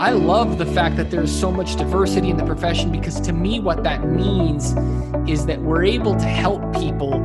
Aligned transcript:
I 0.00 0.12
love 0.12 0.56
the 0.56 0.64
fact 0.64 0.96
that 0.96 1.10
there's 1.10 1.30
so 1.30 1.52
much 1.52 1.76
diversity 1.76 2.30
in 2.30 2.38
the 2.38 2.46
profession 2.46 2.90
because 2.90 3.20
to 3.20 3.34
me, 3.34 3.60
what 3.60 3.84
that 3.84 4.08
means 4.08 4.74
is 5.28 5.44
that 5.44 5.60
we're 5.60 5.84
able 5.84 6.16
to 6.16 6.24
help 6.24 6.62
people 6.74 7.16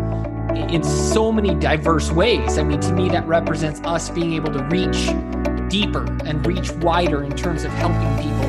in 0.54 0.84
so 0.84 1.32
many 1.32 1.56
diverse 1.56 2.12
ways. 2.12 2.58
I 2.58 2.64
mean, 2.64 2.82
to 2.82 2.92
me, 2.92 3.08
that 3.08 3.26
represents 3.28 3.80
us 3.86 4.10
being 4.10 4.34
able 4.34 4.52
to 4.52 4.62
reach 4.66 5.08
deeper 5.70 6.04
and 6.26 6.46
reach 6.46 6.70
wider 6.72 7.24
in 7.24 7.34
terms 7.38 7.64
of 7.64 7.72
helping 7.72 8.14
people. 8.22 8.46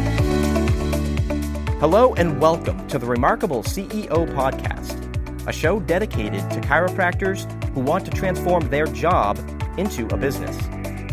Hello, 1.79 2.13
and 2.15 2.41
welcome 2.41 2.85
to 2.89 2.99
the 2.99 3.07
Remarkable 3.07 3.63
CEO 3.63 4.27
Podcast, 4.35 5.47
a 5.47 5.53
show 5.53 5.79
dedicated 5.79 6.41
to 6.51 6.61
chiropractors 6.63 7.49
who 7.75 7.81
want 7.81 8.05
to 8.07 8.11
transform 8.11 8.69
their 8.71 8.87
job 8.87 9.39
into 9.79 10.05
a 10.13 10.17
business 10.17 10.59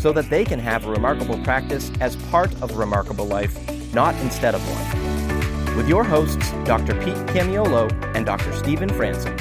so 0.03 0.11
that 0.11 0.29
they 0.29 0.43
can 0.43 0.59
have 0.59 0.85
a 0.85 0.91
remarkable 0.91 1.41
practice 1.45 1.89
as 2.01 2.17
part 2.23 2.51
of 2.61 2.71
a 2.71 2.75
remarkable 2.75 3.23
life, 3.23 3.57
not 3.93 4.13
instead 4.15 4.53
of 4.53 4.61
one. 4.67 5.77
With 5.77 5.87
your 5.87 6.03
hosts, 6.03 6.51
Dr. 6.65 6.93
Pete 6.95 7.15
Camiolo 7.27 7.89
and 8.13 8.25
Dr. 8.25 8.51
Stephen 8.51 8.89
Franson. 8.89 9.39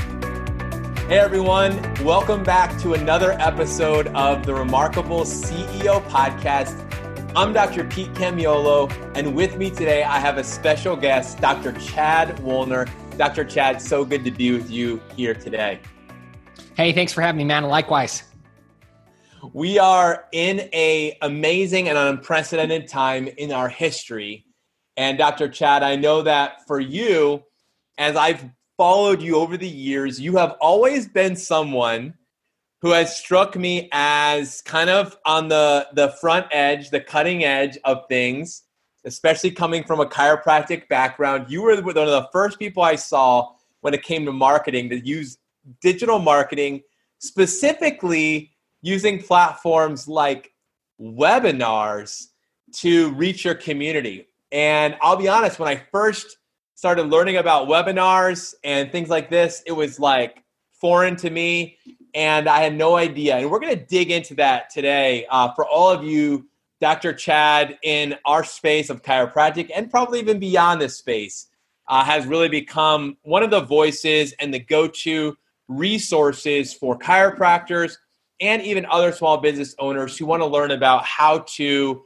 Hey 1.08 1.18
everyone, 1.18 1.72
welcome 2.04 2.44
back 2.44 2.78
to 2.82 2.94
another 2.94 3.32
episode 3.40 4.06
of 4.14 4.46
the 4.46 4.54
Remarkable 4.54 5.22
CEO 5.22 6.00
Podcast. 6.10 6.78
I'm 7.34 7.52
Dr. 7.52 7.82
Pete 7.82 8.14
Camiolo, 8.14 8.88
and 9.16 9.34
with 9.34 9.56
me 9.56 9.68
today 9.68 10.04
I 10.04 10.20
have 10.20 10.38
a 10.38 10.44
special 10.44 10.94
guest, 10.94 11.40
Dr. 11.40 11.72
Chad 11.72 12.38
Woolner. 12.38 12.88
Dr. 13.18 13.44
Chad, 13.44 13.82
so 13.82 14.04
good 14.04 14.24
to 14.24 14.30
be 14.30 14.52
with 14.52 14.70
you 14.70 15.02
here 15.16 15.34
today. 15.34 15.80
Hey, 16.76 16.92
thanks 16.92 17.12
for 17.12 17.20
having 17.20 17.38
me, 17.38 17.44
man. 17.44 17.64
Likewise. 17.64 18.31
We 19.52 19.78
are 19.78 20.26
in 20.30 20.68
a 20.72 21.18
amazing 21.20 21.88
and 21.88 21.98
unprecedented 21.98 22.86
time 22.86 23.26
in 23.26 23.50
our 23.50 23.68
history. 23.68 24.46
And 24.96 25.18
Dr. 25.18 25.48
Chad, 25.48 25.82
I 25.82 25.96
know 25.96 26.22
that 26.22 26.66
for 26.66 26.78
you, 26.78 27.42
as 27.98 28.14
I've 28.14 28.44
followed 28.76 29.20
you 29.20 29.36
over 29.36 29.56
the 29.56 29.68
years, 29.68 30.20
you 30.20 30.36
have 30.36 30.56
always 30.60 31.08
been 31.08 31.34
someone 31.34 32.14
who 32.82 32.90
has 32.90 33.16
struck 33.16 33.56
me 33.56 33.88
as 33.92 34.60
kind 34.62 34.90
of 34.90 35.16
on 35.26 35.48
the, 35.48 35.88
the 35.94 36.10
front 36.20 36.46
edge, 36.52 36.90
the 36.90 37.00
cutting 37.00 37.44
edge 37.44 37.78
of 37.84 38.06
things, 38.08 38.62
especially 39.04 39.50
coming 39.50 39.82
from 39.82 39.98
a 39.98 40.06
chiropractic 40.06 40.88
background. 40.88 41.46
You 41.48 41.62
were 41.62 41.80
one 41.82 41.96
of 41.96 42.06
the 42.06 42.28
first 42.32 42.60
people 42.60 42.82
I 42.82 42.94
saw 42.94 43.52
when 43.80 43.92
it 43.92 44.02
came 44.04 44.24
to 44.26 44.32
marketing 44.32 44.88
to 44.90 45.04
use 45.04 45.38
digital 45.80 46.20
marketing 46.20 46.82
specifically 47.18 48.51
using 48.82 49.22
platforms 49.22 50.06
like 50.06 50.52
webinars 51.00 52.28
to 52.72 53.12
reach 53.14 53.44
your 53.44 53.54
community. 53.54 54.28
And 54.50 54.96
I'll 55.00 55.16
be 55.16 55.28
honest, 55.28 55.58
when 55.58 55.68
I 55.68 55.82
first 55.90 56.36
started 56.74 57.04
learning 57.04 57.36
about 57.36 57.68
webinars 57.68 58.54
and 58.64 58.90
things 58.90 59.08
like 59.08 59.30
this, 59.30 59.62
it 59.66 59.72
was 59.72 59.98
like 59.98 60.42
foreign 60.72 61.16
to 61.16 61.30
me 61.30 61.78
and 62.14 62.48
I 62.48 62.60
had 62.60 62.76
no 62.76 62.96
idea. 62.96 63.36
And 63.36 63.50
we're 63.50 63.60
going 63.60 63.76
to 63.78 63.84
dig 63.84 64.10
into 64.10 64.34
that 64.34 64.70
today 64.70 65.26
uh, 65.30 65.52
for 65.54 65.66
all 65.66 65.90
of 65.90 66.04
you, 66.04 66.48
Dr. 66.80 67.12
Chad, 67.12 67.78
in 67.82 68.16
our 68.24 68.44
space 68.44 68.90
of 68.90 69.02
chiropractic 69.02 69.70
and 69.74 69.90
probably 69.90 70.18
even 70.18 70.38
beyond 70.38 70.80
this 70.80 70.96
space, 70.96 71.46
uh, 71.88 72.04
has 72.04 72.26
really 72.26 72.48
become 72.48 73.16
one 73.22 73.42
of 73.42 73.50
the 73.50 73.60
voices 73.60 74.34
and 74.40 74.52
the 74.52 74.58
go 74.58 74.86
to 74.88 75.36
resources 75.68 76.74
for 76.74 76.98
chiropractors 76.98 77.96
and 78.42 78.60
even 78.62 78.84
other 78.86 79.12
small 79.12 79.38
business 79.38 79.74
owners 79.78 80.18
who 80.18 80.26
want 80.26 80.42
to 80.42 80.46
learn 80.46 80.72
about 80.72 81.04
how 81.04 81.38
to 81.38 82.02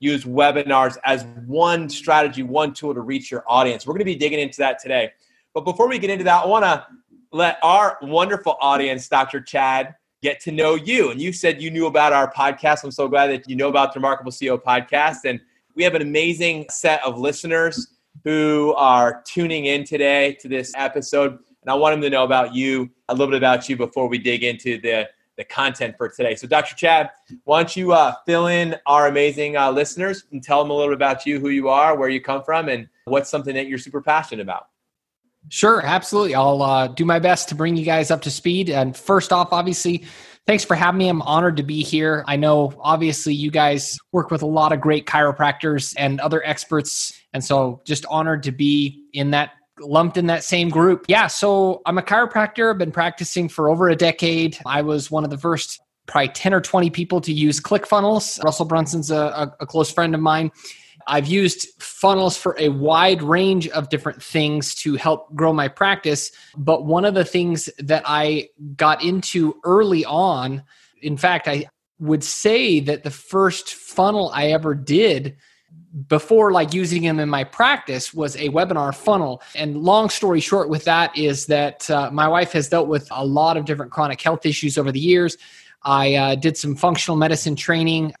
use 0.00 0.24
webinars 0.24 0.98
as 1.04 1.24
one 1.46 1.88
strategy, 1.88 2.42
one 2.42 2.74
tool 2.74 2.92
to 2.92 3.00
reach 3.00 3.30
your 3.30 3.44
audience. 3.46 3.86
We're 3.86 3.94
going 3.94 4.00
to 4.00 4.04
be 4.04 4.16
digging 4.16 4.40
into 4.40 4.58
that 4.58 4.80
today. 4.80 5.12
But 5.54 5.64
before 5.64 5.88
we 5.88 5.98
get 5.98 6.10
into 6.10 6.24
that, 6.24 6.44
I 6.44 6.46
want 6.46 6.64
to 6.64 6.84
let 7.32 7.58
our 7.62 7.96
wonderful 8.02 8.56
audience, 8.60 9.08
Dr. 9.08 9.40
Chad, 9.40 9.94
get 10.20 10.40
to 10.40 10.52
know 10.52 10.74
you. 10.74 11.12
And 11.12 11.20
you 11.20 11.32
said 11.32 11.62
you 11.62 11.70
knew 11.70 11.86
about 11.86 12.12
our 12.12 12.32
podcast. 12.32 12.82
I'm 12.82 12.90
so 12.90 13.06
glad 13.06 13.28
that 13.28 13.48
you 13.48 13.54
know 13.54 13.68
about 13.68 13.94
the 13.94 14.00
Remarkable 14.00 14.32
CEO 14.32 14.60
podcast. 14.60 15.18
And 15.24 15.40
we 15.76 15.84
have 15.84 15.94
an 15.94 16.02
amazing 16.02 16.66
set 16.70 17.04
of 17.04 17.18
listeners 17.18 17.94
who 18.24 18.74
are 18.76 19.22
tuning 19.24 19.66
in 19.66 19.84
today 19.84 20.34
to 20.40 20.48
this 20.48 20.72
episode. 20.76 21.38
And 21.62 21.70
I 21.70 21.74
want 21.74 21.92
them 21.92 22.02
to 22.02 22.10
know 22.10 22.24
about 22.24 22.52
you, 22.52 22.90
a 23.08 23.14
little 23.14 23.28
bit 23.28 23.38
about 23.38 23.68
you 23.68 23.76
before 23.76 24.08
we 24.08 24.18
dig 24.18 24.42
into 24.42 24.80
the 24.80 25.08
the 25.38 25.44
content 25.44 25.96
for 25.96 26.08
today. 26.10 26.34
So, 26.34 26.46
Dr. 26.46 26.74
Chad, 26.74 27.10
why 27.44 27.60
don't 27.60 27.74
you 27.74 27.92
uh, 27.92 28.14
fill 28.26 28.48
in 28.48 28.76
our 28.84 29.06
amazing 29.06 29.56
uh, 29.56 29.70
listeners 29.70 30.24
and 30.32 30.42
tell 30.42 30.62
them 30.62 30.70
a 30.70 30.74
little 30.74 30.90
bit 30.90 30.96
about 30.96 31.24
you, 31.24 31.40
who 31.40 31.48
you 31.48 31.68
are, 31.68 31.96
where 31.96 32.10
you 32.10 32.20
come 32.20 32.42
from, 32.42 32.68
and 32.68 32.88
what's 33.04 33.30
something 33.30 33.54
that 33.54 33.68
you're 33.68 33.78
super 33.78 34.02
passionate 34.02 34.42
about? 34.42 34.66
Sure, 35.48 35.80
absolutely. 35.82 36.34
I'll 36.34 36.60
uh, 36.60 36.88
do 36.88 37.04
my 37.04 37.20
best 37.20 37.48
to 37.48 37.54
bring 37.54 37.76
you 37.76 37.84
guys 37.84 38.10
up 38.10 38.20
to 38.22 38.30
speed. 38.30 38.68
And 38.68 38.94
first 38.94 39.32
off, 39.32 39.52
obviously, 39.52 40.04
thanks 40.46 40.64
for 40.64 40.74
having 40.74 40.98
me. 40.98 41.08
I'm 41.08 41.22
honored 41.22 41.56
to 41.58 41.62
be 41.62 41.82
here. 41.82 42.24
I 42.26 42.36
know, 42.36 42.74
obviously, 42.80 43.32
you 43.32 43.50
guys 43.50 43.96
work 44.12 44.30
with 44.30 44.42
a 44.42 44.46
lot 44.46 44.72
of 44.72 44.80
great 44.80 45.06
chiropractors 45.06 45.94
and 45.96 46.20
other 46.20 46.44
experts. 46.44 47.18
And 47.32 47.42
so, 47.42 47.80
just 47.84 48.04
honored 48.06 48.42
to 48.42 48.52
be 48.52 49.04
in 49.12 49.30
that 49.30 49.52
lumped 49.80 50.16
in 50.16 50.26
that 50.26 50.44
same 50.44 50.68
group. 50.68 51.04
Yeah, 51.08 51.26
so 51.26 51.82
I'm 51.86 51.98
a 51.98 52.02
chiropractor. 52.02 52.70
I've 52.70 52.78
been 52.78 52.92
practicing 52.92 53.48
for 53.48 53.68
over 53.68 53.88
a 53.88 53.96
decade. 53.96 54.58
I 54.66 54.82
was 54.82 55.10
one 55.10 55.24
of 55.24 55.30
the 55.30 55.38
first 55.38 55.80
probably 56.06 56.28
10 56.28 56.54
or 56.54 56.60
20 56.60 56.90
people 56.90 57.20
to 57.20 57.32
use 57.32 57.60
ClickFunnels. 57.60 58.42
Russell 58.42 58.64
Brunson's 58.64 59.10
a, 59.10 59.54
a, 59.60 59.66
close 59.66 59.92
friend 59.92 60.14
of 60.14 60.20
mine. 60.20 60.50
I've 61.06 61.26
used 61.26 61.68
funnels 61.80 62.36
for 62.36 62.56
a 62.58 62.70
wide 62.70 63.22
range 63.22 63.68
of 63.68 63.88
different 63.88 64.22
things 64.22 64.74
to 64.76 64.96
help 64.96 65.34
grow 65.34 65.52
my 65.52 65.68
practice. 65.68 66.32
But 66.56 66.84
one 66.84 67.04
of 67.04 67.14
the 67.14 67.24
things 67.24 67.70
that 67.78 68.02
I 68.06 68.48
got 68.76 69.02
into 69.02 69.60
early 69.64 70.04
on, 70.04 70.64
in 71.00 71.16
fact, 71.16 71.46
I 71.46 71.66
would 71.98 72.24
say 72.24 72.80
that 72.80 73.04
the 73.04 73.10
first 73.10 73.74
funnel 73.74 74.30
I 74.34 74.48
ever 74.48 74.74
did 74.74 75.36
before 76.08 76.52
like 76.52 76.74
using 76.74 77.02
them 77.02 77.18
in 77.18 77.28
my 77.28 77.44
practice 77.44 78.12
was 78.12 78.36
a 78.36 78.48
webinar 78.50 78.94
funnel. 78.94 79.42
And 79.54 79.78
long 79.78 80.10
story 80.10 80.40
short 80.40 80.68
with 80.68 80.84
that 80.84 81.16
is 81.16 81.46
that 81.46 81.88
uh, 81.90 82.10
my 82.10 82.28
wife 82.28 82.52
has 82.52 82.68
dealt 82.68 82.88
with 82.88 83.08
a 83.10 83.24
lot 83.24 83.56
of 83.56 83.64
different 83.64 83.92
chronic 83.92 84.20
health 84.20 84.44
issues 84.44 84.76
over 84.76 84.92
the 84.92 85.00
years. 85.00 85.36
I 85.82 86.14
uh, 86.14 86.34
did 86.34 86.56
some 86.56 86.76
functional 86.76 87.16
medicine 87.16 87.56
training 87.56 88.12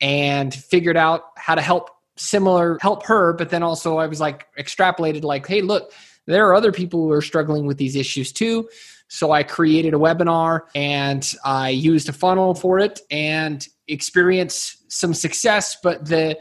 and 0.00 0.54
figured 0.54 0.96
out 0.96 1.24
how 1.36 1.54
to 1.54 1.62
help 1.62 1.90
similar 2.16 2.78
help 2.80 3.04
her 3.04 3.34
but 3.34 3.50
then 3.50 3.62
also 3.62 3.98
i 3.98 4.06
was 4.06 4.20
like 4.20 4.46
extrapolated 4.58 5.22
like 5.22 5.46
hey 5.46 5.60
look 5.60 5.92
there 6.26 6.46
are 6.48 6.54
other 6.54 6.72
people 6.72 7.00
who 7.00 7.12
are 7.12 7.22
struggling 7.22 7.66
with 7.66 7.78
these 7.78 7.94
issues 7.94 8.32
too. 8.32 8.68
So 9.08 9.30
i 9.30 9.42
created 9.42 9.94
a 9.94 9.98
webinar 9.98 10.62
and 10.74 11.32
i 11.44 11.68
used 11.68 12.08
a 12.08 12.12
funnel 12.12 12.54
for 12.54 12.78
it 12.78 13.00
and 13.10 13.66
experienced 13.86 14.90
some 14.90 15.14
success 15.14 15.76
but 15.82 16.04
the 16.06 16.36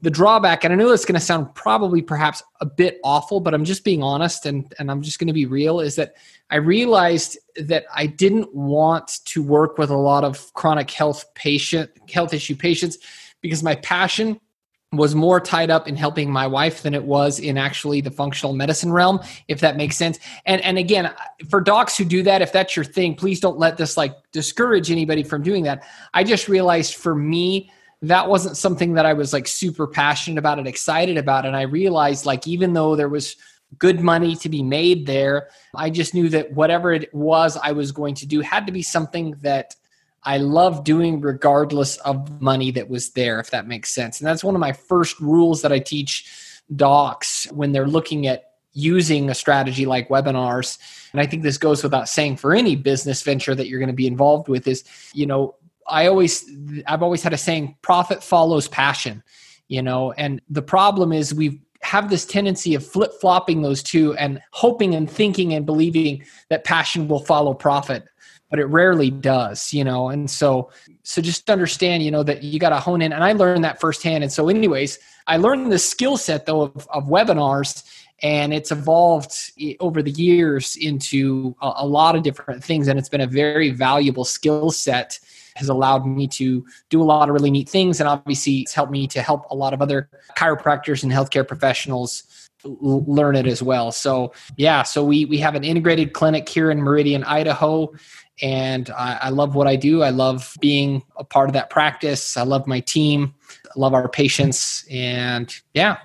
the 0.00 0.10
drawback, 0.10 0.62
and 0.62 0.72
I 0.72 0.76
know 0.76 0.92
it's 0.92 1.04
going 1.04 1.18
to 1.18 1.20
sound 1.20 1.52
probably 1.54 2.02
perhaps 2.02 2.42
a 2.60 2.66
bit 2.66 3.00
awful, 3.02 3.40
but 3.40 3.52
I'm 3.52 3.64
just 3.64 3.84
being 3.84 4.02
honest 4.02 4.46
and, 4.46 4.72
and 4.78 4.90
I'm 4.90 5.02
just 5.02 5.18
going 5.18 5.26
to 5.26 5.32
be 5.32 5.46
real, 5.46 5.80
is 5.80 5.96
that 5.96 6.14
I 6.50 6.56
realized 6.56 7.36
that 7.56 7.84
I 7.94 8.06
didn't 8.06 8.54
want 8.54 9.20
to 9.26 9.42
work 9.42 9.76
with 9.76 9.90
a 9.90 9.96
lot 9.96 10.24
of 10.24 10.52
chronic 10.54 10.90
health 10.90 11.24
patient 11.34 11.90
health 12.10 12.32
issue 12.32 12.56
patients 12.56 12.98
because 13.40 13.62
my 13.62 13.74
passion 13.76 14.40
was 14.92 15.14
more 15.14 15.38
tied 15.38 15.68
up 15.68 15.86
in 15.86 15.96
helping 15.96 16.30
my 16.30 16.46
wife 16.46 16.82
than 16.82 16.94
it 16.94 17.04
was 17.04 17.38
in 17.40 17.58
actually 17.58 18.00
the 18.00 18.10
functional 18.10 18.54
medicine 18.54 18.90
realm 18.90 19.20
if 19.46 19.60
that 19.60 19.76
makes 19.76 19.96
sense. 19.96 20.18
And 20.46 20.62
and 20.62 20.78
again 20.78 21.12
for 21.50 21.60
docs 21.60 21.98
who 21.98 22.06
do 22.06 22.22
that 22.22 22.40
if 22.40 22.52
that's 22.52 22.74
your 22.74 22.86
thing 22.86 23.14
please 23.14 23.40
don't 23.40 23.58
let 23.58 23.76
this 23.76 23.98
like 23.98 24.14
discourage 24.32 24.90
anybody 24.90 25.22
from 25.22 25.42
doing 25.42 25.64
that. 25.64 25.84
I 26.14 26.24
just 26.24 26.48
realized 26.48 26.94
for 26.94 27.14
me 27.14 27.70
that 28.02 28.28
wasn't 28.28 28.56
something 28.56 28.94
that 28.94 29.06
I 29.06 29.12
was 29.12 29.32
like 29.32 29.46
super 29.46 29.86
passionate 29.86 30.38
about 30.38 30.58
and 30.58 30.68
excited 30.68 31.16
about. 31.16 31.44
And 31.44 31.56
I 31.56 31.62
realized 31.62 32.26
like 32.26 32.46
even 32.46 32.72
though 32.72 32.94
there 32.94 33.08
was 33.08 33.36
good 33.78 34.00
money 34.00 34.36
to 34.36 34.48
be 34.48 34.62
made 34.62 35.06
there, 35.06 35.48
I 35.74 35.90
just 35.90 36.14
knew 36.14 36.28
that 36.30 36.52
whatever 36.52 36.92
it 36.92 37.12
was 37.12 37.56
I 37.56 37.72
was 37.72 37.92
going 37.92 38.14
to 38.16 38.26
do 38.26 38.40
had 38.40 38.66
to 38.66 38.72
be 38.72 38.82
something 38.82 39.32
that 39.42 39.74
I 40.22 40.38
love 40.38 40.84
doing 40.84 41.20
regardless 41.20 41.96
of 41.98 42.40
money 42.40 42.70
that 42.72 42.88
was 42.88 43.10
there, 43.10 43.40
if 43.40 43.50
that 43.50 43.66
makes 43.66 43.90
sense. 43.90 44.20
And 44.20 44.26
that's 44.26 44.44
one 44.44 44.54
of 44.54 44.60
my 44.60 44.72
first 44.72 45.18
rules 45.20 45.62
that 45.62 45.72
I 45.72 45.78
teach 45.78 46.26
docs 46.74 47.46
when 47.52 47.72
they're 47.72 47.86
looking 47.86 48.26
at 48.26 48.44
using 48.72 49.30
a 49.30 49.34
strategy 49.34 49.86
like 49.86 50.08
webinars 50.08 50.78
and 51.12 51.20
i 51.20 51.26
think 51.26 51.42
this 51.42 51.56
goes 51.56 51.82
without 51.82 52.08
saying 52.08 52.36
for 52.36 52.54
any 52.54 52.76
business 52.76 53.22
venture 53.22 53.54
that 53.54 53.66
you're 53.66 53.80
going 53.80 53.88
to 53.88 53.94
be 53.94 54.06
involved 54.06 54.46
with 54.46 54.68
is 54.68 54.84
you 55.14 55.26
know 55.26 55.54
I 55.88 56.06
always 56.06 56.44
I've 56.86 57.02
always 57.02 57.22
had 57.22 57.32
a 57.32 57.38
saying 57.38 57.76
profit 57.82 58.22
follows 58.22 58.68
passion, 58.68 59.22
you 59.68 59.82
know, 59.82 60.12
and 60.12 60.40
the 60.48 60.62
problem 60.62 61.12
is 61.12 61.34
we 61.34 61.60
have 61.82 62.10
this 62.10 62.26
tendency 62.26 62.74
of 62.74 62.84
flip-flopping 62.84 63.62
those 63.62 63.82
two 63.82 64.14
and 64.16 64.40
hoping 64.50 64.94
and 64.94 65.08
thinking 65.08 65.54
and 65.54 65.64
believing 65.64 66.24
that 66.50 66.64
passion 66.64 67.08
will 67.08 67.24
follow 67.24 67.54
profit. 67.54 68.04
but 68.50 68.58
it 68.58 68.64
rarely 68.64 69.10
does, 69.10 69.74
you 69.74 69.84
know. 69.84 70.08
And 70.08 70.30
so, 70.30 70.70
so 71.02 71.20
just 71.20 71.50
understand, 71.50 72.02
you 72.02 72.10
know, 72.10 72.22
that 72.22 72.42
you 72.42 72.58
got 72.58 72.70
to 72.70 72.80
hone 72.80 73.02
in. 73.02 73.12
And 73.12 73.22
I 73.22 73.32
learned 73.32 73.62
that 73.64 73.78
firsthand. 73.78 74.24
And 74.24 74.32
so, 74.32 74.48
anyways, 74.48 74.98
I 75.26 75.36
learned 75.36 75.70
the 75.70 75.78
skill 75.78 76.16
set 76.16 76.46
though 76.46 76.62
of, 76.62 76.88
of 76.88 77.04
webinars 77.04 77.84
and 78.22 78.52
it's 78.52 78.72
evolved 78.72 79.52
eh, 79.60 79.74
over 79.80 80.02
the 80.02 80.10
years 80.10 80.76
into 80.76 81.54
a, 81.60 81.72
a, 81.76 81.86
lot 81.86 82.16
of 82.16 82.22
different 82.22 82.64
things 82.64 82.88
and 82.88 82.98
it's 82.98 83.08
been 83.08 83.20
a 83.20 83.26
very 83.26 83.70
valuable 83.70 84.24
skill 84.24 84.70
set 84.70 85.20
has 85.58 85.68
allowed 85.68 86.06
me 86.06 86.26
to 86.28 86.64
do 86.88 87.02
a 87.02 87.04
lot 87.04 87.28
of 87.28 87.34
really 87.34 87.50
neat 87.50 87.68
things 87.68 88.00
and 88.00 88.08
obviously 88.08 88.60
it's 88.60 88.72
helped 88.72 88.92
me 88.92 89.06
to 89.08 89.20
help 89.20 89.44
a 89.50 89.54
lot 89.54 89.74
of 89.74 89.82
other 89.82 90.08
chiropractors 90.36 91.02
and 91.02 91.12
healthcare 91.12 91.46
professionals 91.46 92.48
learn 92.64 93.36
it 93.36 93.46
as 93.46 93.62
well. 93.62 93.92
So 93.92 94.32
yeah 94.56 94.82
so 94.82 95.04
we 95.04 95.24
we 95.26 95.38
have 95.38 95.54
an 95.54 95.64
integrated 95.64 96.12
clinic 96.12 96.48
here 96.48 96.70
in 96.70 96.82
meridian 96.82 97.24
idaho 97.24 97.92
and 98.40 98.88
I, 98.90 99.18
I 99.22 99.28
love 99.30 99.56
what 99.56 99.66
i 99.66 99.74
do. 99.74 100.02
I 100.02 100.10
love 100.10 100.54
being 100.60 101.02
a 101.16 101.24
part 101.24 101.48
of 101.48 101.54
that 101.54 101.70
practice. 101.70 102.36
I 102.36 102.42
love 102.42 102.68
my 102.68 102.78
team. 102.78 103.34
I 103.66 103.72
love 103.76 103.94
our 103.94 104.08
patients 104.08 104.86
and 104.90 105.54
yeah 105.74 105.98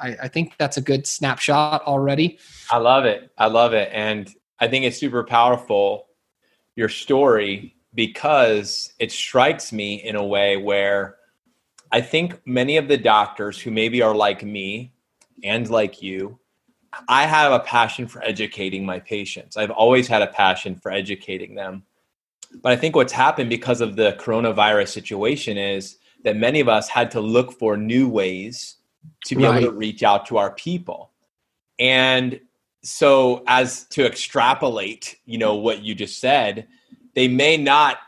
I, 0.00 0.16
I, 0.24 0.28
think 0.28 0.54
that's 0.58 0.76
a 0.76 0.80
good 0.80 1.06
snapshot 1.06 1.82
already. 1.82 2.38
I 2.70 2.78
love 2.78 3.04
it. 3.04 3.30
I 3.38 3.46
love 3.46 3.74
it. 3.74 3.90
And 3.92 4.28
i 4.60 4.66
think 4.66 4.84
it's 4.84 4.98
super 4.98 5.24
powerful 5.24 6.08
your 6.78 6.88
story 6.88 7.74
because 7.98 8.92
it 9.00 9.10
strikes 9.10 9.72
me 9.72 9.96
in 9.96 10.14
a 10.14 10.24
way 10.24 10.56
where 10.56 11.16
i 11.90 12.00
think 12.00 12.40
many 12.46 12.76
of 12.76 12.86
the 12.86 12.96
doctors 12.96 13.60
who 13.60 13.70
maybe 13.70 14.00
are 14.00 14.14
like 14.14 14.44
me 14.44 14.92
and 15.42 15.68
like 15.68 16.00
you 16.00 16.38
i 17.08 17.26
have 17.26 17.50
a 17.50 17.60
passion 17.60 18.06
for 18.06 18.22
educating 18.22 18.86
my 18.86 19.00
patients 19.00 19.56
i've 19.56 19.72
always 19.72 20.06
had 20.06 20.22
a 20.22 20.28
passion 20.28 20.76
for 20.76 20.92
educating 20.92 21.56
them 21.56 21.82
but 22.62 22.72
i 22.72 22.76
think 22.76 22.94
what's 22.94 23.12
happened 23.12 23.50
because 23.50 23.80
of 23.80 23.96
the 23.96 24.16
coronavirus 24.20 24.88
situation 24.88 25.58
is 25.58 25.98
that 26.22 26.36
many 26.36 26.60
of 26.60 26.68
us 26.68 26.88
had 26.88 27.10
to 27.10 27.20
look 27.20 27.52
for 27.52 27.76
new 27.76 28.08
ways 28.08 28.76
to 29.24 29.34
be 29.34 29.44
right. 29.44 29.62
able 29.62 29.72
to 29.72 29.76
reach 29.76 30.02
out 30.02 30.26
to 30.26 30.36
our 30.36 30.52
people. 30.52 31.10
And 31.78 32.40
so 32.82 33.44
as 33.46 33.84
to 33.88 34.06
extrapolate, 34.06 35.16
you 35.26 35.38
know, 35.38 35.54
what 35.56 35.82
you 35.82 35.94
just 35.94 36.18
said, 36.18 36.66
they 37.18 37.26
may 37.28 37.56
not, 37.56 37.98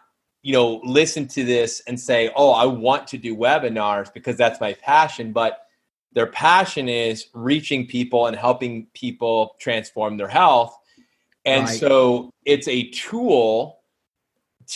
you 0.42 0.52
know, 0.52 0.80
listen 0.84 1.26
to 1.28 1.44
this 1.44 1.82
and 1.88 1.98
say, 1.98 2.30
"Oh, 2.36 2.52
I 2.52 2.64
want 2.64 3.08
to 3.08 3.18
do 3.18 3.36
webinars 3.36 4.12
because 4.14 4.36
that's 4.36 4.60
my 4.60 4.74
passion," 4.74 5.32
but 5.32 5.66
their 6.12 6.28
passion 6.28 6.88
is 6.88 7.26
reaching 7.34 7.86
people 7.86 8.28
and 8.28 8.36
helping 8.36 8.86
people 8.94 9.56
transform 9.58 10.16
their 10.16 10.28
health. 10.28 10.76
And 11.44 11.64
right. 11.64 11.78
so 11.78 12.30
it's 12.44 12.68
a 12.68 12.90
tool 12.90 13.80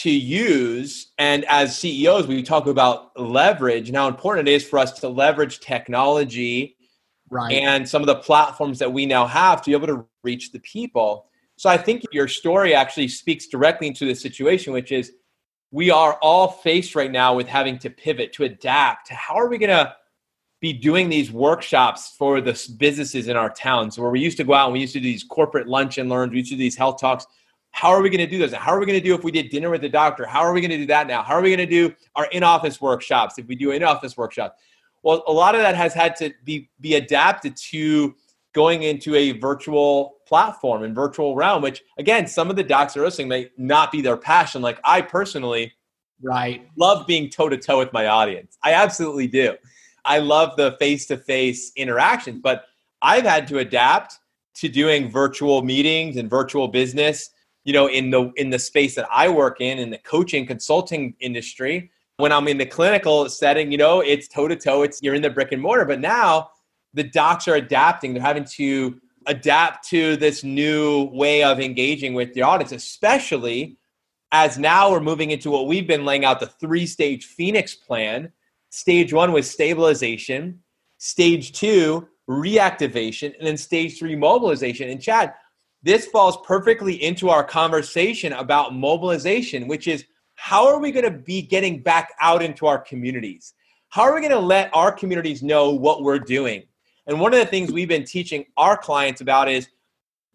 to 0.03 0.11
use. 0.11 1.13
And 1.19 1.45
as 1.45 1.79
CEOs, 1.79 2.27
we 2.27 2.43
talk 2.43 2.67
about 2.67 3.19
leverage 3.19 3.89
and 3.89 3.97
how 3.97 4.09
important 4.09 4.49
it 4.49 4.53
is 4.53 4.67
for 4.67 4.81
us 4.81 4.93
to 5.01 5.09
leverage 5.09 5.61
technology 5.61 6.77
right. 7.31 7.53
and 7.53 7.89
some 7.89 8.03
of 8.03 8.07
the 8.07 8.17
platforms 8.17 8.81
that 8.81 8.93
we 8.93 9.07
now 9.07 9.27
have 9.27 9.63
to 9.63 9.71
be 9.71 9.75
able 9.75 9.87
to 9.87 10.05
reach 10.25 10.51
the 10.51 10.59
people. 10.61 11.27
So 11.57 11.71
I 11.71 11.77
think 11.77 12.03
your 12.13 12.29
story 12.29 12.75
actually 12.75 13.09
speaks 13.09 13.47
directly 13.47 13.87
into 13.87 14.07
the 14.07 14.15
situation, 14.15 14.73
which 14.73 14.93
is 14.93 15.13
we 15.71 15.91
are 15.91 16.15
all 16.15 16.49
faced 16.49 16.95
right 16.95 17.11
now 17.11 17.35
with 17.35 17.47
having 17.47 17.79
to 17.81 17.91
pivot, 17.91 18.33
to 18.35 18.45
adapt. 18.45 19.09
How 19.11 19.35
are 19.35 19.49
we 19.49 19.59
going 19.59 19.71
to 19.71 19.95
be 20.61 20.73
doing 20.73 21.09
these 21.09 21.31
workshops 21.31 22.15
for 22.19 22.41
the 22.41 22.75
businesses 22.79 23.29
in 23.29 23.37
our 23.37 23.51
towns 23.51 23.99
where 23.99 24.11
we 24.11 24.21
used 24.21 24.37
to 24.39 24.45
go 24.45 24.55
out 24.55 24.67
and 24.67 24.73
we 24.73 24.81
used 24.81 24.95
to 24.95 25.01
do 25.01 25.05
these 25.05 25.25
corporate 25.25 25.69
lunch 25.69 25.99
and 25.99 26.09
learns, 26.09 26.33
we 26.33 26.39
used 26.39 26.51
to 26.51 26.57
do 26.57 26.63
these 26.63 26.77
health 26.77 27.01
talks 27.01 27.27
how 27.75 27.89
are 27.89 28.01
we 28.01 28.09
going 28.09 28.21
to 28.21 28.27
do 28.29 28.39
this? 28.39 28.53
How 28.53 28.71
are 28.71 28.79
we 28.79 28.87
going 28.87 29.01
to 29.01 29.05
do 29.05 29.17
if 29.17 29.25
we 29.25 29.33
did 29.33 29.51
dinner 29.51 29.69
with 29.69 29.81
the 29.81 29.89
doctor? 29.89 30.25
How 30.25 30.43
are 30.43 30.53
we 30.53 30.61
going 30.61 30.71
to 30.71 30.77
do 30.77 30.87
that 30.87 31.09
now? 31.09 31.25
How 31.25 31.35
are 31.35 31.43
we 31.43 31.49
going 31.49 31.69
to 31.69 31.89
do 31.89 31.93
our 32.15 32.27
in-office 32.27 32.81
workshops 32.81 33.37
if 33.37 33.49
we 33.49 33.57
do 33.57 33.73
in-office 33.73 34.17
workshops? 34.17 34.63
Well, 35.03 35.25
a 35.27 35.33
lot 35.33 35.57
of 35.57 35.61
that 35.61 35.75
has 35.75 35.93
had 35.93 36.15
to 36.17 36.33
be 36.45 36.71
be 36.81 36.95
adapted 36.95 37.57
to 37.73 38.15
going 38.53 38.85
into 38.85 39.17
a 39.17 39.33
virtual 39.33 40.14
platform 40.27 40.83
and 40.83 40.95
virtual 40.95 41.35
realm, 41.35 41.63
which 41.63 41.83
again, 41.99 42.27
some 42.27 42.51
of 42.51 42.57
the 42.57 42.63
docs 42.63 42.97
are 42.97 43.03
listening 43.03 43.29
may 43.29 43.51
not 43.57 43.93
be 43.93 44.01
their 44.01 44.17
passion. 44.17 44.63
Like 44.63 44.81
I 44.85 45.03
personally, 45.03 45.73
right, 46.23 46.67
love 46.77 47.07
being 47.07 47.31
toe 47.31 47.49
to 47.49 47.57
toe 47.57 47.79
with 47.79 47.93
my 47.93 48.07
audience. 48.07 48.59
I 48.63 48.73
absolutely 48.73 49.27
do. 49.27 49.57
I 50.05 50.19
love 50.19 50.57
the 50.57 50.77
face 50.79 51.07
to 51.07 51.17
face 51.17 51.73
interactions, 51.77 52.41
but 52.43 52.65
I've 53.03 53.25
had 53.25 53.47
to 53.49 53.59
adapt 53.59 54.19
to 54.57 54.69
doing 54.69 55.11
virtual 55.11 55.63
meetings 55.63 56.17
and 56.17 56.31
virtual 56.31 56.69
business 56.69 57.31
you 57.65 57.73
know 57.73 57.89
in 57.89 58.11
the 58.11 58.31
in 58.37 58.51
the 58.51 58.59
space 58.59 58.95
that 58.95 59.09
i 59.11 59.29
work 59.29 59.61
in 59.61 59.79
in 59.79 59.91
the 59.91 59.99
coaching 59.99 60.47
consulting 60.47 61.15
industry 61.21 61.91
when 62.19 62.31
i'm 62.31 62.47
in 62.47 62.59
the 62.59 62.67
clinical 62.67 63.29
setting 63.29 63.73
you 63.73 63.79
know 63.79 64.01
it's 64.01 64.29
toe 64.29 64.47
to 64.47 64.57
toe 64.57 64.83
it's 64.83 65.03
you're 65.03 65.15
in 65.15 65.23
the 65.23 65.31
brick 65.31 65.53
and 65.53 65.61
mortar 65.61 65.85
but 65.85 66.01
now 66.01 66.51
the 66.93 67.03
docs 67.03 67.49
are 67.49 67.57
adapting 67.57 68.13
they're 68.15 68.23
having 68.23 68.45
to 68.45 69.01
adapt 69.27 69.89
to 69.89 70.17
this 70.17 70.45
new 70.45 71.05
way 71.13 71.43
of 71.43 71.61
engaging 71.61 72.15
with 72.15 72.33
the 72.35 72.43
audience 72.43 72.73
especially 72.73 73.77
as 74.33 74.59
now 74.59 74.91
we're 74.91 75.01
moving 75.01 75.31
into 75.31 75.51
what 75.51 75.67
we've 75.67 75.87
been 75.87 76.05
laying 76.05 76.25
out 76.25 76.41
the 76.41 76.47
three 76.47 76.87
stage 76.87 77.27
phoenix 77.27 77.75
plan 77.75 78.31
stage 78.71 79.13
one 79.13 79.33
was 79.33 79.51
stabilization 79.51 80.59
stage 80.99 81.53
two 81.53 82.09
reactivation 82.29 83.37
and 83.39 83.47
then 83.47 83.57
stage 83.57 83.99
three 83.99 84.17
mobilization 84.17 84.89
and 84.89 85.01
chad 85.01 85.35
this 85.85 86.07
falls 86.07 86.39
perfectly 86.47 86.95
into 87.03 87.29
our 87.29 87.45
conversation 87.45 88.33
about 88.33 88.75
mobilization, 88.75 89.69
which 89.69 89.87
is 89.87 90.07
how 90.35 90.67
are 90.67 90.79
we 90.79 90.91
going 90.91 91.05
to 91.05 91.11
be 91.11 91.43
getting 91.43 91.83
back 91.83 92.15
out 92.23 92.43
into 92.43 92.67
our 92.67 92.79
communities? 92.79 93.53
How 93.91 94.05
are 94.05 94.15
we 94.15 94.21
going 94.23 94.33
to 94.33 94.39
let 94.39 94.75
our 94.75 94.91
communities 94.91 95.43
know 95.43 95.73
what 95.73 96.03
we're 96.03 96.19
doing? 96.19 96.63
And 97.07 97.21
one 97.21 97.33
of 97.35 97.41
the 97.41 97.47
things 97.47 97.71
we've 97.71 97.89
been 97.89 98.05
teaching 98.05 98.47
our 98.57 98.77
clients 98.77 99.21
about 99.21 99.49
is 99.49 99.69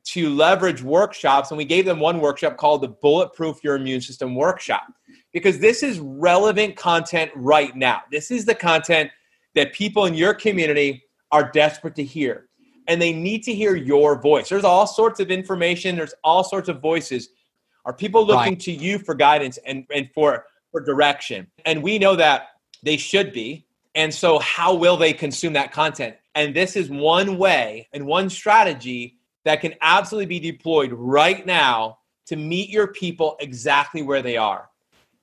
to 0.05 0.29
leverage 0.29 0.81
workshops. 0.81 1.51
And 1.51 1.57
we 1.57 1.65
gave 1.65 1.85
them 1.85 1.99
one 1.99 2.19
workshop 2.19 2.57
called 2.57 2.81
the 2.81 2.87
Bulletproof 2.87 3.63
Your 3.63 3.75
Immune 3.75 4.01
System 4.01 4.35
Workshop 4.35 4.87
because 5.33 5.59
this 5.59 5.83
is 5.83 5.99
relevant 5.99 6.75
content 6.75 7.31
right 7.35 7.75
now. 7.75 8.01
This 8.11 8.31
is 8.31 8.45
the 8.45 8.55
content 8.55 9.11
that 9.55 9.73
people 9.73 10.05
in 10.05 10.13
your 10.13 10.33
community 10.33 11.03
are 11.31 11.51
desperate 11.51 11.95
to 11.95 12.03
hear 12.03 12.49
and 12.87 12.99
they 12.99 13.13
need 13.13 13.43
to 13.43 13.53
hear 13.53 13.75
your 13.75 14.19
voice. 14.19 14.49
There's 14.49 14.63
all 14.63 14.87
sorts 14.87 15.19
of 15.19 15.29
information, 15.29 15.95
there's 15.95 16.15
all 16.23 16.43
sorts 16.43 16.69
of 16.69 16.81
voices. 16.81 17.29
Are 17.85 17.93
people 17.93 18.25
looking 18.25 18.53
right. 18.53 18.59
to 18.61 18.71
you 18.71 18.99
for 18.99 19.15
guidance 19.15 19.57
and, 19.65 19.85
and 19.93 20.09
for, 20.13 20.45
for 20.71 20.81
direction? 20.81 21.47
And 21.65 21.83
we 21.83 21.99
know 21.99 22.15
that 22.15 22.47
they 22.83 22.97
should 22.97 23.31
be. 23.31 23.65
And 23.95 24.13
so, 24.13 24.39
how 24.39 24.73
will 24.75 24.97
they 24.97 25.13
consume 25.13 25.53
that 25.53 25.71
content? 25.71 26.15
And 26.35 26.55
this 26.55 26.75
is 26.75 26.89
one 26.89 27.37
way 27.37 27.87
and 27.93 28.05
one 28.05 28.29
strategy 28.29 29.17
that 29.45 29.61
can 29.61 29.73
absolutely 29.81 30.27
be 30.27 30.51
deployed 30.51 30.91
right 30.91 31.45
now 31.45 31.99
to 32.27 32.35
meet 32.35 32.69
your 32.69 32.87
people 32.87 33.35
exactly 33.39 34.01
where 34.01 34.21
they 34.21 34.37
are. 34.37 34.69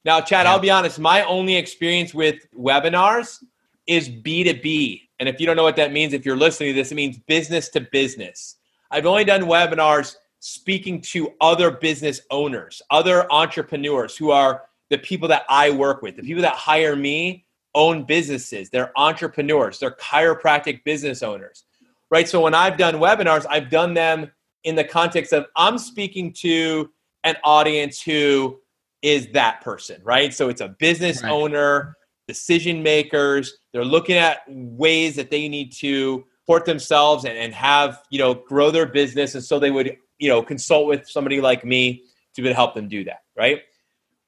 Now, 0.04 0.20
Chad, 0.20 0.44
yeah. 0.44 0.52
I'll 0.52 0.58
be 0.58 0.70
honest, 0.70 0.98
my 0.98 1.22
only 1.24 1.56
experience 1.56 2.12
with 2.12 2.46
webinars 2.56 3.42
is 3.86 4.08
B2B. 4.08 5.02
And 5.18 5.28
if 5.28 5.40
you 5.40 5.46
don't 5.46 5.56
know 5.56 5.62
what 5.62 5.76
that 5.76 5.92
means, 5.92 6.12
if 6.12 6.26
you're 6.26 6.36
listening 6.36 6.70
to 6.70 6.74
this, 6.74 6.92
it 6.92 6.96
means 6.96 7.18
business 7.18 7.68
to 7.70 7.80
business. 7.80 8.56
I've 8.90 9.06
only 9.06 9.24
done 9.24 9.42
webinars 9.42 10.16
speaking 10.40 11.00
to 11.00 11.32
other 11.40 11.70
business 11.70 12.20
owners, 12.30 12.82
other 12.90 13.30
entrepreneurs 13.32 14.16
who 14.16 14.30
are 14.30 14.62
the 14.90 14.98
people 14.98 15.28
that 15.28 15.44
I 15.48 15.70
work 15.70 16.02
with. 16.02 16.16
The 16.16 16.22
people 16.22 16.42
that 16.42 16.54
hire 16.54 16.94
me 16.94 17.45
own 17.76 18.02
businesses, 18.02 18.70
they're 18.70 18.90
entrepreneurs, 18.96 19.78
they're 19.78 19.92
chiropractic 19.92 20.82
business 20.82 21.22
owners, 21.22 21.64
right? 22.10 22.28
So 22.28 22.40
when 22.40 22.54
I've 22.54 22.76
done 22.76 22.94
webinars, 22.94 23.46
I've 23.48 23.70
done 23.70 23.94
them 23.94 24.32
in 24.64 24.74
the 24.74 24.82
context 24.82 25.32
of 25.32 25.46
I'm 25.54 25.78
speaking 25.78 26.32
to 26.38 26.90
an 27.22 27.36
audience 27.44 28.02
who 28.02 28.58
is 29.02 29.28
that 29.32 29.60
person, 29.60 30.00
right? 30.02 30.34
So 30.34 30.48
it's 30.48 30.60
a 30.60 30.68
business 30.68 31.22
right. 31.22 31.30
owner 31.30 31.96
decision 32.26 32.82
makers. 32.82 33.58
They're 33.72 33.84
looking 33.84 34.16
at 34.16 34.40
ways 34.48 35.14
that 35.16 35.30
they 35.30 35.48
need 35.48 35.72
to 35.74 36.24
support 36.42 36.64
themselves 36.64 37.24
and, 37.24 37.36
and 37.36 37.52
have, 37.54 38.02
you 38.10 38.18
know, 38.18 38.34
grow 38.34 38.70
their 38.70 38.86
business. 38.86 39.34
And 39.34 39.44
so 39.44 39.58
they 39.58 39.70
would, 39.70 39.96
you 40.18 40.28
know, 40.28 40.42
consult 40.42 40.86
with 40.88 41.08
somebody 41.08 41.40
like 41.40 41.64
me 41.64 42.02
to 42.34 42.54
help 42.54 42.74
them 42.74 42.88
do 42.88 43.04
that, 43.04 43.22
right? 43.36 43.62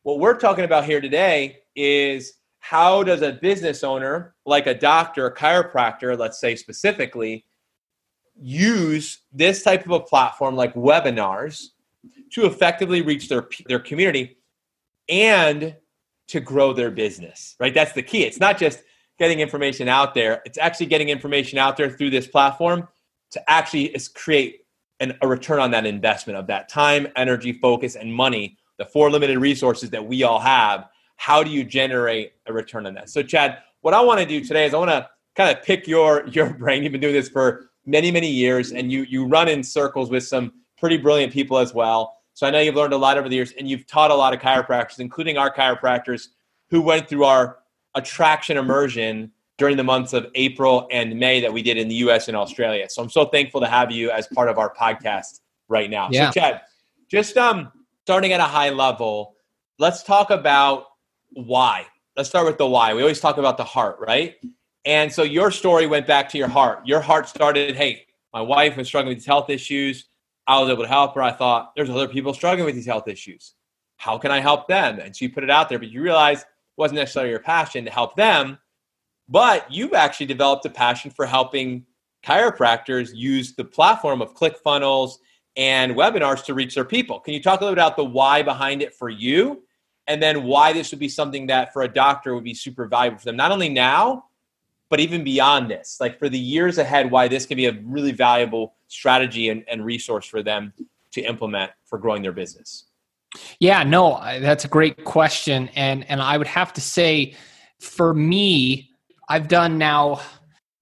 What 0.03 0.19
we're 0.19 0.39
talking 0.39 0.65
about 0.65 0.85
here 0.85 1.01
today 1.01 1.59
is 1.75 2.35
how 2.69 3.03
does 3.03 3.23
a 3.23 3.33
business 3.33 3.83
owner, 3.83 4.35
like 4.45 4.67
a 4.67 4.75
doctor, 4.75 5.25
a 5.25 5.35
chiropractor, 5.35 6.19
let's 6.19 6.39
say 6.39 6.55
specifically, 6.55 7.47
use 8.39 9.23
this 9.33 9.63
type 9.63 9.87
of 9.87 9.93
a 9.93 10.01
platform 10.01 10.55
like 10.55 10.75
webinars 10.75 11.69
to 12.31 12.45
effectively 12.45 13.01
reach 13.01 13.31
their 13.31 13.49
their 13.69 13.79
community 13.79 14.37
and 15.09 15.75
to 16.27 16.41
grow 16.41 16.75
their 16.75 16.91
business, 16.91 17.57
right? 17.59 17.73
That's 17.73 17.95
the 17.95 18.03
key. 18.03 18.25
It's 18.25 18.39
not 18.39 18.59
just 18.59 18.83
getting 19.19 19.41
information 19.41 19.89
out 19.89 20.13
there, 20.13 20.43
it's 20.45 20.59
actually 20.59 20.87
getting 20.87 21.09
information 21.09 21.59
out 21.59 21.79
there 21.79 21.89
through 21.89 22.11
this 22.11 22.27
platform 22.27 22.87
to 23.31 23.51
actually 23.51 23.97
create 24.15 24.67
an, 25.01 25.17
a 25.23 25.27
return 25.27 25.59
on 25.59 25.71
that 25.71 25.87
investment 25.87 26.39
of 26.39 26.47
that 26.49 26.69
time, 26.69 27.09
energy, 27.17 27.55
focus, 27.55 27.97
and 27.97 28.13
money 28.13 28.59
the 28.77 28.85
four 28.85 29.11
limited 29.11 29.39
resources 29.39 29.91
that 29.91 30.07
we 30.07 30.23
all 30.23 30.39
have, 30.39 30.89
how 31.19 31.43
do 31.43 31.51
you 31.51 31.65
generate 31.65 32.33
a 32.47 32.53
return 32.53 32.87
on 32.87 32.95
that? 32.95 33.11
So, 33.11 33.23
Chad, 33.23 33.59
what 33.83 33.93
I 33.93 34.01
want 34.01 34.21
to 34.21 34.27
do 34.27 34.43
today 34.43 34.65
is 34.67 34.73
I 34.73 34.79
want 34.79 34.91
to 34.91 35.09
kind 35.37 35.55
of 35.55 35.63
pick 35.63 35.87
your 35.87 36.27
your 36.33 36.55
brain. 36.55 36.83
You've 36.83 36.93
been 36.93 37.01
doing 37.01 37.13
this 37.13 37.29
for 37.29 37.71
many 37.85 38.11
many 38.11 38.31
years, 38.31 38.73
and 38.73 38.91
you 38.91 39.03
you 39.03 39.27
run 39.27 39.49
in 39.49 39.63
circles 39.63 40.11
with 40.11 40.25
some 40.25 40.53
pretty 40.79 40.97
brilliant 40.97 41.33
people 41.33 41.59
as 41.59 41.75
well. 41.75 42.17
So 42.33 42.47
I 42.47 42.51
know 42.51 42.61
you've 42.61 42.77
learned 42.77 42.93
a 42.93 42.97
lot 42.97 43.19
over 43.19 43.29
the 43.29 43.35
years, 43.35 43.53
and 43.59 43.69
you've 43.69 43.87
taught 43.87 44.11
a 44.11 44.15
lot 44.15 44.33
of 44.33 44.41
chiropractors, 44.41 45.01
including 45.01 45.37
our 45.37 45.53
chiropractors 45.53 46.29
who 46.71 46.81
went 46.81 47.09
through 47.09 47.25
our 47.25 47.59
attraction 47.95 48.57
immersion 48.57 49.33
during 49.57 49.77
the 49.77 49.83
months 49.83 50.13
of 50.13 50.29
April 50.37 50.87
and 50.93 51.19
May 51.19 51.41
that 51.41 51.53
we 51.53 51.63
did 51.63 51.77
in 51.77 51.89
the 51.89 51.97
US 51.97 52.29
and 52.29 52.37
Australia. 52.37 52.87
So 52.89 53.03
I'm 53.03 53.11
so 53.11 53.25
thankful 53.25 53.61
to 53.61 53.67
have 53.67 53.91
you 53.91 54.11
as 54.13 54.29
part 54.29 54.49
of 54.49 54.57
our 54.57 54.73
podcast 54.73 55.41
right 55.69 55.91
now. 55.91 56.09
Yeah. 56.13 56.31
So 56.31 56.41
Chad, 56.41 56.61
just 57.11 57.37
um 57.37 57.73
starting 58.05 58.33
at 58.33 58.41
a 58.41 58.45
high 58.45 58.71
level, 58.71 59.35
let's 59.79 60.05
talk 60.05 60.31
about 60.31 60.85
why. 61.31 61.87
Let's 62.17 62.29
start 62.29 62.47
with 62.47 62.59
the 62.59 62.67
why. 62.67 62.95
We 62.95 63.03
always 63.03 63.21
talk 63.21 63.39
about 63.39 63.57
the 63.57 63.65
heart, 63.65 63.99
right? 64.01 64.37
And 64.85 65.13
so 65.13 65.23
your 65.23 65.51
story 65.51 65.87
went 65.87 66.07
back 66.07 66.29
to 66.31 66.39
your 66.39 66.49
heart. 66.49 66.87
Your 66.87 67.01
heart 67.01 67.29
started, 67.29 67.77
hey, 67.77 68.07
my 68.33 68.41
wife 68.41 68.77
was 68.77 68.87
struggling 68.87 69.15
with 69.15 69.19
these 69.19 69.27
health 69.27 69.51
issues. 69.51 70.07
I 70.47 70.61
was 70.61 70.71
able 70.71 70.83
to 70.83 70.89
help 70.89 71.15
her. 71.15 71.23
I 71.23 71.33
thought 71.33 71.73
there's 71.77 71.91
other 71.91 72.09
people 72.09 72.33
struggling 72.33 72.67
with 72.67 72.75
these 72.75 72.87
health 72.87 73.07
issues. 73.09 73.55
How 73.97 74.19
can 74.19 74.31
I 74.31 74.41
help 74.41 74.69
them? 74.69 74.99
And 74.99 75.19
you 75.21 75.31
put 75.31 75.45
it 75.45 75.51
out 75.51 75.69
there, 75.69 75.79
but 75.79 75.91
you 75.91 76.03
realize 76.03 76.41
it 76.41 76.47
wasn't 76.77 77.01
necessarily 77.01 77.31
your 77.31 77.41
passion 77.41 77.85
to 77.85 77.91
help 77.91 78.17
them 78.17 78.59
but 79.29 79.71
you've 79.71 79.93
actually 79.93 80.27
developed 80.27 80.65
a 80.65 80.71
passion 80.71 81.11
for 81.11 81.27
helping 81.27 81.85
chiropractors 82.25 83.15
use 83.15 83.55
the 83.55 83.65
platform 83.65 84.23
of 84.23 84.35
ClickFunnels 84.35 85.17
and 85.57 85.95
webinars 85.95 86.45
to 86.45 86.55
reach 86.55 86.75
their 86.75 86.85
people. 86.85 87.21
Can 87.21 87.35
you 87.35 87.43
talk 87.43 87.61
a 87.61 87.65
little 87.65 87.75
bit 87.75 87.83
about 87.83 87.97
the 87.97 88.05
why 88.05 88.43
behind 88.43 88.81
it 88.83 88.95
for 88.95 89.09
you? 89.09 89.63
And 90.09 90.23
then 90.23 90.45
why 90.45 90.73
this 90.73 90.91
would 90.91 90.99
be 90.99 91.09
something 91.09 91.47
that 91.49 91.73
for 91.73 91.83
a 91.83 91.89
doctor 91.89 92.35
would 92.35 92.45
be 92.45 92.55
super 92.55 92.87
valuable 92.87 93.19
for 93.19 93.27
them, 93.27 93.37
not 93.37 93.53
only 93.53 93.69
now, 93.69 94.25
but 94.89 95.01
even 95.01 95.23
beyond 95.23 95.71
this, 95.71 95.99
like 96.01 96.19
for 96.19 96.29
the 96.29 96.39
years 96.39 96.79
ahead, 96.79 97.11
why 97.11 97.29
this 97.29 97.45
can 97.45 97.57
be 97.57 97.67
a 97.67 97.73
really 97.85 98.13
valuable 98.13 98.75
strategy 98.89 99.51
and, 99.51 99.65
and 99.69 99.85
resource 99.85 100.27
for 100.27 100.43
them 100.43 100.73
to 101.13 101.21
implement 101.21 101.71
for 101.85 101.99
growing 101.99 102.23
their 102.23 102.33
business. 102.33 102.85
Yeah, 103.61 103.83
no, 103.83 104.19
that's 104.41 104.65
a 104.65 104.69
great 104.69 105.05
question. 105.05 105.69
And 105.75 106.09
and 106.11 106.23
I 106.23 106.39
would 106.39 106.47
have 106.47 106.73
to 106.75 106.81
say 106.81 107.35
for 107.79 108.15
me, 108.15 108.91
I've 109.29 109.49
done 109.49 109.77
now, 109.77 110.23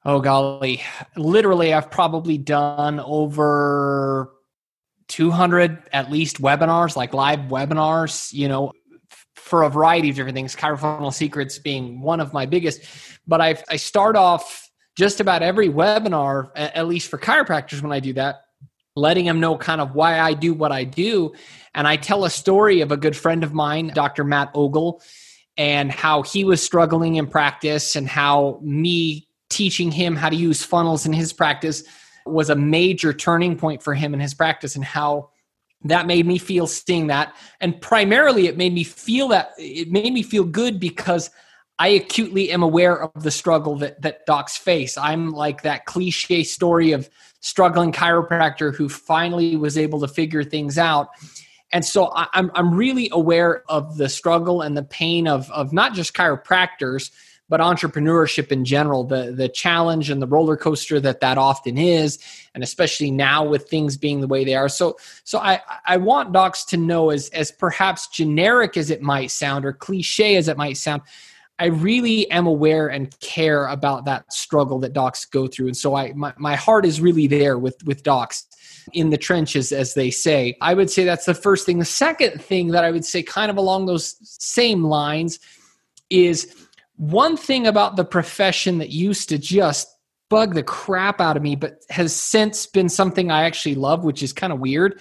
oh 0.05 0.21
golly, 0.21 0.83
literally, 1.17 1.75
I've 1.75 1.91
probably 1.91 2.39
done 2.39 3.01
over 3.01 4.33
200 5.09 5.83
at 5.93 6.11
least 6.11 6.41
webinars, 6.41 6.97
like 6.97 7.15
live 7.15 7.41
webinars, 7.41 8.33
you 8.33 8.49
know, 8.49 8.73
for 9.47 9.63
a 9.63 9.71
variety 9.71 10.11
of 10.11 10.17
different 10.17 10.35
things, 10.35 10.57
ChiroFunnel 10.57 11.15
Secrets 11.15 11.57
being 11.59 12.01
one 12.01 12.19
of 12.19 12.33
my 12.33 12.47
biggest. 12.47 12.83
But 13.29 13.41
I, 13.41 13.57
I 13.71 13.77
start 13.77 14.17
off 14.17 14.69
just 14.97 15.21
about 15.21 15.43
every 15.43 15.69
webinar, 15.69 16.51
at 16.57 16.89
least 16.89 17.09
for 17.09 17.17
chiropractors 17.17 17.81
when 17.81 17.93
I 17.93 18.01
do 18.01 18.13
that, 18.15 18.43
letting 18.97 19.25
them 19.25 19.39
know 19.39 19.57
kind 19.57 19.81
of 19.81 19.95
why 19.95 20.19
I 20.19 20.35
do 20.35 20.53
what 20.53 20.73
I 20.73 20.83
do. 20.83 21.33
And 21.75 21.87
I 21.87 21.97
tell 21.97 22.25
a 22.25 22.31
story 22.31 22.81
of 22.81 22.91
a 22.91 22.97
good 22.97 23.17
friend 23.17 23.45
of 23.45 23.55
mine, 23.55 23.93
Dr. 23.95 24.25
Matt 24.25 24.51
Ogle 24.53 25.01
and 25.57 25.91
how 25.91 26.23
he 26.23 26.45
was 26.45 26.63
struggling 26.63 27.15
in 27.17 27.27
practice 27.27 27.97
and 27.97 28.09
how 28.09 28.59
me 28.63 29.29
teaching 29.49 29.91
him 29.91 30.17
how 30.17 30.29
to 30.29 30.37
use 30.37 30.63
funnels 30.63 31.07
in 31.07 31.13
his 31.13 31.33
practice 31.33 31.85
was 32.27 32.51
a 32.51 32.57
major 32.57 33.13
turning 33.13 33.57
point 33.57 33.83
for 33.83 33.95
him 33.95 34.13
in 34.13 34.21
his 34.21 34.35
practice 34.35 34.75
and 34.75 34.85
how 34.85 35.31
that 35.91 36.07
made 36.07 36.27
me 36.27 36.39
feel 36.39 36.67
seeing 36.67 37.09
that. 37.09 37.35
And 37.61 37.81
primarily 37.81 38.47
it 38.47 38.57
made 38.57 38.73
me 38.73 38.85
feel 38.85 39.29
that 39.29 39.53
it 39.59 39.91
made 39.91 40.13
me 40.13 40.23
feel 40.23 40.45
good 40.45 40.81
because 40.81 41.31
i 41.79 41.89
acutely 41.89 42.51
am 42.51 42.63
aware 42.63 43.03
of 43.03 43.23
the 43.23 43.31
struggle 43.31 43.77
that 43.77 44.01
that 44.03 44.25
docs 44.27 44.57
face. 44.57 44.97
I'm 44.97 45.31
like 45.31 45.63
that 45.63 45.85
cliche 45.85 46.43
story 46.43 46.93
of 46.93 47.11
struggling 47.41 47.93
chiropractor 47.93 48.75
who 48.75 48.89
finally 48.89 49.57
was 49.57 49.77
able 49.77 50.01
to 50.01 50.09
figure 50.09 50.43
things 50.43 50.79
out. 50.79 51.09
And 51.73 51.85
so 51.85 52.07
I, 52.15 52.27
am 52.35 52.51
I'm 52.55 52.75
really 52.75 53.09
aware 53.13 53.63
of 53.69 53.97
the 53.99 54.09
struggle 54.09 54.63
and 54.63 54.77
the 54.77 54.85
pain 54.85 55.29
of 55.29 55.51
of 55.51 55.73
not 55.73 55.95
just 55.95 56.15
chiropractors, 56.15 57.11
but 57.49 57.61
entrepreneurship 57.61 58.51
in 58.51 58.65
general, 58.65 59.05
the 59.05 59.33
the 59.33 59.49
challenge 59.49 60.11
and 60.11 60.21
the 60.21 60.27
roller 60.27 60.57
coaster 60.57 61.01
that 61.01 61.21
that 61.21 61.39
often 61.39 61.79
is, 61.79 62.19
and 62.55 62.65
especially 62.65 63.11
now 63.11 63.45
with 63.45 63.69
things 63.69 63.97
being 63.97 64.21
the 64.21 64.27
way 64.27 64.45
they 64.45 64.55
are. 64.55 64.69
So 64.69 64.97
so 65.25 65.39
I 65.39 65.61
I 65.87 65.97
want 65.97 66.33
docs 66.33 66.65
to 66.67 66.77
know 66.77 67.11
as 67.11 67.29
as 67.31 67.53
perhaps 67.53 68.09
generic 68.09 68.77
as 68.77 68.91
it 68.91 69.03
might 69.03 69.31
sound 69.31 69.65
or 69.65 69.73
cliche 69.73 70.37
as 70.37 70.49
it 70.49 70.57
might 70.57 70.77
sound. 70.77 71.03
I 71.59 71.67
really 71.67 72.31
am 72.31 72.47
aware 72.47 72.89
and 72.89 73.19
care 73.21 73.67
about 73.69 74.05
that 74.05 74.31
struggle 74.31 74.79
that 74.81 74.93
docs 74.93 75.25
go 75.25 75.47
through. 75.47 75.69
And 75.69 75.77
so 75.77 75.95
I 75.95 76.13
my, 76.13 76.35
my 76.37 76.55
heart 76.55 76.85
is 76.85 77.01
really 77.01 77.27
there 77.27 77.59
with 77.59 77.83
with 77.85 78.03
docs 78.03 78.47
in 78.93 79.11
the 79.11 79.17
trenches, 79.17 79.73
as 79.73 79.95
they 79.95 80.11
say. 80.11 80.57
I 80.61 80.75
would 80.75 80.91
say 80.91 81.05
that's 81.05 81.25
the 81.25 81.35
first 81.35 81.67
thing. 81.67 81.79
The 81.79 81.85
second 81.85 82.41
thing 82.41 82.69
that 82.69 82.85
I 82.85 82.91
would 82.91 83.05
say, 83.05 83.23
kind 83.23 83.51
of 83.51 83.57
along 83.57 83.87
those 83.87 84.17
same 84.23 84.85
lines, 84.85 85.39
is 86.11 86.66
one 86.97 87.37
thing 87.37 87.67
about 87.67 87.97
the 87.97 88.05
profession 88.05 88.79
that 88.79 88.91
used 88.91 89.29
to 89.29 89.39
just 89.39 89.89
bug 90.29 90.55
the 90.55 90.63
crap 90.63 91.21
out 91.21 91.37
of 91.37 91.43
me, 91.43 91.57
but 91.57 91.83
has 91.91 92.15
since 92.15 92.67
been 92.67 92.89
something 92.89 93.31
I 93.31 93.45
actually 93.45 93.77
love, 93.77 94.05
which 94.05 94.23
is 94.23 94.33
kind 94.33 94.53
of 94.53 94.59
weird. 94.59 95.01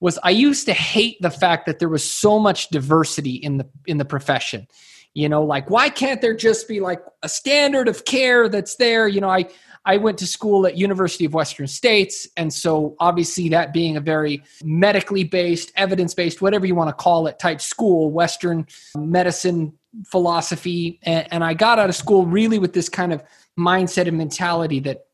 Was 0.00 0.18
I 0.22 0.30
used 0.30 0.66
to 0.66 0.74
hate 0.74 1.16
the 1.20 1.30
fact 1.30 1.66
that 1.66 1.78
there 1.78 1.88
was 1.88 2.08
so 2.08 2.38
much 2.38 2.68
diversity 2.68 3.34
in 3.34 3.58
the 3.58 3.68
in 3.86 3.98
the 3.98 4.04
profession 4.04 4.66
you 5.14 5.30
know 5.30 5.42
like 5.42 5.70
why 5.70 5.88
can't 5.88 6.20
there 6.20 6.36
just 6.36 6.68
be 6.68 6.78
like 6.78 7.00
a 7.22 7.28
standard 7.28 7.88
of 7.88 8.04
care 8.04 8.50
that's 8.50 8.76
there 8.76 9.08
you 9.08 9.18
know 9.18 9.30
i 9.30 9.48
I 9.86 9.98
went 9.98 10.18
to 10.18 10.26
school 10.26 10.66
at 10.66 10.76
University 10.76 11.24
of 11.24 11.32
Western 11.32 11.68
States, 11.68 12.28
and 12.36 12.52
so 12.52 12.96
obviously 12.98 13.48
that 13.50 13.72
being 13.72 13.96
a 13.96 14.00
very 14.00 14.42
medically 14.64 15.22
based, 15.22 15.70
evidence 15.76 16.12
based, 16.12 16.42
whatever 16.42 16.66
you 16.66 16.74
want 16.74 16.88
to 16.88 16.92
call 16.92 17.28
it, 17.28 17.38
type 17.38 17.60
school, 17.60 18.10
Western 18.10 18.66
medicine 18.96 19.72
philosophy, 20.04 20.98
and, 21.02 21.26
and 21.32 21.44
I 21.44 21.54
got 21.54 21.78
out 21.78 21.88
of 21.88 21.96
school 21.96 22.26
really 22.26 22.58
with 22.58 22.72
this 22.72 22.88
kind 22.88 23.12
of 23.12 23.22
mindset 23.58 24.06
and 24.06 24.18
mentality 24.18 24.80
that 24.80 25.06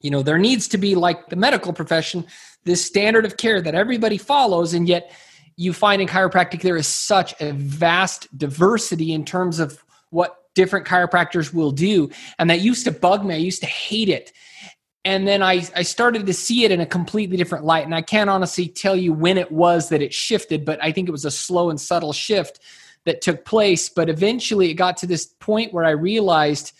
you 0.00 0.10
know 0.10 0.22
there 0.22 0.38
needs 0.38 0.68
to 0.68 0.78
be 0.78 0.94
like 0.94 1.28
the 1.28 1.36
medical 1.36 1.72
profession 1.72 2.26
this 2.64 2.84
standard 2.84 3.24
of 3.24 3.38
care 3.38 3.62
that 3.62 3.74
everybody 3.74 4.18
follows 4.18 4.74
and 4.74 4.86
yet 4.86 5.10
you 5.56 5.72
find 5.72 6.02
in 6.02 6.08
chiropractic 6.08 6.60
there 6.60 6.76
is 6.76 6.86
such 6.86 7.34
a 7.40 7.52
vast 7.52 8.36
diversity 8.36 9.12
in 9.12 9.24
terms 9.24 9.58
of 9.58 9.82
what 10.10 10.36
different 10.54 10.86
chiropractors 10.86 11.52
will 11.52 11.70
do. 11.70 12.10
And 12.38 12.50
that 12.50 12.60
used 12.60 12.84
to 12.84 12.90
bug 12.92 13.24
me. 13.24 13.34
I 13.34 13.38
used 13.38 13.60
to 13.60 13.66
hate 13.66 14.08
it. 14.08 14.32
And 15.04 15.26
then 15.28 15.42
I, 15.42 15.64
I 15.76 15.82
started 15.82 16.26
to 16.26 16.34
see 16.34 16.64
it 16.64 16.72
in 16.72 16.80
a 16.80 16.86
completely 16.86 17.36
different 17.36 17.64
light. 17.64 17.84
And 17.84 17.94
I 17.94 18.02
can't 18.02 18.28
honestly 18.28 18.66
tell 18.66 18.96
you 18.96 19.12
when 19.12 19.38
it 19.38 19.52
was 19.52 19.90
that 19.90 20.02
it 20.02 20.12
shifted, 20.12 20.64
but 20.64 20.82
I 20.82 20.90
think 20.90 21.08
it 21.08 21.12
was 21.12 21.24
a 21.24 21.30
slow 21.30 21.70
and 21.70 21.80
subtle 21.80 22.12
shift 22.12 22.58
that 23.06 23.22
took 23.22 23.44
place. 23.46 23.88
But 23.88 24.10
eventually 24.10 24.70
it 24.70 24.74
got 24.74 24.98
to 24.98 25.06
this 25.06 25.26
point 25.40 25.72
where 25.72 25.84
I 25.84 25.90
realized 25.90 26.72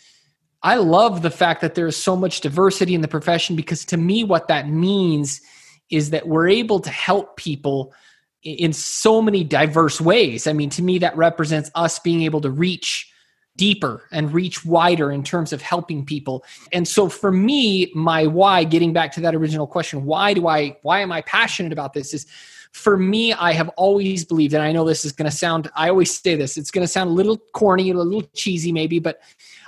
I 0.61 0.75
love 0.75 1.21
the 1.21 1.31
fact 1.31 1.61
that 1.61 1.75
there 1.75 1.87
is 1.87 1.97
so 1.97 2.15
much 2.15 2.41
diversity 2.41 2.93
in 2.93 3.01
the 3.01 3.07
profession 3.07 3.55
because 3.55 3.85
to 3.85 3.97
me, 3.97 4.23
what 4.23 4.47
that 4.47 4.69
means 4.69 5.41
is 5.89 6.11
that 6.11 6.27
we're 6.27 6.49
able 6.49 6.79
to 6.81 6.89
help 6.89 7.37
people 7.37 7.93
in 8.43 8.73
so 8.73 9.21
many 9.21 9.43
diverse 9.43 9.99
ways. 9.99 10.47
I 10.47 10.53
mean, 10.53 10.69
to 10.71 10.81
me, 10.81 10.99
that 10.99 11.15
represents 11.17 11.71
us 11.75 11.99
being 11.99 12.23
able 12.23 12.41
to 12.41 12.51
reach 12.51 13.11
deeper 13.55 14.03
and 14.11 14.33
reach 14.33 14.63
wider 14.65 15.11
in 15.11 15.23
terms 15.23 15.51
of 15.51 15.61
helping 15.61 16.05
people. 16.05 16.43
And 16.71 16.87
so 16.87 17.09
for 17.09 17.31
me, 17.31 17.91
my 17.95 18.27
why, 18.27 18.63
getting 18.63 18.93
back 18.93 19.11
to 19.13 19.21
that 19.21 19.35
original 19.35 19.67
question, 19.67 20.05
why 20.05 20.33
do 20.33 20.47
I, 20.47 20.77
why 20.83 20.99
am 20.99 21.11
I 21.11 21.21
passionate 21.21 21.71
about 21.71 21.93
this 21.93 22.13
is 22.13 22.27
for 22.77 22.95
me, 22.95 23.33
I 23.33 23.53
have 23.53 23.69
always 23.69 24.23
believed, 24.23 24.53
and 24.53 24.61
I 24.61 24.71
know 24.71 24.85
this 24.85 25.03
is 25.03 25.11
going 25.11 25.29
to 25.29 25.35
sound, 25.35 25.69
I 25.75 25.89
always 25.89 26.17
say 26.17 26.35
this, 26.35 26.57
it's 26.57 26.69
going 26.69 26.85
to 26.85 26.87
sound 26.87 27.09
a 27.09 27.13
little 27.13 27.37
corny, 27.53 27.89
a 27.89 27.95
little 27.95 28.29
cheesy 28.35 28.71
maybe, 28.71 28.99
but 28.99 29.19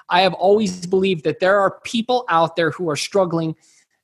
I 0.10 0.22
have 0.22 0.34
always 0.36 0.86
believed 0.86 1.24
that 1.24 1.40
there 1.40 1.60
are 1.60 1.80
people 1.82 2.26
out 2.30 2.56
there 2.56 2.70
who 2.72 2.90
are 2.90 2.96
struggling 2.96 3.56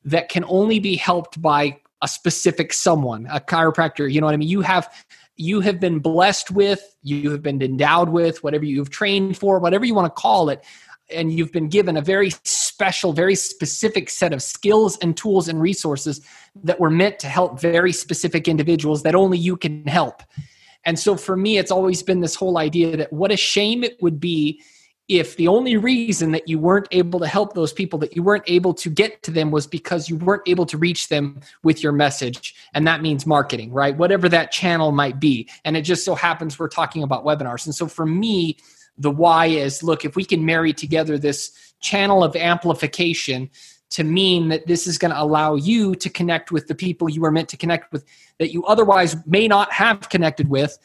that 0.03 0.29
can 0.29 0.43
only 0.47 0.79
be 0.79 0.95
helped 0.95 1.41
by 1.41 1.79
a 2.01 2.07
specific 2.07 2.73
someone, 2.73 3.27
a 3.31 3.39
chiropractor. 3.39 4.11
You 4.11 4.21
know 4.21 4.27
what 4.27 4.33
I 4.33 4.37
mean? 4.37 4.49
You 4.49 4.61
have 4.61 4.91
you 5.37 5.59
have 5.59 5.79
been 5.79 5.99
blessed 5.99 6.51
with, 6.51 6.95
you 7.03 7.29
have 7.31 7.43
been 7.43 7.61
endowed 7.61 8.09
with, 8.09 8.43
whatever 8.43 8.63
you've 8.63 8.89
trained 8.89 9.37
for, 9.37 9.59
whatever 9.59 9.83
you 9.83 9.93
want 9.93 10.05
to 10.05 10.21
call 10.21 10.49
it, 10.49 10.63
and 11.09 11.31
you've 11.31 11.51
been 11.51 11.69
given 11.69 11.97
a 11.97 12.01
very 12.01 12.31
special, 12.43 13.13
very 13.13 13.35
specific 13.35 14.09
set 14.09 14.33
of 14.33 14.41
skills 14.41 14.97
and 15.01 15.15
tools 15.15 15.47
and 15.47 15.61
resources 15.61 16.21
that 16.63 16.79
were 16.79 16.89
meant 16.89 17.19
to 17.19 17.27
help 17.27 17.59
very 17.59 17.91
specific 17.91 18.47
individuals 18.47 19.03
that 19.03 19.15
only 19.15 19.37
you 19.37 19.55
can 19.55 19.85
help. 19.87 20.23
And 20.85 20.97
so 20.97 21.15
for 21.15 21.35
me, 21.35 21.57
it's 21.57 21.71
always 21.71 22.03
been 22.03 22.21
this 22.21 22.35
whole 22.35 22.57
idea 22.57 22.95
that 22.97 23.11
what 23.11 23.31
a 23.31 23.37
shame 23.37 23.83
it 23.83 24.01
would 24.01 24.19
be 24.19 24.61
if 25.07 25.35
the 25.35 25.47
only 25.47 25.77
reason 25.77 26.31
that 26.31 26.47
you 26.47 26.57
weren't 26.57 26.87
able 26.89 27.19
to 27.19 27.27
help 27.27 27.53
those 27.53 27.71
people 27.71 27.99
that 27.99 28.15
you 28.15 28.23
weren't 28.23 28.43
able 28.47 28.73
to 28.73 28.89
get 28.89 29.21
to 29.21 29.29
them 29.29 29.51
was 29.51 29.67
because 29.67 30.09
you 30.09 30.15
weren't 30.15 30.41
able 30.47 30.65
to 30.65 30.77
reach 30.79 31.09
them 31.09 31.39
with 31.61 31.83
your 31.83 31.91
message. 31.91 32.55
And 32.73 32.87
that 32.87 33.03
means 33.03 33.27
marketing 33.27 33.71
right? 33.71 33.95
Whatever 33.95 34.27
that 34.29 34.51
channel 34.51 34.91
might 34.91 35.19
be. 35.19 35.47
And 35.63 35.77
it 35.77 35.83
just 35.83 36.05
so 36.05 36.15
happens 36.15 36.57
we're 36.57 36.67
talking 36.67 37.03
about 37.03 37.23
webinars. 37.23 37.65
And 37.65 37.75
so 37.75 37.87
for 37.87 38.05
me 38.05 38.57
the 38.97 39.11
why 39.11 39.47
is 39.47 39.83
look 39.83 40.05
if 40.05 40.15
we 40.15 40.25
can 40.25 40.45
marry 40.45 40.73
together 40.73 41.17
this 41.17 41.73
channel 41.81 42.23
of 42.23 42.35
amplification 42.35 43.49
to 43.89 44.03
mean 44.03 44.49
that 44.49 44.65
this 44.67 44.87
is 44.87 44.97
going 44.97 45.11
to 45.11 45.21
allow 45.21 45.55
you 45.55 45.95
to 45.95 46.09
connect 46.09 46.51
with 46.51 46.67
the 46.67 46.75
people 46.75 47.09
you 47.09 47.21
were 47.21 47.31
meant 47.31 47.49
to 47.49 47.57
connect 47.57 47.91
with 47.91 48.05
that 48.39 48.51
you 48.51 48.65
otherwise 48.65 49.15
may 49.25 49.47
not 49.47 49.71
have 49.71 50.09
connected 50.09 50.49
with 50.49 50.77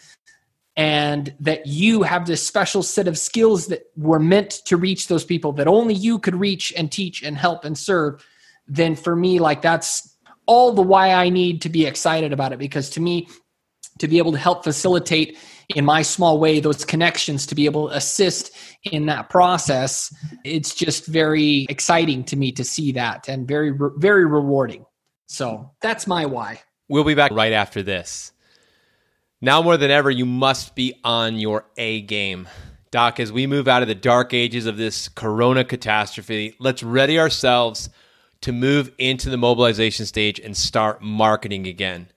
and 0.76 1.34
that 1.40 1.66
you 1.66 2.02
have 2.02 2.26
this 2.26 2.46
special 2.46 2.82
set 2.82 3.08
of 3.08 3.18
skills 3.18 3.66
that 3.66 3.82
were 3.96 4.20
meant 4.20 4.50
to 4.64 4.76
reach 4.76 5.08
those 5.08 5.24
people 5.24 5.52
that 5.52 5.66
only 5.66 5.94
you 5.94 6.18
could 6.18 6.34
reach 6.34 6.72
and 6.76 6.92
teach 6.92 7.22
and 7.22 7.36
help 7.36 7.64
and 7.64 7.76
serve 7.76 8.24
then 8.66 8.94
for 8.94 9.16
me 9.16 9.38
like 9.38 9.62
that's 9.62 10.16
all 10.46 10.72
the 10.72 10.82
why 10.82 11.12
i 11.12 11.28
need 11.28 11.62
to 11.62 11.68
be 11.68 11.86
excited 11.86 12.32
about 12.32 12.52
it. 12.52 12.58
Because 12.58 12.90
to 12.90 13.00
me 13.00 13.28
to 14.00 14.08
be 14.08 14.18
able 14.18 14.32
to 14.32 14.38
help 14.38 14.64
facilitate 14.64 15.38
in 15.76 15.84
my 15.84 16.02
small 16.02 16.38
way 16.38 16.60
those 16.60 16.84
connections 16.84 17.46
to 17.46 17.54
be 17.54 17.64
able 17.64 17.88
to 17.88 17.96
assist 17.96 18.52
in 18.84 19.06
that 19.06 19.28
process 19.28 20.14
it's 20.44 20.74
just 20.74 21.06
very 21.06 21.66
exciting 21.68 22.24
to 22.24 22.36
me 22.36 22.52
to 22.52 22.64
see 22.64 22.92
that 22.92 23.28
and 23.28 23.46
very 23.48 23.72
very 23.96 24.24
rewarding 24.24 24.84
so 25.26 25.70
that's 25.80 26.06
my 26.06 26.26
why 26.26 26.60
we'll 26.88 27.04
be 27.04 27.14
back 27.14 27.32
right 27.32 27.52
after 27.52 27.82
this 27.82 28.32
now 29.42 29.62
more 29.62 29.78
than 29.78 29.90
ever, 29.90 30.10
you 30.10 30.26
must 30.26 30.74
be 30.74 31.00
on 31.02 31.36
your 31.38 31.64
A 31.78 32.02
game. 32.02 32.46
Doc, 32.90 33.18
as 33.18 33.32
we 33.32 33.46
move 33.46 33.68
out 33.68 33.80
of 33.80 33.88
the 33.88 33.94
dark 33.94 34.34
ages 34.34 34.66
of 34.66 34.76
this 34.76 35.08
corona 35.08 35.64
catastrophe, 35.64 36.54
let's 36.58 36.82
ready 36.82 37.18
ourselves 37.18 37.88
to 38.42 38.52
move 38.52 38.92
into 38.98 39.30
the 39.30 39.38
mobilization 39.38 40.04
stage 40.04 40.38
and 40.38 40.54
start 40.54 41.00
marketing 41.00 41.66
again. 41.66 42.08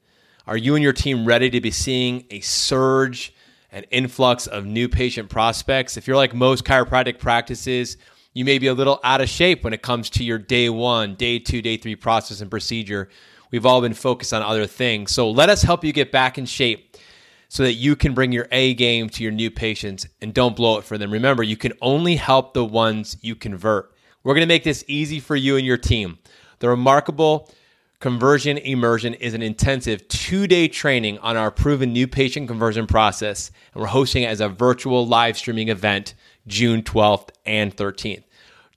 Are 0.46 0.58
you 0.58 0.76
and 0.76 0.84
your 0.84 0.92
team 0.92 1.26
ready 1.26 1.50
to 1.50 1.62
be 1.62 1.72
seeing 1.72 2.26
a 2.30 2.42
surge 2.42 3.33
and 3.74 3.86
influx 3.92 4.48
of 4.48 4.66
new 4.66 4.88
patient 4.88 5.30
prospects? 5.30 5.98
If 5.98 6.08
you're 6.08 6.16
like 6.16 6.34
most 6.34 6.64
chiropractic 6.64 7.20
practices, 7.20 7.98
you 8.34 8.46
may 8.46 8.60
be 8.60 8.68
a 8.68 8.74
little 8.74 9.00
out 9.04 9.20
of 9.20 9.28
shape 9.28 9.64
when 9.64 9.74
it 9.74 9.82
comes 9.82 10.10
to 10.12 10.24
your 10.24 10.38
day 10.38 10.70
one, 10.70 11.16
day 11.16 11.40
two, 11.40 11.62
day 11.62 11.76
three 11.76 11.98
process 11.98 12.40
and 12.40 12.50
procedure. 12.50 13.10
We've 13.52 13.66
all 13.66 13.82
been 13.82 13.94
focused 13.94 14.34
on 14.34 14.42
other 14.42 14.66
things. 14.66 15.12
So 15.12 15.30
let 15.30 15.50
us 15.50 15.62
help 15.62 15.84
you 15.84 15.92
get 15.92 16.12
back 16.12 16.38
in 16.38 16.46
shape 16.46 16.96
so 17.50 17.64
that 17.64 17.74
you 17.74 17.96
can 17.96 18.14
bring 18.14 18.32
your 18.32 18.48
A 18.52 18.74
game 18.74 19.10
to 19.10 19.22
your 19.22 19.32
new 19.32 19.52
patients 19.52 20.08
and 20.22 20.34
don't 20.34 20.56
blow 20.56 20.80
it 20.80 20.84
for 20.84 20.98
them. 20.98 21.12
Remember, 21.12 21.44
you 21.44 21.58
can 21.58 21.74
only 21.82 22.16
help 22.16 22.54
the 22.54 22.66
ones 22.66 23.18
you 23.22 23.36
convert. 23.36 23.94
We're 24.24 24.34
going 24.34 24.48
to 24.48 24.52
make 24.52 24.64
this 24.64 24.84
easy 24.88 25.20
for 25.20 25.36
you 25.36 25.58
and 25.58 25.66
your 25.66 25.78
team. 25.78 26.18
The 26.60 26.70
remarkable 26.70 27.52
conversion 28.04 28.58
immersion 28.58 29.14
is 29.14 29.34
an 29.34 29.42
intensive 29.42 30.06
two 30.10 30.46
day 30.46 30.68
training 30.68 31.18
on 31.20 31.38
our 31.38 31.50
proven 31.50 31.94
new 31.94 32.06
patient 32.06 32.50
conversion 32.50 32.86
process, 32.86 33.50
and 33.74 33.80
we're 33.82 33.88
hosting 33.88 34.24
it 34.24 34.26
as 34.26 34.42
a 34.42 34.50
virtual 34.50 35.08
live 35.08 35.38
streaming 35.38 35.70
event 35.70 36.14
June 36.46 36.84
12th 36.84 37.30
and 37.46 37.74
13th. 37.74 38.24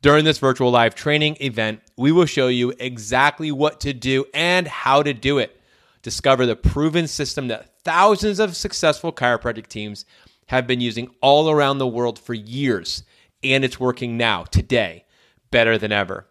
During 0.00 0.24
this 0.24 0.38
virtual 0.38 0.70
live 0.70 0.94
training 0.94 1.38
event, 1.40 1.80
we 1.96 2.12
will 2.12 2.26
show 2.26 2.46
you 2.46 2.72
exactly 2.78 3.50
what 3.50 3.80
to 3.80 3.92
do 3.92 4.26
and 4.32 4.68
how 4.68 5.02
to 5.02 5.12
do 5.12 5.38
it. 5.38 5.60
Discover 6.02 6.46
the 6.46 6.54
proven 6.54 7.08
system 7.08 7.48
that 7.48 7.82
thousands 7.82 8.38
of 8.38 8.54
successful 8.54 9.12
chiropractic 9.12 9.66
teams 9.66 10.04
have 10.46 10.68
been 10.68 10.80
using 10.80 11.10
all 11.20 11.50
around 11.50 11.78
the 11.78 11.88
world 11.88 12.16
for 12.16 12.34
years, 12.34 13.02
and 13.42 13.64
it's 13.64 13.80
working 13.80 14.16
now, 14.16 14.44
today, 14.44 15.04
better 15.50 15.78
than 15.78 15.90
ever. 15.90 16.28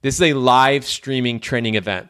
This 0.00 0.16
is 0.16 0.22
a 0.22 0.32
live 0.32 0.84
streaming 0.84 1.38
training 1.38 1.76
event, 1.76 2.08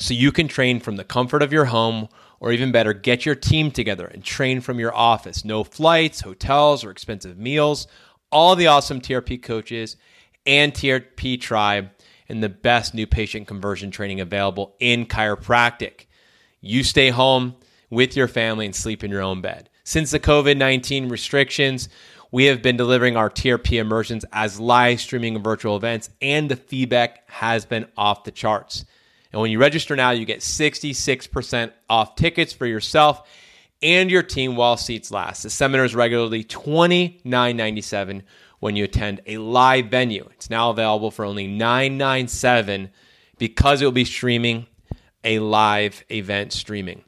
so 0.00 0.14
you 0.14 0.32
can 0.32 0.48
train 0.48 0.80
from 0.80 0.96
the 0.96 1.04
comfort 1.04 1.42
of 1.42 1.52
your 1.52 1.66
home, 1.66 2.08
or 2.40 2.52
even 2.52 2.72
better, 2.72 2.92
get 2.92 3.26
your 3.26 3.34
team 3.34 3.70
together 3.70 4.06
and 4.06 4.24
train 4.24 4.60
from 4.60 4.80
your 4.80 4.94
office. 4.94 5.44
No 5.44 5.62
flights, 5.62 6.22
hotels, 6.22 6.84
or 6.84 6.90
expensive 6.90 7.38
meals. 7.38 7.86
All 8.32 8.56
the 8.56 8.66
awesome 8.66 9.00
TRP 9.00 9.42
coaches 9.42 9.96
and 10.46 10.72
TRP 10.72 11.40
tribe, 11.40 11.90
and 12.28 12.42
the 12.42 12.48
best 12.48 12.94
new 12.94 13.06
patient 13.06 13.46
conversion 13.46 13.90
training 13.90 14.20
available 14.20 14.74
in 14.78 15.04
chiropractic. 15.04 16.06
You 16.60 16.84
stay 16.84 17.10
home 17.10 17.56
with 17.90 18.16
your 18.16 18.28
family 18.28 18.66
and 18.66 18.74
sleep 18.74 19.02
in 19.02 19.10
your 19.10 19.20
own 19.20 19.40
bed. 19.40 19.68
Since 19.82 20.12
the 20.12 20.20
COVID 20.20 20.56
19 20.56 21.08
restrictions, 21.08 21.88
we 22.30 22.44
have 22.44 22.62
been 22.62 22.76
delivering 22.76 23.16
our 23.16 23.28
TRP 23.28 23.80
immersions 23.80 24.24
as 24.32 24.60
live 24.60 25.00
streaming 25.00 25.42
virtual 25.42 25.76
events, 25.76 26.08
and 26.22 26.48
the 26.48 26.56
feedback 26.56 27.28
has 27.28 27.66
been 27.66 27.86
off 27.96 28.24
the 28.24 28.30
charts. 28.30 28.84
And 29.32 29.40
when 29.40 29.50
you 29.50 29.58
register 29.58 29.94
now, 29.94 30.10
you 30.10 30.24
get 30.24 30.40
66% 30.40 31.72
off 31.88 32.16
tickets 32.16 32.52
for 32.52 32.66
yourself 32.66 33.28
and 33.82 34.10
your 34.10 34.22
team 34.22 34.56
while 34.56 34.76
seats 34.76 35.10
last. 35.10 35.42
The 35.42 35.50
seminar 35.50 35.84
is 35.84 35.94
regularly 35.94 36.44
$29.97 36.44 38.22
when 38.58 38.76
you 38.76 38.84
attend 38.84 39.20
a 39.26 39.38
live 39.38 39.86
venue. 39.86 40.28
It's 40.32 40.50
now 40.50 40.70
available 40.70 41.10
for 41.10 41.24
only 41.24 41.46
$9.97 41.48 42.90
because 43.38 43.80
it 43.80 43.84
will 43.84 43.92
be 43.92 44.04
streaming 44.04 44.66
a 45.24 45.38
live 45.38 46.04
event 46.10 46.52
streaming. 46.52 47.04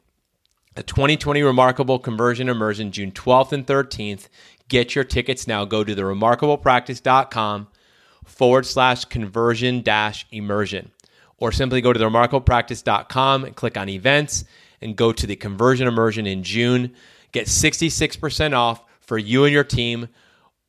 The 0.75 0.83
2020 0.83 1.43
Remarkable 1.43 1.99
Conversion 1.99 2.49
Immersion, 2.49 2.91
June 2.91 3.11
12th 3.11 3.51
and 3.51 3.67
13th. 3.67 4.27
Get 4.69 4.95
your 4.95 5.03
tickets 5.03 5.47
now. 5.47 5.65
Go 5.65 5.83
to 5.83 5.93
the 5.93 6.01
remarkablepractice.com 6.01 7.67
forward 8.25 8.65
slash 8.65 9.05
conversion 9.05 9.81
dash 9.81 10.25
immersion. 10.31 10.91
Or 11.43 11.51
simply 11.51 11.81
go 11.81 11.91
to 11.91 11.99
the 11.99 12.05
remarkablepractice.com 12.05 13.43
and 13.43 13.53
click 13.53 13.77
on 13.77 13.89
events 13.89 14.45
and 14.79 14.95
go 14.95 15.11
to 15.11 15.27
the 15.27 15.35
conversion 15.35 15.89
immersion 15.89 16.25
in 16.25 16.41
June. 16.41 16.93
Get 17.33 17.47
66% 17.47 18.53
off 18.53 18.81
for 19.01 19.17
you 19.17 19.43
and 19.43 19.51
your 19.51 19.65
team 19.65 20.07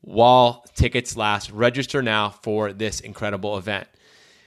while 0.01 0.65
tickets 0.75 1.15
last. 1.15 1.49
Register 1.49 2.01
now 2.01 2.31
for 2.43 2.73
this 2.73 2.99
incredible 2.99 3.57
event. 3.57 3.87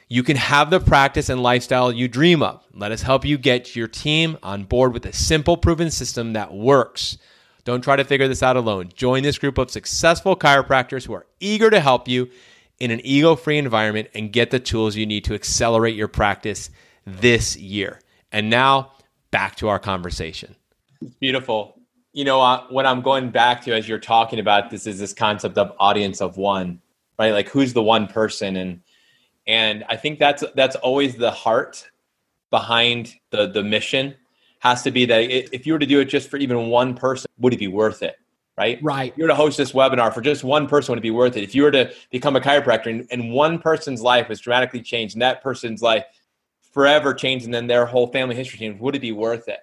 You 0.07 0.23
can 0.23 0.37
have 0.37 0.69
the 0.69 0.81
practice 0.81 1.31
and 1.31 1.43
lifestyle 1.43 1.91
you 1.91 2.09
dream 2.09 2.43
of. 2.43 2.63
Let 2.75 2.93
us 2.93 3.01
help 3.01 3.25
you 3.25 3.39
get 3.39 3.75
your 3.75 3.89
team 3.89 4.37
on 4.43 4.65
board 4.65 4.93
with 4.93 5.07
a 5.07 5.15
simple, 5.15 5.57
proven 5.57 5.91
system 5.91 6.35
that 6.35 6.53
works. 6.53 7.17
Don't 7.65 7.81
try 7.81 7.97
to 7.97 8.05
figure 8.05 8.29
this 8.29 8.43
out 8.43 8.59
alone. 8.59 8.91
Join 8.95 9.23
this 9.23 9.39
group 9.39 9.57
of 9.57 9.71
successful 9.71 10.37
chiropractors 10.37 11.07
who 11.07 11.15
are 11.15 11.25
eager 11.41 11.71
to 11.71 11.81
help 11.81 12.07
you 12.07 12.29
in 12.81 12.91
an 12.91 13.01
ego 13.05 13.35
free 13.35 13.59
environment 13.59 14.09
and 14.15 14.33
get 14.33 14.51
the 14.51 14.61
tools 14.61 14.97
you 14.97 15.07
need 15.07 15.25
to 15.25 15.35
accelerate 15.35 15.97
your 15.97 16.09
practice 16.09 16.71
this 17.05 17.57
year. 17.57 18.01
And 18.31 18.51
now, 18.51 18.93
back 19.31 19.57
to 19.57 19.69
our 19.69 19.79
conversation. 19.79 20.55
Beautiful. 21.21 21.81
You 22.13 22.25
know, 22.25 22.41
uh, 22.41 22.65
what 22.69 22.87
I'm 22.87 23.03
going 23.03 23.31
back 23.31 23.63
to 23.63 23.75
as 23.75 23.89
you're 23.89 23.99
talking 23.99 24.39
about 24.39 24.71
this 24.71 24.87
is 24.87 24.99
this 24.99 25.13
concept 25.13 25.57
of 25.59 25.73
audience 25.79 26.21
of 26.21 26.37
one, 26.37 26.81
right? 27.19 27.33
Like, 27.33 27.49
who's 27.49 27.73
the 27.73 27.83
one 27.83 28.07
person? 28.07 28.57
And 28.57 28.81
and 29.47 29.85
I 29.89 29.97
think 29.97 30.19
that's 30.19 30.45
that's 30.55 30.77
always 30.77 31.17
the 31.17 31.31
heart 31.31 31.89
behind 32.51 33.15
the 33.31 33.47
the 33.47 33.63
mission 33.63 34.15
has 34.61 34.83
to 34.83 34.91
be 34.91 35.07
that 35.07 35.31
if 35.31 35.67
you 35.67 35.73
were 35.73 35.79
to 35.79 35.87
do 35.87 36.01
it 36.01 36.07
just 36.07 36.29
for 36.29 36.37
even 36.37 36.69
one 36.69 36.95
person, 36.95 37.31
would 37.39 37.53
it 37.53 37.59
be 37.59 37.69
worth 37.69 38.03
it? 38.03 38.19
Right. 38.59 38.79
Right. 38.83 39.13
If 39.13 39.19
you 39.19 39.25
were 39.25 39.29
to 39.29 39.37
host 39.37 39.57
this 39.57 39.71
webinar 39.71 40.13
for 40.13 40.21
just 40.21 40.43
one 40.43 40.67
person, 40.67 40.93
would 40.93 40.99
it 40.99 41.03
be 41.03 41.13
worth 41.13 41.37
it? 41.37 41.45
If 41.45 41.55
you 41.55 41.63
were 41.63 41.71
to 41.71 41.93
become 42.11 42.35
a 42.35 42.41
chiropractor 42.41 42.87
and, 42.87 43.07
and 43.13 43.31
one 43.31 43.61
person's 43.61 44.03
life 44.03 44.29
was 44.29 44.41
dramatically 44.41 44.83
changed 44.83 45.15
and 45.15 45.23
that 45.23 45.43
person's 45.43 45.81
life 45.81 46.05
forever 46.73 47.15
changed 47.15 47.45
and 47.45 47.55
then 47.55 47.69
their 47.69 47.87
whole 47.87 48.09
family 48.09 48.35
history 48.35 48.59
changed, 48.59 48.81
would 48.81 48.97
it 48.97 49.01
be 49.01 49.13
worth 49.13 49.49
it? 49.49 49.61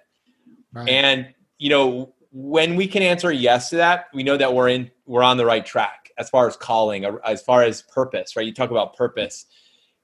Right. 0.72 0.88
And 0.88 1.34
you 1.58 1.68
know, 1.68 2.14
when 2.32 2.74
we 2.74 2.86
can 2.86 3.02
answer 3.02 3.30
yes 3.30 3.68
to 3.70 3.76
that, 3.76 4.06
we 4.14 4.22
know 4.22 4.38
that 4.38 4.54
we're 4.54 4.68
in 4.68 4.90
we're 5.04 5.22
on 5.22 5.36
the 5.36 5.44
right 5.44 5.64
track 5.64 6.10
as 6.16 6.30
far 6.30 6.48
as 6.48 6.56
calling, 6.56 7.04
uh, 7.04 7.16
as 7.24 7.42
far 7.42 7.62
as 7.62 7.82
purpose, 7.82 8.34
right? 8.34 8.46
You 8.46 8.54
talk 8.54 8.70
about 8.70 8.96
purpose 8.96 9.44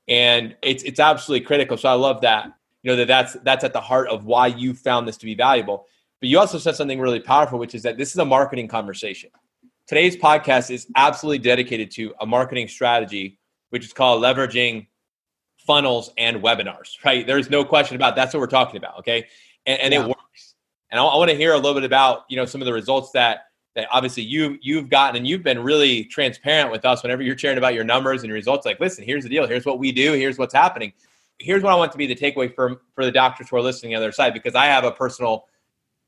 and 0.08 0.54
it's 0.62 0.82
it's 0.82 1.00
absolutely 1.00 1.46
critical. 1.46 1.76
So 1.76 1.88
I 1.88 1.94
love 1.94 2.20
that. 2.22 2.52
You 2.82 2.90
know 2.90 2.96
that 2.96 3.08
that's 3.08 3.34
that's 3.42 3.64
at 3.64 3.72
the 3.72 3.80
heart 3.80 4.08
of 4.08 4.24
why 4.24 4.48
you 4.48 4.74
found 4.74 5.08
this 5.08 5.16
to 5.18 5.24
be 5.24 5.34
valuable. 5.34 5.86
But 6.22 6.28
you 6.28 6.38
also 6.38 6.56
said 6.56 6.76
something 6.76 7.00
really 7.00 7.18
powerful, 7.18 7.58
which 7.58 7.74
is 7.74 7.82
that 7.82 7.98
this 7.98 8.12
is 8.12 8.16
a 8.18 8.24
marketing 8.24 8.68
conversation. 8.68 9.28
Today's 9.88 10.16
podcast 10.16 10.70
is 10.70 10.86
absolutely 10.94 11.40
dedicated 11.40 11.90
to 11.96 12.14
a 12.20 12.26
marketing 12.26 12.68
strategy, 12.68 13.40
which 13.70 13.84
is 13.84 13.92
called 13.92 14.22
leveraging 14.22 14.86
funnels 15.66 16.12
and 16.16 16.40
webinars. 16.40 16.90
Right? 17.04 17.26
There's 17.26 17.50
no 17.50 17.64
question 17.64 17.96
about 17.96 18.14
that. 18.14 18.22
that's 18.22 18.34
what 18.34 18.38
we're 18.38 18.46
talking 18.46 18.76
about. 18.76 19.00
Okay, 19.00 19.26
and, 19.66 19.80
and 19.80 19.92
yeah. 19.92 20.04
it 20.04 20.06
works. 20.06 20.54
And 20.92 21.00
I, 21.00 21.04
I 21.04 21.16
want 21.16 21.28
to 21.32 21.36
hear 21.36 21.54
a 21.54 21.56
little 21.56 21.74
bit 21.74 21.82
about 21.82 22.22
you 22.28 22.36
know 22.36 22.44
some 22.44 22.62
of 22.62 22.66
the 22.66 22.72
results 22.72 23.10
that 23.10 23.46
that 23.74 23.88
obviously 23.90 24.22
you 24.22 24.58
you've 24.62 24.88
gotten 24.88 25.16
and 25.16 25.26
you've 25.26 25.42
been 25.42 25.58
really 25.58 26.04
transparent 26.04 26.70
with 26.70 26.84
us 26.84 27.02
whenever 27.02 27.22
you're 27.22 27.36
sharing 27.36 27.58
about 27.58 27.74
your 27.74 27.82
numbers 27.82 28.22
and 28.22 28.28
your 28.28 28.36
results 28.36 28.64
like 28.64 28.78
listen 28.78 29.02
here's 29.02 29.24
the 29.24 29.30
deal 29.30 29.46
here's 29.46 29.64
what 29.64 29.78
we 29.78 29.90
do 29.90 30.12
here's 30.12 30.36
what's 30.36 30.52
happening 30.52 30.92
here's 31.38 31.62
what 31.62 31.72
i 31.72 31.74
want 31.74 31.90
to 31.90 31.96
be 31.96 32.06
the 32.06 32.14
takeaway 32.14 32.54
for 32.54 32.82
for 32.94 33.06
the 33.06 33.10
doctors 33.10 33.48
who 33.48 33.56
are 33.56 33.62
listening 33.62 33.94
on 33.94 34.00
the 34.02 34.06
other 34.06 34.12
side 34.12 34.34
because 34.34 34.54
i 34.54 34.66
have 34.66 34.84
a 34.84 34.90
personal 34.90 35.46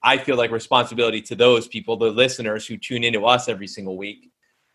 i 0.04 0.16
feel 0.16 0.36
like 0.36 0.52
responsibility 0.52 1.20
to 1.20 1.34
those 1.34 1.66
people 1.66 1.96
the 1.96 2.10
listeners 2.10 2.64
who 2.66 2.76
tune 2.76 3.02
into 3.02 3.26
us 3.26 3.48
every 3.48 3.66
single 3.66 3.96
week 3.96 4.30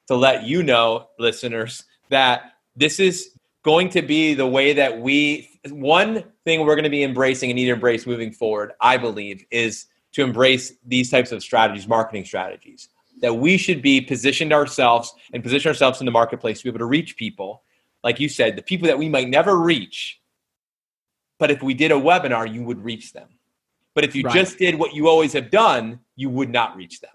to 0.10 0.16
let 0.16 0.44
you 0.44 0.64
know, 0.64 1.08
listeners, 1.20 1.84
that 2.10 2.54
this 2.76 3.00
is 3.00 3.38
going 3.64 3.90
to 3.90 4.02
be 4.02 4.34
the 4.34 4.48
way 4.48 4.74
that 4.74 5.00
we 5.00 5.48
one 5.70 6.24
thing 6.46 6.66
we're 6.66 6.74
going 6.74 6.84
to 6.84 6.90
be 6.90 7.04
embracing 7.04 7.52
and 7.52 7.58
need 7.58 7.66
to 7.66 7.74
embrace 7.74 8.08
moving 8.08 8.32
forward, 8.32 8.72
I 8.82 8.98
believe, 8.98 9.46
is 9.52 9.86
to 10.14 10.24
embrace 10.24 10.74
these 10.84 11.12
types 11.12 11.32
of 11.32 11.44
strategies, 11.44 11.88
marketing 11.88 12.26
strategies. 12.26 12.90
That 13.22 13.36
we 13.36 13.56
should 13.58 13.84
be 13.84 14.02
positioned 14.02 14.52
ourselves 14.52 15.14
and 15.32 15.44
position 15.44 15.70
ourselves 15.70 16.00
in 16.00 16.08
the 16.08 16.12
marketplace 16.12 16.58
to 16.58 16.64
be 16.64 16.70
able 16.70 16.80
to 16.80 16.86
reach 16.86 17.16
people, 17.16 17.62
like 18.04 18.20
you 18.20 18.30
said, 18.30 18.56
the 18.56 18.64
people 18.64 18.88
that 18.88 18.98
we 18.98 19.10
might 19.10 19.30
never 19.30 19.60
reach. 19.60 20.20
But 21.38 21.52
if 21.52 21.62
we 21.62 21.76
did 21.76 21.92
a 21.92 21.96
webinar, 21.96 22.52
you 22.52 22.64
would 22.64 22.84
reach 22.84 23.14
them. 23.14 23.28
But 24.00 24.08
if 24.08 24.16
you 24.16 24.24
right. 24.24 24.34
just 24.34 24.58
did 24.58 24.76
what 24.76 24.94
you 24.94 25.10
always 25.10 25.34
have 25.34 25.52
done, 25.52 26.00
you 26.16 26.30
would 26.30 26.50
not 26.50 26.78
reach 26.78 27.02
them. 27.02 27.12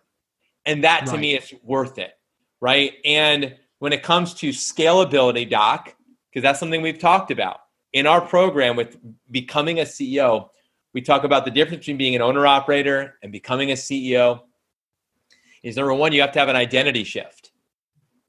And 0.66 0.84
that 0.84 1.06
to 1.06 1.12
right. 1.12 1.20
me 1.20 1.34
is 1.34 1.54
worth 1.62 1.96
it. 1.96 2.12
Right. 2.60 2.92
And 3.06 3.56
when 3.78 3.94
it 3.94 4.02
comes 4.02 4.34
to 4.34 4.50
scalability, 4.50 5.48
Doc, 5.48 5.96
because 6.28 6.42
that's 6.42 6.60
something 6.60 6.82
we've 6.82 6.98
talked 6.98 7.30
about 7.30 7.60
in 7.94 8.06
our 8.06 8.20
program 8.20 8.76
with 8.76 8.98
becoming 9.30 9.80
a 9.80 9.84
CEO. 9.84 10.50
We 10.92 11.00
talk 11.00 11.24
about 11.24 11.46
the 11.46 11.50
difference 11.50 11.78
between 11.78 11.96
being 11.96 12.16
an 12.16 12.20
owner 12.20 12.46
operator 12.46 13.14
and 13.22 13.32
becoming 13.32 13.70
a 13.70 13.76
CEO. 13.76 14.42
Is 15.62 15.76
number 15.76 15.94
one, 15.94 16.12
you 16.12 16.20
have 16.20 16.32
to 16.32 16.38
have 16.38 16.50
an 16.50 16.56
identity 16.56 17.04
shift. 17.04 17.50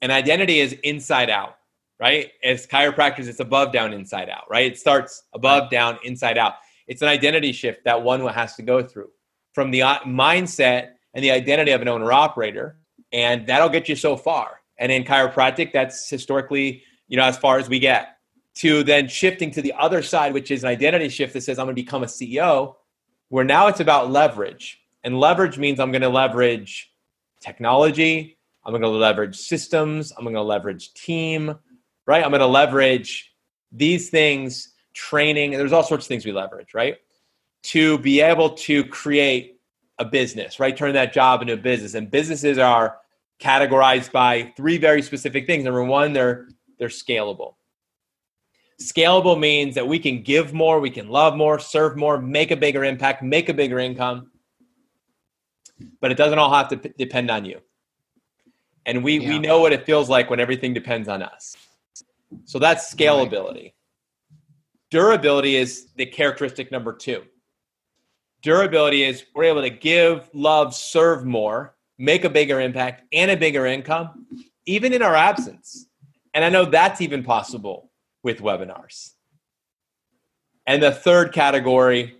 An 0.00 0.10
identity 0.10 0.60
is 0.60 0.72
inside 0.82 1.28
out, 1.28 1.58
right? 2.00 2.32
As 2.42 2.66
chiropractors, 2.66 3.26
it's 3.26 3.40
above, 3.40 3.70
down, 3.70 3.92
inside 3.92 4.30
out, 4.30 4.44
right? 4.48 4.72
It 4.72 4.78
starts 4.78 5.24
above, 5.34 5.70
down, 5.70 5.98
inside 6.04 6.38
out. 6.38 6.54
It's 6.86 7.02
an 7.02 7.08
identity 7.08 7.52
shift 7.52 7.84
that 7.84 8.02
one 8.02 8.26
has 8.26 8.54
to 8.56 8.62
go 8.62 8.82
through 8.82 9.10
from 9.52 9.70
the 9.70 9.82
uh, 9.82 9.98
mindset 10.00 10.90
and 11.14 11.24
the 11.24 11.30
identity 11.30 11.72
of 11.72 11.82
an 11.82 11.88
owner 11.88 12.12
operator, 12.12 12.78
and 13.12 13.46
that'll 13.46 13.68
get 13.68 13.88
you 13.88 13.96
so 13.96 14.16
far. 14.16 14.60
And 14.78 14.92
in 14.92 15.04
chiropractic, 15.04 15.72
that's 15.72 16.08
historically 16.08 16.82
you 17.08 17.16
know, 17.16 17.24
as 17.24 17.36
far 17.36 17.58
as 17.58 17.68
we 17.68 17.78
get 17.78 18.18
to 18.56 18.82
then 18.82 19.08
shifting 19.08 19.50
to 19.52 19.62
the 19.62 19.72
other 19.74 20.02
side, 20.02 20.32
which 20.32 20.50
is 20.50 20.64
an 20.64 20.70
identity 20.70 21.08
shift 21.08 21.34
that 21.34 21.42
says 21.42 21.58
I'm 21.58 21.66
going 21.66 21.76
to 21.76 21.82
become 21.82 22.02
a 22.02 22.06
CEO, 22.06 22.74
where 23.28 23.44
now 23.44 23.66
it's 23.68 23.80
about 23.80 24.10
leverage. 24.10 24.80
And 25.04 25.20
leverage 25.20 25.58
means 25.58 25.78
I'm 25.78 25.92
going 25.92 26.02
to 26.02 26.08
leverage 26.08 26.92
technology, 27.40 28.38
I'm 28.64 28.72
going 28.72 28.82
to 28.82 28.88
leverage 28.88 29.36
systems, 29.36 30.12
I'm 30.16 30.24
going 30.24 30.34
to 30.34 30.42
leverage 30.42 30.92
team, 30.94 31.54
right? 32.06 32.24
I'm 32.24 32.30
going 32.30 32.40
to 32.40 32.46
leverage 32.46 33.32
these 33.70 34.10
things, 34.10 34.72
training. 34.96 35.52
There's 35.52 35.72
all 35.72 35.82
sorts 35.82 36.06
of 36.06 36.08
things 36.08 36.24
we 36.24 36.32
leverage, 36.32 36.74
right? 36.74 36.96
To 37.64 37.98
be 37.98 38.20
able 38.20 38.50
to 38.50 38.82
create 38.84 39.60
a 39.98 40.04
business, 40.04 40.58
right? 40.58 40.76
Turn 40.76 40.94
that 40.94 41.12
job 41.12 41.42
into 41.42 41.52
a 41.52 41.58
business. 41.58 41.94
And 41.94 42.10
businesses 42.10 42.58
are 42.58 42.98
categorized 43.40 44.10
by 44.10 44.52
three 44.56 44.78
very 44.78 45.02
specific 45.02 45.46
things. 45.46 45.64
Number 45.64 45.84
one, 45.84 46.12
they're 46.12 46.48
they're 46.78 46.88
scalable. 46.88 47.54
Scalable 48.80 49.38
means 49.38 49.74
that 49.74 49.86
we 49.86 49.98
can 49.98 50.22
give 50.22 50.52
more, 50.52 50.80
we 50.80 50.90
can 50.90 51.08
love 51.08 51.34
more, 51.34 51.58
serve 51.58 51.96
more, 51.96 52.20
make 52.20 52.50
a 52.50 52.56
bigger 52.56 52.84
impact, 52.84 53.22
make 53.22 53.48
a 53.48 53.54
bigger 53.54 53.78
income. 53.78 54.30
But 56.00 56.10
it 56.10 56.18
doesn't 56.18 56.38
all 56.38 56.52
have 56.52 56.68
to 56.68 56.76
p- 56.76 56.92
depend 56.98 57.30
on 57.30 57.46
you. 57.46 57.60
And 58.84 59.02
we, 59.02 59.18
yeah. 59.18 59.30
we 59.30 59.38
know 59.38 59.60
what 59.60 59.72
it 59.72 59.86
feels 59.86 60.10
like 60.10 60.28
when 60.28 60.40
everything 60.40 60.74
depends 60.74 61.08
on 61.08 61.22
us. 61.22 61.56
So 62.44 62.58
that's 62.58 62.94
scalability. 62.94 63.72
Durability 64.90 65.56
is 65.56 65.88
the 65.96 66.06
characteristic 66.06 66.70
number 66.70 66.92
two. 66.92 67.24
Durability 68.42 69.02
is 69.02 69.24
we're 69.34 69.44
able 69.44 69.62
to 69.62 69.70
give, 69.70 70.28
love, 70.32 70.74
serve 70.74 71.24
more, 71.24 71.74
make 71.98 72.24
a 72.24 72.30
bigger 72.30 72.60
impact, 72.60 73.02
and 73.12 73.30
a 73.30 73.36
bigger 73.36 73.66
income, 73.66 74.26
even 74.66 74.92
in 74.92 75.02
our 75.02 75.14
absence. 75.14 75.88
And 76.34 76.44
I 76.44 76.50
know 76.50 76.64
that's 76.64 77.00
even 77.00 77.24
possible 77.24 77.90
with 78.22 78.40
webinars. 78.40 79.12
And 80.66 80.82
the 80.82 80.92
third 80.92 81.32
category 81.32 82.16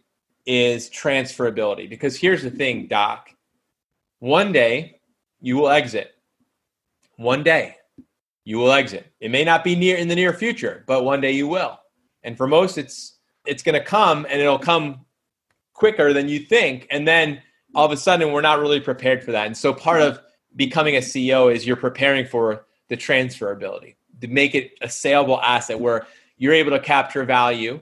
is 0.47 0.89
transferability. 0.89 1.89
Because 1.89 2.17
here's 2.17 2.43
the 2.43 2.51
thing, 2.51 2.87
Doc. 2.87 3.31
One 4.21 4.53
day 4.53 5.01
you 5.41 5.57
will 5.57 5.69
exit. 5.69 6.15
One 7.17 7.43
day 7.43 7.77
you 8.45 8.59
will 8.59 8.73
exit. 8.73 9.13
It 9.21 9.31
may 9.31 9.45
not 9.45 9.65
be 9.65 9.77
near 9.77 9.97
in 9.97 10.09
the 10.09 10.15
near 10.15 10.33
future, 10.33 10.85
but 10.87 11.05
one 11.05 11.21
day 11.21 11.33
you 11.33 11.49
will. 11.49 11.79
And 12.27 12.37
for 12.37 12.47
most 12.47 12.77
it's 12.77 13.17
it's 13.47 13.63
going 13.63 13.79
to 13.79 13.85
come 13.85 14.27
and 14.29 14.41
it'll 14.41 14.59
come 14.59 15.07
quicker 15.73 16.13
than 16.13 16.29
you 16.29 16.41
think 16.41 16.87
and 16.91 17.07
then 17.07 17.41
all 17.75 17.87
of 17.87 17.93
a 17.93 17.97
sudden 17.97 18.33
we're 18.33 18.41
not 18.41 18.59
really 18.59 18.81
prepared 18.81 19.23
for 19.23 19.33
that. 19.33 19.47
And 19.47 19.57
so 19.57 19.73
part 19.73 20.03
of 20.03 20.21
becoming 20.57 20.97
a 20.97 21.01
CEO 21.01 21.53
is 21.53 21.67
you're 21.67 21.77
preparing 21.77 22.27
for 22.27 22.67
the 22.89 22.97
transferability 22.97 23.97
to 24.21 24.29
make 24.29 24.55
it 24.55 24.73
a 24.81 24.89
saleable 24.89 25.41
asset 25.41 25.79
where 25.79 26.07
you're 26.39 26.55
able 26.55 26.71
to 26.71 26.81
capture 26.81 27.25
value 27.25 27.81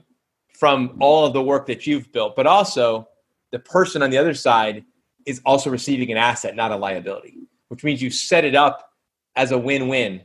from 0.53 0.97
all 0.99 1.25
of 1.25 1.33
the 1.33 1.41
work 1.41 1.65
that 1.67 1.85
you've 1.85 2.11
built, 2.11 2.35
but 2.35 2.47
also 2.47 3.07
the 3.51 3.59
person 3.59 4.01
on 4.01 4.09
the 4.09 4.17
other 4.17 4.33
side 4.33 4.83
is 5.25 5.41
also 5.45 5.69
receiving 5.69 6.11
an 6.11 6.17
asset, 6.17 6.55
not 6.55 6.71
a 6.71 6.75
liability, 6.75 7.37
which 7.69 7.83
means 7.83 8.01
you 8.01 8.09
set 8.09 8.45
it 8.45 8.55
up 8.55 8.89
as 9.35 9.51
a 9.51 9.57
win-win 9.57 10.21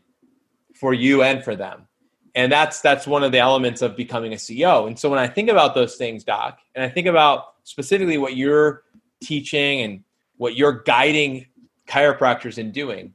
for 0.75 0.95
you 0.95 1.23
and 1.23 1.45
for 1.45 1.57
them. 1.57 1.87
And 2.35 2.51
that's 2.51 2.81
that's 2.81 3.07
one 3.07 3.25
of 3.25 3.33
the 3.33 3.39
elements 3.39 3.83
of 3.83 3.97
becoming 3.97 4.33
a 4.33 4.37
CEO. 4.37 4.87
And 4.87 4.99
so 4.99 5.11
when 5.11 5.19
I 5.19 5.27
think 5.27 5.49
about 5.49 5.75
those 5.75 5.97
things, 5.97 6.25
Doc, 6.25 6.59
and 6.75 6.85
I 6.85 6.89
think 6.89 7.07
about 7.07 7.55
specifically 7.65 8.19
what 8.19 8.37
you're 8.37 8.85
teaching 9.21 9.83
and 9.83 10.05
what 10.37 10.57
you're 10.57 10.83
guiding 10.83 11.47
chiropractors 11.89 12.59
in 12.59 12.71
doing, 12.71 13.15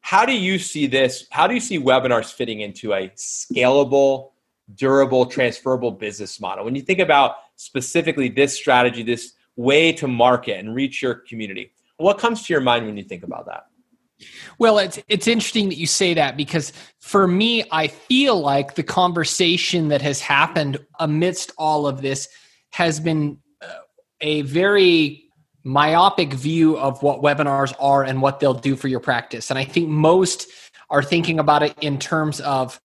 how 0.00 0.26
do 0.26 0.32
you 0.32 0.58
see 0.58 0.86
this? 0.86 1.26
How 1.30 1.46
do 1.46 1.54
you 1.54 1.60
see 1.60 1.78
webinars 1.78 2.32
fitting 2.32 2.60
into 2.60 2.92
a 2.92 3.08
scalable, 3.10 4.32
durable, 4.74 5.26
transferable 5.26 5.92
business 5.92 6.40
model? 6.40 6.64
When 6.64 6.74
you 6.74 6.82
think 6.82 6.98
about 6.98 7.36
specifically 7.56 8.28
this 8.28 8.54
strategy, 8.54 9.02
this 9.02 9.32
way 9.56 9.92
to 9.92 10.08
market 10.08 10.58
and 10.58 10.74
reach 10.74 11.00
your 11.00 11.14
community, 11.14 11.72
what 11.96 12.18
comes 12.18 12.42
to 12.42 12.52
your 12.52 12.60
mind 12.60 12.84
when 12.84 12.96
you 12.96 13.04
think 13.04 13.22
about 13.22 13.46
that? 13.46 13.66
Well, 14.58 14.78
it's 14.78 14.98
it's 15.08 15.26
interesting 15.26 15.68
that 15.68 15.76
you 15.76 15.86
say 15.86 16.14
that 16.14 16.36
because 16.36 16.72
for 17.00 17.26
me, 17.26 17.64
I 17.70 17.88
feel 17.88 18.40
like 18.40 18.74
the 18.74 18.82
conversation 18.82 19.88
that 19.88 20.02
has 20.02 20.20
happened 20.20 20.78
amidst 21.00 21.52
all 21.58 21.86
of 21.86 22.00
this 22.00 22.28
has 22.72 23.00
been 23.00 23.38
uh, 23.60 23.66
a 24.20 24.42
very 24.42 25.24
myopic 25.64 26.32
view 26.32 26.76
of 26.78 27.02
what 27.02 27.22
webinars 27.22 27.74
are 27.80 28.04
and 28.04 28.20
what 28.20 28.38
they'll 28.38 28.54
do 28.54 28.76
for 28.76 28.88
your 28.88 29.00
practice. 29.00 29.50
And 29.50 29.58
I 29.58 29.64
think 29.64 29.88
most 29.88 30.46
are 30.90 31.02
thinking 31.02 31.38
about 31.38 31.62
it 31.62 31.74
in 31.80 31.98
terms 31.98 32.40
of 32.40 32.80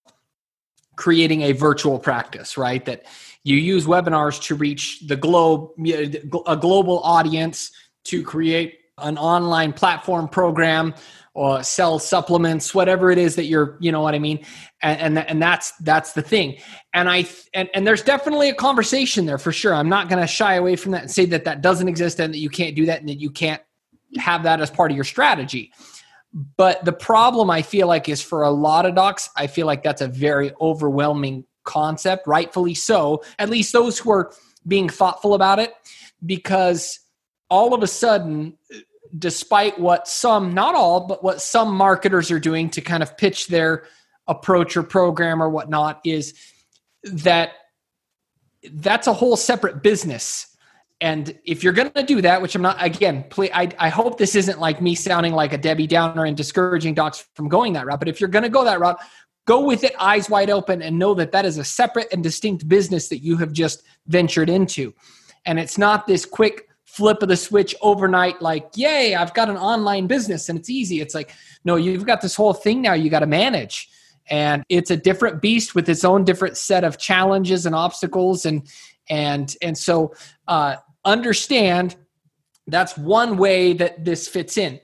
creating 0.95 1.41
a 1.43 1.51
virtual 1.51 1.99
practice, 1.99 2.57
right? 2.57 2.83
That 2.85 3.05
you 3.43 3.57
use 3.57 3.85
webinars 3.85 4.41
to 4.43 4.55
reach 4.55 5.01
the 5.07 5.15
globe, 5.15 5.71
a 6.47 6.57
global 6.57 6.99
audience, 6.99 7.71
to 8.05 8.23
create 8.23 8.78
an 9.01 9.17
online 9.17 9.73
platform 9.73 10.27
program 10.27 10.93
or 11.33 11.63
sell 11.63 11.99
supplements, 11.99 12.73
whatever 12.73 13.11
it 13.11 13.17
is 13.17 13.35
that 13.35 13.45
you're, 13.45 13.77
you 13.79 13.91
know 13.91 14.01
what 14.01 14.15
I 14.15 14.19
mean? 14.19 14.43
And, 14.81 15.17
and, 15.17 15.29
and 15.29 15.41
that's, 15.41 15.71
that's 15.77 16.13
the 16.13 16.21
thing. 16.21 16.57
And 16.93 17.09
I, 17.09 17.25
and, 17.53 17.69
and 17.73 17.85
there's 17.85 18.01
definitely 18.01 18.49
a 18.49 18.53
conversation 18.53 19.25
there 19.25 19.37
for 19.37 19.51
sure. 19.51 19.73
I'm 19.73 19.89
not 19.89 20.09
going 20.09 20.21
to 20.21 20.27
shy 20.27 20.55
away 20.55 20.75
from 20.75 20.91
that 20.93 21.03
and 21.03 21.11
say 21.11 21.25
that 21.25 21.45
that 21.45 21.61
doesn't 21.61 21.87
exist 21.87 22.19
and 22.19 22.33
that 22.33 22.39
you 22.39 22.49
can't 22.49 22.75
do 22.75 22.85
that 22.87 22.99
and 22.99 23.09
that 23.09 23.19
you 23.19 23.29
can't 23.29 23.61
have 24.17 24.43
that 24.43 24.59
as 24.59 24.69
part 24.69 24.91
of 24.91 24.95
your 24.95 25.05
strategy. 25.05 25.71
But 26.33 26.83
the 26.83 26.93
problem 26.93 27.49
I 27.49 27.61
feel 27.61 27.87
like 27.87 28.09
is 28.09 28.21
for 28.21 28.43
a 28.43 28.51
lot 28.51 28.85
of 28.85 28.95
docs, 28.95 29.29
I 29.35 29.47
feel 29.47 29.65
like 29.65 29.83
that's 29.83 30.01
a 30.01 30.07
very 30.07 30.51
overwhelming 30.59 31.45
concept, 31.63 32.27
rightfully 32.27 32.73
so, 32.73 33.23
at 33.37 33.49
least 33.49 33.71
those 33.71 33.99
who 33.99 34.11
are 34.11 34.33
being 34.67 34.89
thoughtful 34.89 35.35
about 35.35 35.59
it, 35.59 35.73
because 36.25 36.99
all 37.49 37.73
of 37.73 37.81
a 37.81 37.87
sudden 37.87 38.57
despite 39.17 39.79
what 39.79 40.07
some, 40.07 40.53
not 40.53 40.75
all, 40.75 41.07
but 41.07 41.23
what 41.23 41.41
some 41.41 41.73
marketers 41.73 42.31
are 42.31 42.39
doing 42.39 42.69
to 42.71 42.81
kind 42.81 43.01
of 43.01 43.17
pitch 43.17 43.47
their 43.47 43.85
approach 44.27 44.77
or 44.77 44.83
program 44.83 45.41
or 45.41 45.49
whatnot, 45.49 46.01
is 46.05 46.33
that 47.03 47.51
that's 48.73 49.07
a 49.07 49.13
whole 49.13 49.35
separate 49.35 49.81
business. 49.81 50.45
And 51.01 51.37
if 51.45 51.63
you're 51.63 51.73
going 51.73 51.91
to 51.91 52.03
do 52.03 52.21
that, 52.21 52.41
which 52.41 52.55
I'm 52.55 52.61
not, 52.61 52.75
again, 52.83 53.23
please, 53.29 53.51
I, 53.53 53.69
I 53.79 53.89
hope 53.89 54.17
this 54.17 54.35
isn't 54.35 54.59
like 54.59 54.81
me 54.81 54.95
sounding 54.95 55.33
like 55.33 55.53
a 55.53 55.57
Debbie 55.57 55.87
Downer 55.87 56.25
and 56.25 56.35
discouraging 56.35 56.93
docs 56.93 57.25
from 57.35 57.47
going 57.47 57.73
that 57.73 57.85
route. 57.85 57.99
But 57.99 58.09
if 58.09 58.19
you're 58.19 58.29
going 58.29 58.43
to 58.43 58.49
go 58.49 58.65
that 58.65 58.79
route, 58.79 58.99
go 59.45 59.61
with 59.65 59.83
it 59.83 59.93
eyes 59.97 60.29
wide 60.29 60.49
open 60.49 60.81
and 60.81 60.99
know 60.99 61.13
that 61.13 61.31
that 61.31 61.45
is 61.45 61.57
a 61.57 61.63
separate 61.63 62.07
and 62.11 62.21
distinct 62.21 62.67
business 62.67 63.07
that 63.07 63.19
you 63.19 63.37
have 63.37 63.53
just 63.53 63.83
ventured 64.07 64.49
into. 64.49 64.93
And 65.45 65.57
it's 65.57 65.77
not 65.77 66.05
this 66.05 66.25
quick 66.25 66.68
flip 66.91 67.21
of 67.21 67.29
the 67.29 67.37
switch 67.37 67.75
overnight 67.81 68.41
like 68.41 68.67
yay 68.75 69.15
i've 69.15 69.33
got 69.33 69.49
an 69.49 69.57
online 69.57 70.07
business 70.07 70.49
and 70.49 70.57
it's 70.57 70.69
easy. 70.69 71.01
It's 71.01 71.15
like 71.15 71.31
no 71.63 71.75
you've 71.75 72.05
got 72.05 72.21
this 72.21 72.35
whole 72.35 72.53
thing 72.53 72.81
now 72.81 72.93
you 72.93 73.09
got 73.09 73.19
to 73.19 73.27
manage. 73.27 73.89
And 74.31 74.63
it's 74.69 74.91
a 74.91 74.97
different 74.97 75.41
beast 75.41 75.73
with 75.73 75.89
its 75.89 76.03
own 76.03 76.23
different 76.23 76.55
set 76.55 76.83
of 76.83 76.99
challenges 76.99 77.65
and 77.65 77.73
obstacles 77.73 78.45
and 78.45 78.67
and 79.09 79.55
and 79.61 79.77
so 79.77 80.13
uh, 80.47 80.75
understand 81.03 81.95
that's 82.67 82.97
one 82.97 83.37
way 83.37 83.73
that 83.73 84.05
this 84.05 84.27
fits 84.27 84.57
in. 84.57 84.79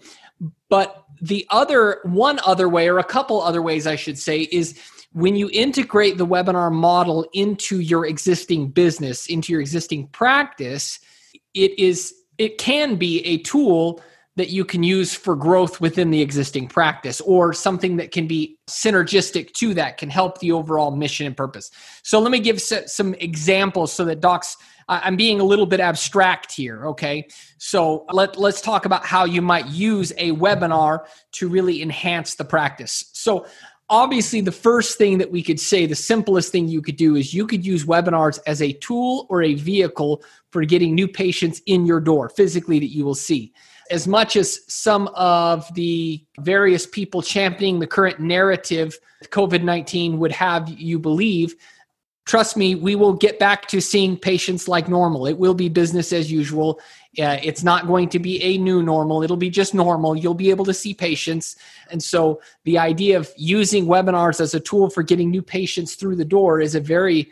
But 0.70 1.04
the 1.22 1.46
other, 1.50 2.02
one 2.04 2.39
other 2.46 2.68
way, 2.68 2.89
or 2.89 2.98
a 2.98 3.04
couple 3.04 3.41
other 3.41 3.62
ways 3.62 3.88
I 3.88 3.96
should 3.96 4.18
say, 4.18 4.41
is 4.52 4.80
when 5.13 5.36
you 5.36 5.50
integrate 5.54 6.18
the 6.18 6.26
webinar 6.26 6.72
model 6.72 7.26
into 7.34 7.80
your 7.80 8.06
existing 8.06 8.70
business, 8.70 9.28
into 9.28 9.54
your 9.54 9.62
existing 9.62 10.08
practice, 10.08 11.00
it 11.56 11.78
is 11.80 12.13
it 12.38 12.58
can 12.58 12.96
be 12.96 13.26
a 13.26 13.38
tool 13.39 14.02
that 14.36 14.50
you 14.50 14.65
can 14.65 14.84
use 14.84 15.13
for 15.13 15.36
growth 15.36 15.80
within 15.80 16.12
the 16.12 16.22
existing 16.22 16.68
practice 16.68 17.22
or 17.22 17.54
something 17.54 17.96
that 17.96 18.12
can 18.12 18.28
be 18.28 18.58
synergistic 18.68 19.54
to 19.54 19.74
that 19.74 19.98
can 19.98 20.10
help 20.10 20.39
the 20.39 20.52
overall 20.52 20.91
mission 20.91 21.26
and 21.26 21.38
purpose. 21.38 21.72
So 22.04 22.20
let 22.20 22.32
me 22.32 22.39
give 22.39 22.62
some 22.62 23.13
examples 23.15 23.94
so 23.94 24.04
that 24.06 24.20
docs 24.20 24.58
I'm 24.88 25.15
being 25.15 25.39
a 25.39 25.44
little 25.44 25.65
bit 25.65 25.80
abstract 25.80 26.52
here, 26.52 26.88
okay? 26.89 27.28
So 27.58 28.06
let 28.12 28.38
let's 28.38 28.62
talk 28.62 28.86
about 28.86 29.04
how 29.04 29.26
you 29.26 29.41
might 29.41 29.68
use 29.68 30.12
a 30.18 30.32
webinar 30.34 31.06
to 31.34 31.48
really 31.48 31.82
enhance 31.82 32.36
the 32.36 32.46
practice. 32.46 33.10
So 33.13 33.48
obviously 33.89 34.41
the 34.41 34.52
first 34.52 34.98
thing 34.98 35.17
that 35.19 35.32
we 35.32 35.43
could 35.43 35.60
say 35.60 35.86
the 35.86 35.95
simplest 35.95 36.52
thing 36.52 36.67
you 36.67 36.82
could 36.82 36.95
do 36.95 37.15
is 37.15 37.34
you 37.34 37.45
could 37.45 37.65
use 37.65 37.86
webinars 37.86 38.39
as 38.48 38.62
a 38.62 38.74
tool 38.74 39.28
or 39.30 39.43
a 39.43 39.54
vehicle 39.54 40.24
for 40.52 40.63
getting 40.65 40.95
new 40.95 41.08
patients 41.08 41.62
in 41.65 41.86
your 41.86 42.00
door 42.00 42.30
physically 42.30 42.80
that 42.80 42.93
you 42.93 43.06
will 43.06 43.15
see. 43.15 43.54
As 43.91 44.08
much 44.08 44.36
as 44.36 44.62
some 44.67 45.08
of 45.10 45.71
the 45.76 46.24
various 46.39 46.88
people 46.88 47.21
championing 47.21 47.80
the 47.80 47.86
current 47.86 48.19
narrative 48.19 48.98
COVID 49.26 49.63
19 49.63 50.17
would 50.19 50.32
have 50.32 50.67
you 50.69 50.98
believe, 50.98 51.56
trust 52.25 52.57
me, 52.57 52.75
we 52.75 52.95
will 52.95 53.13
get 53.13 53.39
back 53.39 53.67
to 53.67 53.79
seeing 53.79 54.17
patients 54.17 54.67
like 54.67 54.89
normal. 54.89 55.27
It 55.27 55.38
will 55.38 55.53
be 55.53 55.69
business 55.69 56.11
as 56.11 56.31
usual. 56.31 56.79
Uh, 57.17 57.38
it's 57.41 57.63
not 57.63 57.88
going 57.88 58.09
to 58.09 58.19
be 58.19 58.41
a 58.43 58.57
new 58.57 58.83
normal. 58.83 59.23
It'll 59.23 59.38
be 59.38 59.49
just 59.49 59.73
normal. 59.73 60.15
You'll 60.15 60.33
be 60.33 60.49
able 60.49 60.65
to 60.65 60.73
see 60.73 60.93
patients. 60.93 61.55
And 61.89 62.01
so 62.01 62.41
the 62.63 62.77
idea 62.77 63.17
of 63.17 63.31
using 63.38 63.85
webinars 63.85 64.41
as 64.41 64.53
a 64.53 64.59
tool 64.59 64.89
for 64.89 65.03
getting 65.03 65.29
new 65.29 65.41
patients 65.41 65.95
through 65.95 66.15
the 66.15 66.25
door 66.25 66.59
is 66.59 66.75
a 66.75 66.79
very 66.79 67.31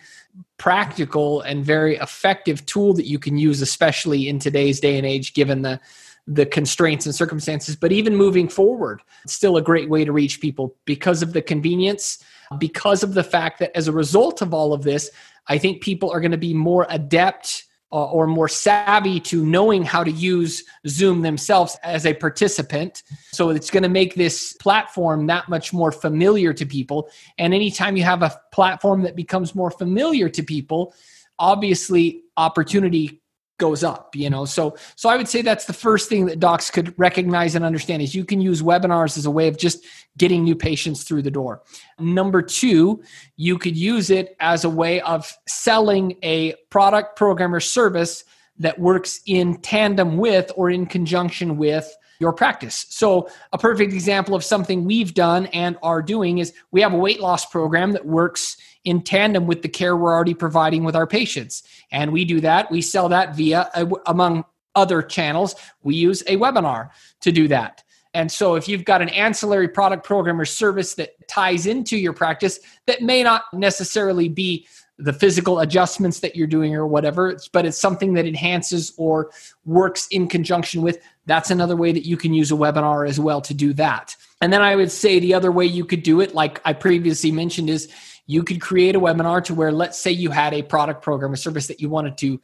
practical 0.57 1.41
and 1.41 1.65
very 1.65 1.97
effective 1.97 2.65
tool 2.65 2.93
that 2.93 3.07
you 3.07 3.19
can 3.19 3.37
use, 3.37 3.61
especially 3.61 4.29
in 4.29 4.39
today's 4.39 4.79
day 4.79 4.97
and 4.97 5.05
age, 5.05 5.33
given 5.33 5.63
the 5.63 5.79
the 6.25 6.45
constraints 6.45 7.05
and 7.05 7.13
circumstances. 7.13 7.75
But 7.75 7.91
even 7.91 8.15
moving 8.15 8.47
forward, 8.47 9.01
it's 9.25 9.33
still 9.33 9.57
a 9.57 9.61
great 9.61 9.89
way 9.89 10.05
to 10.05 10.11
reach 10.13 10.39
people 10.39 10.73
because 10.85 11.21
of 11.21 11.33
the 11.33 11.41
convenience, 11.41 12.23
because 12.57 13.03
of 13.03 13.13
the 13.13 13.23
fact 13.23 13.59
that 13.59 13.75
as 13.75 13.87
a 13.87 13.91
result 13.91 14.41
of 14.41 14.53
all 14.53 14.73
of 14.73 14.83
this, 14.83 15.09
I 15.47 15.57
think 15.57 15.81
people 15.81 16.11
are 16.11 16.21
going 16.21 16.31
to 16.31 16.37
be 16.37 16.53
more 16.53 16.85
adept 16.89 17.65
uh, 17.91 18.05
or 18.05 18.25
more 18.25 18.47
savvy 18.47 19.19
to 19.19 19.45
knowing 19.45 19.83
how 19.83 20.03
to 20.03 20.09
use 20.09 20.63
Zoom 20.87 21.21
themselves 21.21 21.77
as 21.83 22.07
a 22.07 22.13
participant. 22.13 23.03
So 23.31 23.51
it's 23.51 23.69
going 23.69 23.83
to 23.83 23.89
make 23.89 24.15
this 24.15 24.53
platform 24.53 25.27
that 25.27 25.47
much 25.47 25.73
more 25.73 25.91
familiar 25.91 26.53
to 26.53 26.65
people. 26.65 27.09
And 27.37 27.53
anytime 27.53 27.95
you 27.95 28.03
have 28.03 28.23
a 28.23 28.35
platform 28.51 29.03
that 29.03 29.15
becomes 29.15 29.53
more 29.53 29.69
familiar 29.69 30.27
to 30.29 30.41
people, 30.41 30.95
obviously 31.37 32.23
opportunity 32.35 33.21
goes 33.59 33.83
up 33.83 34.15
you 34.15 34.29
know 34.29 34.45
so 34.45 34.75
so 34.95 35.09
i 35.09 35.15
would 35.15 35.27
say 35.27 35.41
that's 35.41 35.65
the 35.65 35.73
first 35.73 36.09
thing 36.09 36.25
that 36.25 36.39
docs 36.39 36.71
could 36.71 36.97
recognize 36.97 37.55
and 37.55 37.63
understand 37.63 38.01
is 38.01 38.15
you 38.15 38.25
can 38.25 38.41
use 38.41 38.61
webinars 38.61 39.17
as 39.17 39.25
a 39.25 39.31
way 39.31 39.47
of 39.47 39.57
just 39.57 39.85
getting 40.17 40.43
new 40.43 40.55
patients 40.55 41.03
through 41.03 41.21
the 41.21 41.31
door 41.31 41.61
number 41.99 42.41
two 42.41 43.01
you 43.35 43.57
could 43.57 43.77
use 43.77 44.09
it 44.09 44.35
as 44.39 44.63
a 44.63 44.69
way 44.69 44.99
of 45.01 45.31
selling 45.47 46.17
a 46.23 46.53
product 46.69 47.15
program 47.15 47.53
or 47.53 47.59
service 47.59 48.23
that 48.57 48.77
works 48.79 49.21
in 49.25 49.59
tandem 49.61 50.17
with 50.17 50.51
or 50.55 50.69
in 50.69 50.85
conjunction 50.85 51.57
with 51.57 51.95
your 52.19 52.33
practice. 52.33 52.85
So, 52.89 53.29
a 53.51 53.57
perfect 53.57 53.93
example 53.93 54.35
of 54.35 54.43
something 54.43 54.85
we've 54.85 55.13
done 55.13 55.47
and 55.47 55.77
are 55.83 56.01
doing 56.01 56.37
is 56.37 56.53
we 56.71 56.81
have 56.81 56.93
a 56.93 56.97
weight 56.97 57.19
loss 57.19 57.45
program 57.45 57.91
that 57.91 58.05
works 58.05 58.57
in 58.83 59.01
tandem 59.01 59.47
with 59.47 59.61
the 59.61 59.69
care 59.69 59.95
we're 59.95 60.13
already 60.13 60.33
providing 60.33 60.83
with 60.83 60.95
our 60.95 61.07
patients. 61.07 61.63
And 61.91 62.11
we 62.11 62.25
do 62.25 62.41
that, 62.41 62.69
we 62.71 62.81
sell 62.81 63.09
that 63.09 63.35
via, 63.35 63.69
among 64.05 64.45
other 64.75 65.01
channels, 65.01 65.55
we 65.83 65.95
use 65.95 66.21
a 66.23 66.37
webinar 66.37 66.89
to 67.21 67.31
do 67.31 67.47
that. 67.47 67.83
And 68.15 68.31
so, 68.31 68.55
if 68.55 68.67
you've 68.67 68.85
got 68.85 69.01
an 69.01 69.09
ancillary 69.09 69.67
product 69.67 70.05
program 70.05 70.39
or 70.39 70.45
service 70.45 70.93
that 70.95 71.27
ties 71.27 71.65
into 71.65 71.97
your 71.97 72.13
practice 72.13 72.59
that 72.85 73.01
may 73.01 73.23
not 73.23 73.45
necessarily 73.53 74.29
be 74.29 74.67
the 74.99 75.13
physical 75.13 75.59
adjustments 75.59 76.19
that 76.19 76.35
you're 76.35 76.45
doing 76.45 76.75
or 76.75 76.85
whatever, 76.85 77.37
but 77.51 77.65
it's 77.65 77.79
something 77.79 78.13
that 78.13 78.27
enhances 78.27 78.93
or 78.97 79.31
works 79.65 80.07
in 80.11 80.27
conjunction 80.27 80.83
with, 80.83 80.99
that's 81.25 81.49
another 81.49 81.75
way 81.75 81.91
that 81.91 82.05
you 82.05 82.15
can 82.15 82.33
use 82.33 82.51
a 82.51 82.55
webinar 82.55 83.07
as 83.07 83.19
well 83.19 83.41
to 83.41 83.53
do 83.55 83.73
that. 83.73 84.15
And 84.39 84.53
then 84.53 84.61
I 84.61 84.75
would 84.75 84.91
say 84.91 85.19
the 85.19 85.33
other 85.33 85.51
way 85.51 85.65
you 85.65 85.83
could 85.83 86.03
do 86.03 86.21
it, 86.21 86.35
like 86.35 86.61
I 86.65 86.73
previously 86.73 87.31
mentioned, 87.31 87.69
is 87.69 87.91
you 88.25 88.43
could 88.43 88.61
create 88.61 88.95
a 88.95 88.99
webinar 88.99 89.43
to 89.45 89.53
where, 89.53 89.71
let's 89.71 89.99
say, 89.99 90.11
you 90.11 90.31
had 90.31 90.53
a 90.53 90.61
product 90.61 91.01
program, 91.01 91.33
a 91.33 91.37
service 91.37 91.67
that 91.67 91.81
you 91.81 91.89
wanted 91.89 92.17
to 92.19 92.39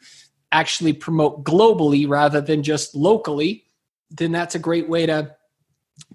actually 0.52 0.94
promote 0.94 1.44
globally 1.44 2.08
rather 2.08 2.42
than 2.42 2.64
just 2.64 2.96
locally. 2.96 3.66
Then 4.10 4.32
that's 4.32 4.56
a 4.56 4.60
great 4.60 4.90
way 4.90 5.06
to 5.06 5.36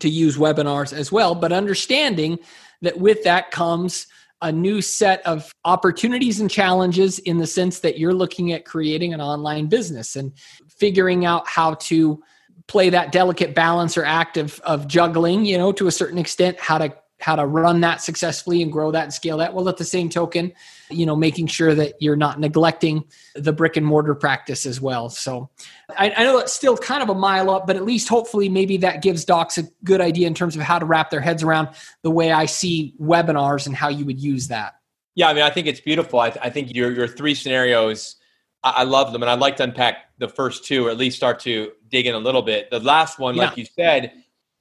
to 0.01 0.09
use 0.09 0.39
webinars 0.39 0.93
as 0.93 1.13
well. 1.13 1.35
But 1.35 1.53
understanding 1.53 2.39
that 2.81 2.99
with 2.99 3.23
that 3.25 3.51
comes 3.51 4.07
a 4.41 4.51
new 4.51 4.83
set 4.83 5.25
of 5.27 5.55
opportunities 5.65 6.41
and 6.41 6.51
challenges 6.51 7.19
in 7.21 7.39
the 7.39 7.47
sense 7.47 7.81
that 7.81 7.99
you're 7.99 8.15
looking 8.15 8.53
at 8.53 8.65
creating 8.65 9.15
an 9.15 9.21
online 9.21 9.67
business 9.67 10.17
and 10.17 10.33
figuring 10.69 11.25
out 11.25 11.47
how 11.47 11.75
to 11.75 12.23
play 12.67 12.91
that 12.91 13.13
delicate 13.13 13.55
balance 13.55 13.97
or 13.97 14.05
act 14.05 14.37
of, 14.37 14.61
of 14.61 14.89
juggling 14.89 15.45
you 15.45 15.57
know 15.57 15.73
to 15.73 15.87
a 15.87 15.93
certain 15.93 16.19
extent 16.19 16.59
how 16.59 16.79
to 16.79 16.95
how 17.21 17.37
to 17.37 17.47
run 17.47 17.81
that 17.81 18.01
successfully 18.01 18.61
and 18.63 18.73
grow 18.73 18.91
that 18.91 19.05
and 19.05 19.13
scale 19.13 19.39
that 19.39 19.55
well 19.55 19.69
at 19.69 19.77
the 19.77 19.85
same 19.85 20.09
token 20.09 20.53
you 20.91 21.07
know 21.07 21.17
making 21.17 21.47
sure 21.47 21.75
that 21.75 21.95
you're 22.01 22.17
not 22.17 22.41
neglecting 22.41 23.05
the 23.35 23.53
brick 23.53 23.77
and 23.77 23.87
mortar 23.87 24.15
practice 24.15 24.67
as 24.67 24.81
well. 24.81 25.09
So 25.09 25.51
I, 25.97 26.11
I, 26.17 26.25
know 26.25 26.39
it's 26.39 26.53
still 26.53 26.77
kind 26.77 27.03
of 27.03 27.09
a 27.09 27.15
mile 27.15 27.51
up 27.51 27.67
but 27.67 27.77
at 27.77 27.85
least 27.85 28.09
hopefully 28.09 28.49
maybe 28.49 28.77
that 28.79 29.03
gives 29.03 29.25
docs 29.25 29.59
a 29.59 29.65
good 29.85 30.01
idea 30.01 30.27
in 30.27 30.35
terms 30.35 30.57
of 30.57 30.63
how 30.63 30.79
to 30.79 30.85
wrap 30.85 31.11
their 31.11 31.21
heads 31.21 31.43
around 31.43 31.69
the 32.03 32.11
way 32.11 32.33
i 32.33 32.47
see 32.47 32.95
webinars 33.01 33.67
and 33.67 33.77
how 33.77 33.89
you 33.89 34.05
would 34.05 34.21
use 34.21 34.49
that. 34.49 34.75
Yeah 35.15 35.29
i 35.29 35.35
mean 35.35 35.45
i 35.45 35.51
think 35.51 35.67
it's 35.67 35.81
beautiful. 35.81 36.21
I, 36.21 36.31
th- 36.31 36.45
I 36.45 36.51
think 36.51 36.75
your, 36.75 36.93
your 36.93 37.09
three 37.09 37.35
scenarios 37.35 38.17
I, 38.63 38.71
I 38.71 38.83
love 38.85 39.13
them 39.13 39.23
and 39.23 39.31
i'd 39.31 39.41
like 39.41 39.57
to 39.57 39.65
unpack 39.65 39.97
the 40.19 40.29
first 40.29 40.65
two 40.65 40.87
or 40.87 40.91
at 40.91 40.97
least 40.97 41.17
start 41.17 41.41
to 41.41 41.73
dig 41.89 42.07
in 42.07 42.15
a 42.15 42.19
little 42.19 42.43
bit. 42.43 42.71
The 42.71 42.81
last 42.81 43.19
one 43.19 43.35
yeah. 43.35 43.47
like 43.47 43.57
you 43.57 43.65
said 43.65 44.13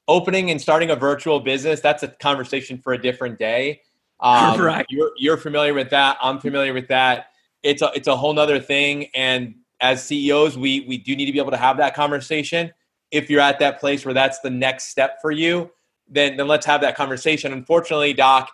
opening 0.08 0.52
and 0.52 0.62
starting 0.62 0.89
a 0.92 0.96
virtual 0.96 1.39
business 1.39 1.80
that's 1.80 2.04
a 2.04 2.08
conversation 2.08 2.78
for 2.78 2.94
a 2.94 3.02
different 3.02 3.39
day 3.39 3.82
um, 4.24 4.62
right. 4.62 4.86
You're, 4.89 5.12
you're 5.18 5.38
familiar 5.38 5.74
with 5.74 5.89
that. 5.89 6.18
I'm 6.22 6.39
familiar 6.39 6.74
with 6.74 6.88
that. 6.88 7.28
It's 7.62 7.82
a 7.82 7.92
it's 7.94 8.08
a 8.08 8.16
whole 8.16 8.34
nother 8.34 8.60
thing. 8.60 9.08
And 9.13 9.56
as 9.82 10.04
CEOs, 10.06 10.58
we 10.58 10.82
we 10.82 10.98
do 10.98 11.13
need 11.13 11.26
to 11.26 11.34
be 11.34 11.39
able 11.39 11.52
to 11.52 11.58
have 11.58 11.76
that 11.78 11.94
conversation. 11.94 12.72
If 13.12 13.30
you're 13.30 13.42
at 13.42 13.60
that 13.60 13.82
place 13.82 14.06
where 14.06 14.13
that's 14.13 14.39
the 14.39 14.50
next 14.50 14.86
step 14.86 15.22
for 15.22 15.32
you, 15.32 15.72
then 16.08 16.38
then 16.38 16.48
let's 16.48 16.66
have 16.66 16.80
that 16.82 16.96
conversation. 16.96 17.52
Unfortunately, 17.52 18.13
Doc, 18.13 18.50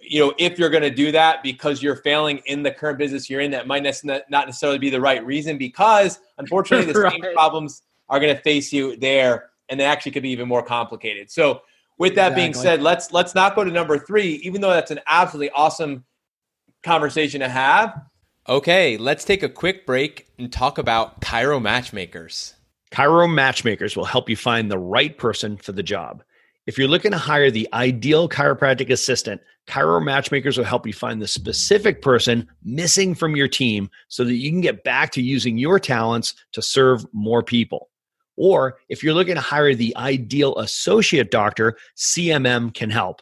you 0.00 0.20
know, 0.20 0.32
if 0.38 0.60
you're 0.60 0.70
going 0.70 0.84
to 0.84 0.90
do 0.90 1.10
that 1.10 1.42
because 1.42 1.82
you're 1.82 1.96
failing 1.96 2.38
in 2.46 2.62
the 2.62 2.70
current 2.70 2.98
business 2.98 3.28
you're 3.28 3.40
in, 3.40 3.50
that 3.50 3.66
might 3.66 3.82
not 3.82 4.30
necessarily 4.30 4.78
be 4.78 4.90
the 4.90 5.00
right 5.00 5.24
reason 5.26 5.58
because 5.58 6.20
unfortunately 6.38 6.92
the 6.92 7.00
right. 7.00 7.20
same 7.20 7.34
problems 7.34 7.82
are 8.08 8.20
going 8.20 8.34
to 8.34 8.42
face 8.42 8.72
you 8.72 8.96
there 8.96 9.49
and 9.70 9.78
they 9.78 9.84
actually 9.84 10.12
could 10.12 10.22
be 10.22 10.30
even 10.30 10.48
more 10.48 10.62
complicated. 10.62 11.30
So 11.30 11.62
with 11.98 12.16
that 12.16 12.32
exactly. 12.32 12.42
being 12.42 12.54
said, 12.54 12.82
let's 12.82 13.12
let's 13.12 13.34
not 13.34 13.54
go 13.54 13.64
to 13.64 13.70
number 13.70 13.98
three, 13.98 14.34
even 14.42 14.60
though 14.60 14.70
that's 14.70 14.90
an 14.90 15.00
absolutely 15.06 15.50
awesome 15.50 16.04
conversation 16.82 17.40
to 17.40 17.48
have. 17.48 18.02
Okay, 18.48 18.96
let's 18.96 19.24
take 19.24 19.42
a 19.42 19.48
quick 19.48 19.86
break 19.86 20.26
and 20.38 20.52
talk 20.52 20.78
about 20.78 21.20
Chiro 21.20 21.62
Matchmakers. 21.62 22.54
Chiro 22.90 23.32
Matchmakers 23.32 23.96
will 23.96 24.04
help 24.04 24.28
you 24.28 24.36
find 24.36 24.70
the 24.70 24.78
right 24.78 25.16
person 25.16 25.56
for 25.56 25.72
the 25.72 25.82
job. 25.82 26.24
If 26.66 26.78
you're 26.78 26.88
looking 26.88 27.12
to 27.12 27.18
hire 27.18 27.50
the 27.50 27.68
ideal 27.72 28.28
chiropractic 28.28 28.90
assistant, 28.90 29.40
Chiro 29.68 30.02
Matchmakers 30.02 30.58
will 30.58 30.64
help 30.64 30.86
you 30.86 30.92
find 30.92 31.20
the 31.20 31.28
specific 31.28 32.02
person 32.02 32.48
missing 32.64 33.14
from 33.14 33.36
your 33.36 33.48
team 33.48 33.90
so 34.08 34.24
that 34.24 34.34
you 34.34 34.50
can 34.50 34.60
get 34.60 34.84
back 34.84 35.12
to 35.12 35.22
using 35.22 35.58
your 35.58 35.78
talents 35.78 36.34
to 36.52 36.62
serve 36.62 37.04
more 37.12 37.42
people. 37.42 37.90
Or 38.40 38.78
if 38.88 39.04
you're 39.04 39.12
looking 39.12 39.34
to 39.34 39.40
hire 39.40 39.74
the 39.74 39.94
ideal 39.98 40.56
associate 40.56 41.30
doctor, 41.30 41.76
CMM 41.98 42.72
can 42.72 42.88
help. 42.88 43.20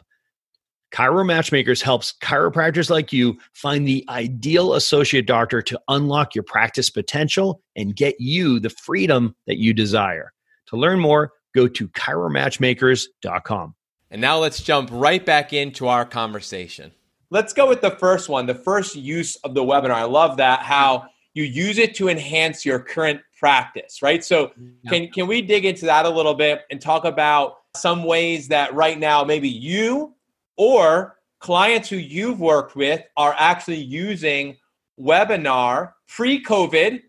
Chiro 0.93 1.25
Matchmakers 1.25 1.81
helps 1.81 2.13
chiropractors 2.21 2.89
like 2.89 3.11
you 3.11 3.37
find 3.51 3.85
the 3.85 4.05
ideal 4.07 4.75
associate 4.75 5.27
doctor 5.27 5.61
to 5.61 5.77
unlock 5.89 6.35
your 6.35 6.45
practice 6.45 6.89
potential 6.89 7.61
and 7.75 7.97
get 7.97 8.15
you 8.17 8.61
the 8.61 8.69
freedom 8.69 9.35
that 9.45 9.57
you 9.57 9.73
desire. 9.73 10.31
To 10.67 10.77
learn 10.77 11.01
more, 11.01 11.33
go 11.53 11.67
to 11.67 11.89
chiromatchmakers.com. 11.89 13.75
And 14.11 14.21
now 14.21 14.39
let's 14.39 14.63
jump 14.63 14.89
right 14.89 15.23
back 15.23 15.51
into 15.51 15.89
our 15.89 16.05
conversation. 16.05 16.93
Let's 17.29 17.51
go 17.51 17.67
with 17.67 17.81
the 17.81 17.91
first 17.91 18.29
one, 18.29 18.45
the 18.45 18.55
first 18.55 18.95
use 18.95 19.35
of 19.43 19.53
the 19.53 19.63
webinar. 19.63 19.91
I 19.91 20.05
love 20.05 20.37
that 20.37 20.61
how 20.61 20.99
mm-hmm. 20.99 21.07
You 21.33 21.43
use 21.43 21.77
it 21.77 21.95
to 21.95 22.09
enhance 22.09 22.65
your 22.65 22.79
current 22.79 23.21
practice, 23.37 24.01
right? 24.01 24.23
So 24.23 24.51
can 24.87 25.09
can 25.09 25.27
we 25.27 25.41
dig 25.41 25.65
into 25.65 25.85
that 25.85 26.05
a 26.05 26.09
little 26.09 26.33
bit 26.33 26.61
and 26.69 26.81
talk 26.81 27.05
about 27.05 27.57
some 27.75 28.03
ways 28.03 28.47
that 28.49 28.73
right 28.73 28.99
now 28.99 29.23
maybe 29.23 29.49
you 29.49 30.15
or 30.57 31.17
clients 31.39 31.89
who 31.89 31.95
you've 31.95 32.39
worked 32.39 32.75
with 32.75 33.01
are 33.15 33.35
actually 33.37 33.77
using 33.77 34.57
webinar 34.99 35.93
pre 36.07 36.43
COVID, 36.43 37.01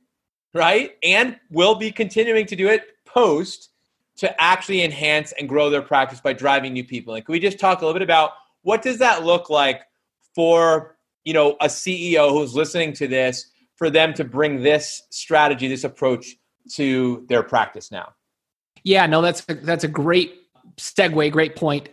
right? 0.54 0.92
And 1.02 1.38
will 1.50 1.74
be 1.74 1.90
continuing 1.90 2.46
to 2.46 2.56
do 2.56 2.68
it 2.68 2.84
post 3.04 3.70
to 4.16 4.40
actually 4.40 4.82
enhance 4.82 5.32
and 5.32 5.48
grow 5.48 5.70
their 5.70 5.82
practice 5.82 6.20
by 6.20 6.32
driving 6.32 6.74
new 6.74 6.84
people. 6.84 7.14
And 7.14 7.24
can 7.24 7.32
we 7.32 7.40
just 7.40 7.58
talk 7.58 7.80
a 7.80 7.86
little 7.86 7.98
bit 7.98 8.02
about 8.02 8.32
what 8.62 8.82
does 8.82 8.98
that 8.98 9.24
look 9.24 9.48
like 9.50 9.82
for, 10.34 10.96
you 11.24 11.32
know, 11.32 11.56
a 11.60 11.66
CEO 11.66 12.30
who's 12.30 12.54
listening 12.54 12.92
to 12.92 13.08
this 13.08 13.46
for 13.80 13.88
them 13.88 14.12
to 14.12 14.24
bring 14.24 14.62
this 14.62 15.02
strategy, 15.08 15.66
this 15.66 15.84
approach 15.84 16.36
to 16.74 17.24
their 17.30 17.42
practice 17.42 17.90
now? 17.90 18.12
Yeah, 18.84 19.06
no, 19.06 19.22
that's 19.22 19.42
a, 19.48 19.54
that's 19.54 19.84
a 19.84 19.88
great 19.88 20.34
segue, 20.76 21.32
great 21.32 21.56
point. 21.56 21.88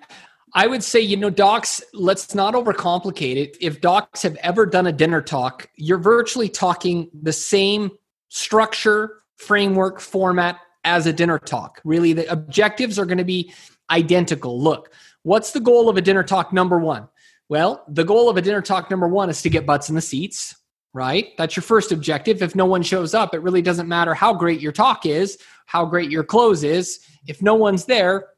I 0.53 0.67
would 0.67 0.83
say, 0.83 0.99
you 0.99 1.15
know, 1.15 1.29
docs, 1.29 1.81
let's 1.93 2.35
not 2.35 2.55
overcomplicate 2.55 3.37
it. 3.37 3.57
If 3.61 3.79
docs 3.79 4.21
have 4.23 4.35
ever 4.37 4.65
done 4.65 4.87
a 4.87 4.91
dinner 4.91 5.21
talk, 5.21 5.69
you're 5.75 5.97
virtually 5.97 6.49
talking 6.49 7.09
the 7.13 7.31
same 7.31 7.91
structure, 8.27 9.21
framework, 9.37 10.01
format 10.01 10.59
as 10.83 11.05
a 11.05 11.13
dinner 11.13 11.39
talk. 11.39 11.79
Really, 11.85 12.11
the 12.11 12.29
objectives 12.29 12.99
are 12.99 13.05
going 13.05 13.17
to 13.17 13.23
be 13.23 13.53
identical. 13.89 14.61
Look, 14.61 14.91
what's 15.23 15.51
the 15.53 15.61
goal 15.61 15.87
of 15.87 15.95
a 15.95 16.01
dinner 16.01 16.23
talk 16.23 16.51
number 16.51 16.79
one? 16.79 17.07
Well, 17.47 17.85
the 17.87 18.03
goal 18.03 18.29
of 18.29 18.35
a 18.35 18.41
dinner 18.41 18.61
talk 18.61 18.91
number 18.91 19.07
one 19.07 19.29
is 19.29 19.41
to 19.43 19.49
get 19.49 19.65
butts 19.65 19.87
in 19.87 19.95
the 19.95 20.01
seats, 20.01 20.56
right? 20.97 21.37
That's 21.37 21.55
your 21.55 21.61
first 21.61 21.91
objective. 21.91 22.41
If 22.41 22.55
no 22.55 22.65
one 22.65 22.81
shows 22.81 23.13
up, 23.13 23.35
it 23.35 23.43
really 23.43 23.61
doesn't 23.61 23.87
matter 23.87 24.15
how 24.15 24.33
great 24.33 24.59
your 24.59 24.71
talk 24.71 25.05
is, 25.05 25.37
how 25.67 25.85
great 25.85 26.09
your 26.09 26.23
close 26.23 26.63
is. 26.63 27.01
If 27.27 27.39
no 27.39 27.53
one's 27.53 27.85
there, 27.85 28.29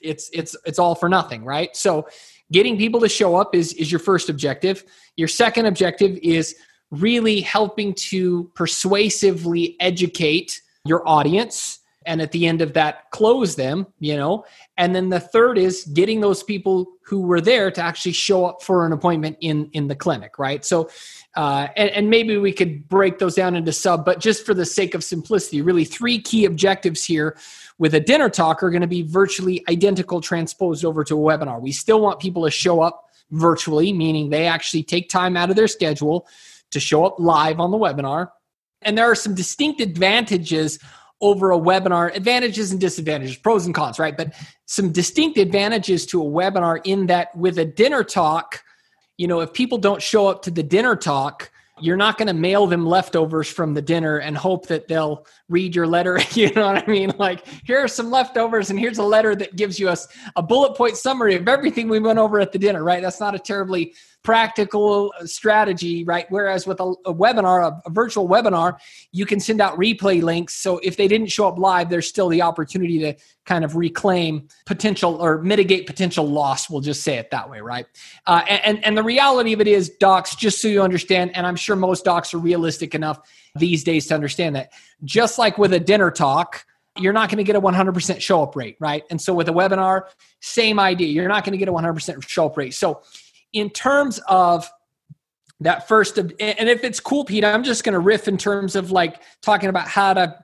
it's 0.00 0.28
it's 0.34 0.54
it's 0.66 0.78
all 0.78 0.94
for 0.94 1.08
nothing, 1.08 1.44
right? 1.44 1.74
So 1.74 2.06
getting 2.52 2.76
people 2.76 3.00
to 3.00 3.08
show 3.08 3.36
up 3.36 3.54
is 3.54 3.72
is 3.72 3.90
your 3.90 4.00
first 4.00 4.28
objective. 4.28 4.84
Your 5.16 5.28
second 5.28 5.64
objective 5.64 6.18
is 6.22 6.54
really 6.90 7.40
helping 7.40 7.94
to 7.94 8.50
persuasively 8.54 9.74
educate 9.80 10.60
your 10.84 11.08
audience 11.08 11.78
and 12.04 12.20
at 12.20 12.32
the 12.32 12.46
end 12.46 12.60
of 12.60 12.74
that 12.74 13.10
close 13.10 13.56
them 13.56 13.86
you 13.98 14.14
know 14.14 14.44
and 14.76 14.94
then 14.94 15.08
the 15.08 15.18
third 15.18 15.56
is 15.56 15.84
getting 15.94 16.20
those 16.20 16.42
people 16.42 16.93
who 17.06 17.20
were 17.20 17.40
there 17.40 17.70
to 17.70 17.80
actually 17.80 18.12
show 18.12 18.44
up 18.46 18.62
for 18.62 18.86
an 18.86 18.92
appointment 18.92 19.36
in 19.40 19.68
in 19.72 19.88
the 19.88 19.94
clinic 19.96 20.38
right 20.38 20.64
so 20.64 20.88
uh, 21.36 21.66
and, 21.76 21.90
and 21.90 22.10
maybe 22.10 22.36
we 22.36 22.52
could 22.52 22.88
break 22.88 23.18
those 23.18 23.34
down 23.34 23.56
into 23.56 23.72
sub 23.72 24.04
but 24.04 24.20
just 24.20 24.46
for 24.46 24.54
the 24.54 24.66
sake 24.66 24.94
of 24.94 25.02
simplicity 25.02 25.62
really 25.62 25.84
three 25.84 26.20
key 26.20 26.44
objectives 26.44 27.04
here 27.04 27.36
with 27.78 27.94
a 27.94 28.00
dinner 28.00 28.28
talk 28.28 28.62
are 28.62 28.70
going 28.70 28.82
to 28.82 28.86
be 28.86 29.02
virtually 29.02 29.64
identical 29.68 30.20
transposed 30.20 30.84
over 30.84 31.04
to 31.04 31.14
a 31.14 31.18
webinar. 31.18 31.60
We 31.60 31.72
still 31.72 32.00
want 32.00 32.20
people 32.20 32.44
to 32.44 32.50
show 32.50 32.80
up 32.80 33.04
virtually, 33.30 33.92
meaning 33.92 34.30
they 34.30 34.46
actually 34.46 34.84
take 34.84 35.08
time 35.08 35.36
out 35.36 35.50
of 35.50 35.56
their 35.56 35.68
schedule 35.68 36.28
to 36.70 36.80
show 36.80 37.04
up 37.04 37.18
live 37.18 37.60
on 37.60 37.70
the 37.70 37.78
webinar. 37.78 38.30
And 38.82 38.96
there 38.96 39.10
are 39.10 39.14
some 39.14 39.34
distinct 39.34 39.80
advantages 39.80 40.78
over 41.20 41.52
a 41.52 41.58
webinar, 41.58 42.14
advantages 42.14 42.70
and 42.70 42.80
disadvantages, 42.80 43.36
pros 43.36 43.64
and 43.64 43.74
cons, 43.74 43.98
right? 43.98 44.16
But 44.16 44.34
some 44.66 44.92
distinct 44.92 45.38
advantages 45.38 46.06
to 46.06 46.22
a 46.22 46.24
webinar 46.24 46.80
in 46.84 47.06
that 47.06 47.34
with 47.36 47.58
a 47.58 47.64
dinner 47.64 48.02
talk, 48.02 48.62
you 49.16 49.26
know, 49.26 49.40
if 49.40 49.52
people 49.52 49.78
don't 49.78 50.02
show 50.02 50.26
up 50.26 50.42
to 50.42 50.50
the 50.50 50.62
dinner 50.62 50.96
talk, 50.96 51.50
you're 51.80 51.96
not 51.96 52.18
going 52.18 52.28
to 52.28 52.34
mail 52.34 52.66
them 52.66 52.86
leftovers 52.86 53.48
from 53.48 53.74
the 53.74 53.82
dinner 53.82 54.18
and 54.18 54.36
hope 54.36 54.66
that 54.68 54.86
they'll 54.86 55.26
read 55.48 55.74
your 55.74 55.86
letter. 55.86 56.20
You 56.34 56.52
know 56.52 56.66
what 56.66 56.88
I 56.88 56.90
mean? 56.90 57.12
Like, 57.18 57.46
here 57.64 57.78
are 57.78 57.88
some 57.88 58.10
leftovers, 58.10 58.70
and 58.70 58.78
here's 58.78 58.98
a 58.98 59.04
letter 59.04 59.36
that 59.36 59.56
gives 59.56 59.78
you 59.78 59.88
a, 59.88 59.96
a 60.36 60.42
bullet 60.42 60.76
point 60.76 60.96
summary 60.96 61.34
of 61.36 61.46
everything 61.48 61.88
we 61.88 62.00
went 62.00 62.18
over 62.18 62.40
at 62.40 62.52
the 62.52 62.58
dinner, 62.58 62.82
right? 62.82 63.02
That's 63.02 63.20
not 63.20 63.34
a 63.34 63.38
terribly 63.38 63.94
practical 64.24 65.12
strategy, 65.26 66.02
right? 66.02 66.26
Whereas 66.30 66.66
with 66.66 66.80
a, 66.80 66.94
a 67.04 67.14
webinar, 67.14 67.70
a, 67.70 67.82
a, 67.86 67.90
virtual 67.90 68.26
webinar, 68.26 68.78
you 69.12 69.26
can 69.26 69.38
send 69.38 69.60
out 69.60 69.78
replay 69.78 70.22
links. 70.22 70.56
So 70.56 70.78
if 70.78 70.96
they 70.96 71.06
didn't 71.06 71.28
show 71.28 71.46
up 71.46 71.58
live, 71.58 71.90
there's 71.90 72.08
still 72.08 72.30
the 72.30 72.40
opportunity 72.40 72.98
to 73.00 73.14
kind 73.44 73.64
of 73.64 73.76
reclaim 73.76 74.48
potential 74.64 75.22
or 75.22 75.42
mitigate 75.42 75.86
potential 75.86 76.26
loss. 76.26 76.70
We'll 76.70 76.80
just 76.80 77.02
say 77.02 77.18
it 77.18 77.30
that 77.32 77.50
way, 77.50 77.60
right? 77.60 77.86
Uh, 78.26 78.42
and, 78.48 78.82
and 78.82 78.96
the 78.96 79.02
reality 79.02 79.52
of 79.52 79.60
it 79.60 79.68
is, 79.68 79.90
docs, 79.90 80.34
just 80.34 80.60
so 80.60 80.68
you 80.68 80.80
understand, 80.80 81.36
and 81.36 81.46
I'm 81.46 81.56
sure 81.56 81.76
most 81.76 82.06
docs 82.06 82.32
are 82.32 82.38
realistic 82.38 82.94
enough 82.94 83.20
these 83.54 83.84
days 83.84 84.06
to 84.06 84.14
understand 84.14 84.56
that, 84.56 84.72
just 85.04 85.38
like 85.38 85.58
with 85.58 85.74
a 85.74 85.80
dinner 85.80 86.10
talk, 86.10 86.64
you're 86.98 87.12
not 87.12 87.28
going 87.28 87.38
to 87.38 87.44
get 87.44 87.56
a 87.56 87.60
100% 87.60 88.20
show 88.20 88.42
up 88.42 88.54
rate, 88.56 88.76
right? 88.78 89.02
And 89.10 89.20
so 89.20 89.34
with 89.34 89.48
a 89.48 89.52
webinar, 89.52 90.02
same 90.40 90.78
idea. 90.78 91.08
You're 91.08 91.28
not 91.28 91.44
going 91.44 91.52
to 91.52 91.58
get 91.58 91.68
a 91.68 91.72
100% 91.72 92.26
show 92.28 92.46
up 92.46 92.56
rate. 92.56 92.72
So 92.72 93.02
in 93.54 93.70
terms 93.70 94.20
of 94.28 94.70
that 95.60 95.88
first 95.88 96.18
and 96.18 96.32
if 96.38 96.84
it's 96.84 97.00
cool 97.00 97.24
pete 97.24 97.44
i'm 97.44 97.64
just 97.64 97.84
going 97.84 97.92
to 97.92 97.98
riff 97.98 98.28
in 98.28 98.36
terms 98.36 98.76
of 98.76 98.90
like 98.90 99.22
talking 99.40 99.68
about 99.68 99.88
how 99.88 100.12
to 100.12 100.36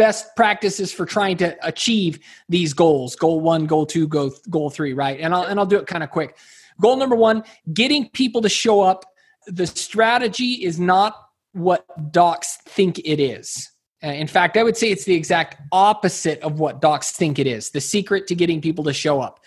best 0.00 0.34
practices 0.34 0.90
for 0.90 1.04
trying 1.04 1.36
to 1.36 1.54
achieve 1.62 2.18
these 2.48 2.72
goals 2.72 3.14
goal 3.16 3.38
one 3.38 3.66
goal 3.66 3.84
two 3.84 4.08
goal, 4.08 4.32
goal 4.48 4.70
three 4.70 4.94
right? 4.94 5.20
And 5.20 5.34
i'll 5.34 5.42
and 5.42 5.60
i'll 5.60 5.66
do 5.66 5.76
it 5.76 5.86
kind 5.86 6.02
of 6.02 6.10
quick. 6.10 6.38
Goal 6.80 6.96
number 6.96 7.14
one 7.14 7.44
getting 7.74 8.08
people 8.08 8.40
to 8.40 8.48
show 8.48 8.80
up. 8.80 9.04
The 9.46 9.66
strategy 9.66 10.52
is 10.64 10.80
not 10.80 11.16
what 11.52 11.84
docs 12.12 12.56
think 12.64 12.98
it 13.00 13.20
is. 13.20 13.70
In 14.00 14.26
fact 14.26 14.56
i 14.56 14.62
would 14.62 14.78
say 14.78 14.90
it's 14.90 15.04
the 15.04 15.12
exact 15.14 15.60
opposite 15.70 16.40
of 16.40 16.58
what 16.58 16.80
docs 16.80 17.12
think 17.12 17.38
it 17.38 17.46
is. 17.46 17.68
The 17.68 17.82
secret 17.82 18.26
to 18.28 18.34
getting 18.34 18.62
people 18.62 18.84
to 18.84 18.94
show 18.94 19.20
up 19.20 19.38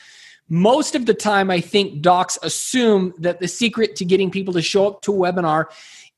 most 0.50 0.96
of 0.96 1.06
the 1.06 1.14
time, 1.14 1.50
I 1.50 1.62
think 1.62 2.02
docs 2.02 2.38
assume 2.44 3.14
that 3.20 3.40
the 3.40 3.48
secret 3.48 3.96
to 3.98 4.06
getting 4.06 4.30
people 4.30 4.54
to 4.54 4.62
show 4.62 4.88
up 4.88 5.02
to 5.04 5.12
a 5.14 5.32
webinar 5.32 5.66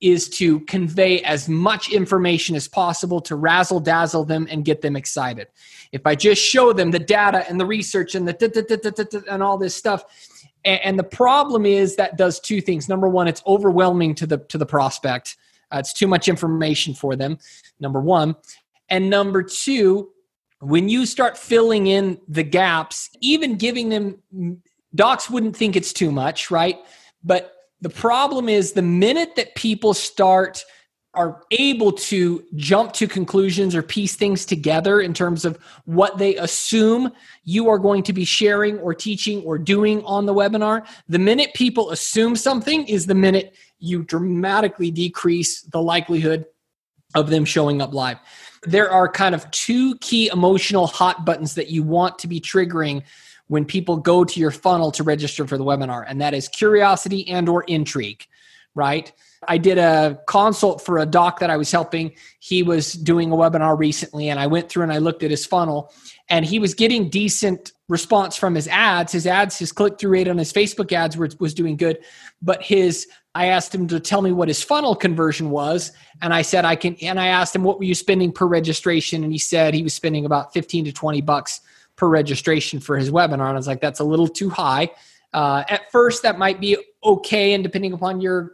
is 0.02 0.28
to 0.28 0.60
convey 0.62 1.22
as 1.22 1.48
much 1.48 1.92
information 1.92 2.56
as 2.56 2.68
possible 2.68 3.22
to 3.22 3.36
razzle 3.36 3.80
dazzle 3.80 4.26
them 4.26 4.48
and 4.50 4.66
get 4.66 4.82
them 4.82 4.96
excited. 4.96 5.48
If 5.92 6.06
I 6.06 6.16
just 6.16 6.42
show 6.42 6.74
them 6.74 6.92
the 6.92 7.00
data 7.00 7.46
and 7.48 7.60
the 7.60 7.66
research 7.66 8.16
and 8.16 8.28
the 8.28 9.24
and 9.30 9.42
all 9.42 9.58
this 9.58 9.76
stuff, 9.76 10.04
and 10.66 11.00
the 11.00 11.04
problem 11.04 11.66
is 11.66 11.96
that 11.96 12.18
does 12.18 12.40
two 12.40 12.60
things. 12.60 12.90
Number 12.90 13.08
one, 13.08 13.28
it's 13.28 13.42
overwhelming 13.48 14.16
to 14.16 14.28
the 14.28 14.40
to 14.50 14.58
the 14.58 14.66
prospect. 14.66 15.38
Uh, 15.72 15.78
it's 15.78 15.94
too 15.94 16.08
much 16.08 16.28
information 16.28 16.94
for 16.94 17.16
them. 17.16 17.38
Number 17.80 18.02
one, 18.02 18.36
and 18.90 19.10
number 19.10 19.44
two, 19.44 20.10
when 20.60 20.90
you 20.90 21.06
start 21.06 21.38
filling 21.38 21.88
in 21.88 22.20
the 22.28 22.44
gaps, 22.44 23.10
even 23.22 23.56
giving 23.58 23.90
them, 23.90 24.62
docs 24.94 25.30
wouldn't 25.30 25.56
think 25.56 25.76
it's 25.76 25.94
too 25.94 26.12
much, 26.12 26.50
right? 26.50 26.80
But 27.24 27.54
the 27.82 27.90
problem 27.90 28.50
is 28.50 28.72
the 28.72 28.82
minute 28.82 29.36
that 29.36 29.56
people 29.56 29.94
start 29.94 30.64
are 31.16 31.42
able 31.52 31.94
to 31.94 32.44
jump 32.56 32.94
to 32.94 33.08
conclusions 33.08 33.74
or 33.74 33.82
piece 33.82 34.16
things 34.16 34.46
together 34.46 35.00
in 35.00 35.14
terms 35.14 35.46
of 35.46 35.58
what 35.86 36.18
they 36.18 36.36
assume 36.36 37.12
you 37.44 37.70
are 37.70 37.80
going 37.80 38.04
to 38.04 38.14
be 38.14 38.26
sharing 38.26 38.78
or 38.80 38.94
teaching 38.94 39.42
or 39.44 39.58
doing 39.58 40.04
on 40.04 40.26
the 40.26 40.34
webinar, 40.34 40.86
the 41.08 41.20
minute 41.20 41.54
people 41.54 41.92
assume 41.92 42.36
something 42.36 42.86
is 42.88 43.06
the 43.06 43.16
minute 43.16 43.56
you 43.80 44.04
dramatically 44.04 44.92
decrease 44.92 45.62
the 45.62 45.82
likelihood 45.82 46.46
of 47.14 47.30
them 47.30 47.46
showing 47.46 47.82
up 47.82 47.94
live 47.94 48.18
there 48.66 48.90
are 48.90 49.08
kind 49.08 49.36
of 49.36 49.50
two 49.52 49.96
key 49.98 50.30
emotional 50.32 50.88
hot 50.88 51.26
buttons 51.26 51.56
that 51.56 51.70
you 51.70 51.84
want 51.84 52.20
to 52.20 52.28
be 52.28 52.40
triggering 52.40 53.04
when 53.48 53.64
people 53.66 53.98
go 53.98 54.24
to 54.24 54.40
your 54.40 54.52
funnel 54.52 54.92
to 54.92 55.04
register 55.04 55.46
for 55.46 55.58
the 55.58 55.64
webinar 55.64 56.04
and 56.08 56.20
that 56.22 56.34
is 56.34 56.48
curiosity 56.48 57.28
and 57.30 57.48
or 57.48 57.64
intrigue 57.64 58.26
right? 58.76 59.12
I 59.48 59.58
did 59.58 59.78
a 59.78 60.20
consult 60.28 60.82
for 60.82 61.00
a 61.00 61.06
doc 61.06 61.40
that 61.40 61.50
i 61.50 61.58
was 61.58 61.72
helping. 61.72 62.14
He 62.40 62.62
was 62.62 62.94
doing 62.94 63.32
a 63.32 63.36
webinar 63.36 63.78
recently 63.78 64.30
and 64.30 64.40
i 64.40 64.46
went 64.46 64.70
through 64.70 64.84
and 64.84 64.94
i 64.94 64.98
looked 65.00 65.24
at 65.24 65.32
his 65.32 65.46
funnel 65.46 65.92
and 66.30 66.46
he 66.46 66.60
was 66.60 66.74
getting 66.74 67.10
decent 67.10 67.72
response 67.88 68.36
from 68.36 68.56
his 68.56 68.68
ads 68.68 69.12
his 69.12 69.28
ads 69.28 69.58
his 69.58 69.72
click-through 69.72 70.12
rate 70.12 70.28
on 70.28 70.38
his 70.38 70.52
facebook 70.52 70.92
ads 70.92 71.18
was, 71.18 71.40
was 71.40 71.54
doing 71.54 71.78
good 71.78 72.00
but 72.42 72.62
his 72.62 73.08
I 73.36 73.48
asked 73.48 73.76
him 73.76 73.86
to 73.90 74.00
tell 74.00 74.22
me 74.22 74.32
what 74.32 74.48
his 74.48 74.64
funnel 74.64 74.96
conversion 74.96 75.50
was. 75.50 75.92
And 76.22 76.34
I 76.34 76.42
said, 76.42 76.64
I 76.64 76.78
can, 76.78 76.96
and 77.02 77.20
I 77.20 77.28
asked 77.28 77.54
him, 77.54 77.64
what 77.64 77.78
were 77.78 77.84
you 77.84 77.94
spending 77.94 78.32
per 78.32 78.46
registration? 78.46 79.26
And 79.26 79.34
he 79.34 79.38
said 79.38 79.74
he 79.74 79.84
was 79.84 79.94
spending 79.94 80.26
about 80.26 80.54
15 80.54 80.86
to 80.86 80.94
20 80.94 81.20
bucks 81.20 81.60
per 81.98 82.08
registration 82.08 82.80
for 82.80 82.98
his 82.98 83.12
webinar. 83.12 83.34
And 83.34 83.42
I 83.44 83.54
was 83.54 83.68
like, 83.68 83.82
that's 83.82 84.00
a 84.00 84.06
little 84.06 84.30
too 84.30 84.50
high. 84.50 84.90
Uh, 85.34 85.66
at 85.68 85.92
first, 85.92 86.24
that 86.24 86.40
might 86.40 86.62
be 86.62 86.78
okay. 87.04 87.54
And 87.54 87.62
depending 87.62 87.92
upon 87.92 88.22
your 88.22 88.54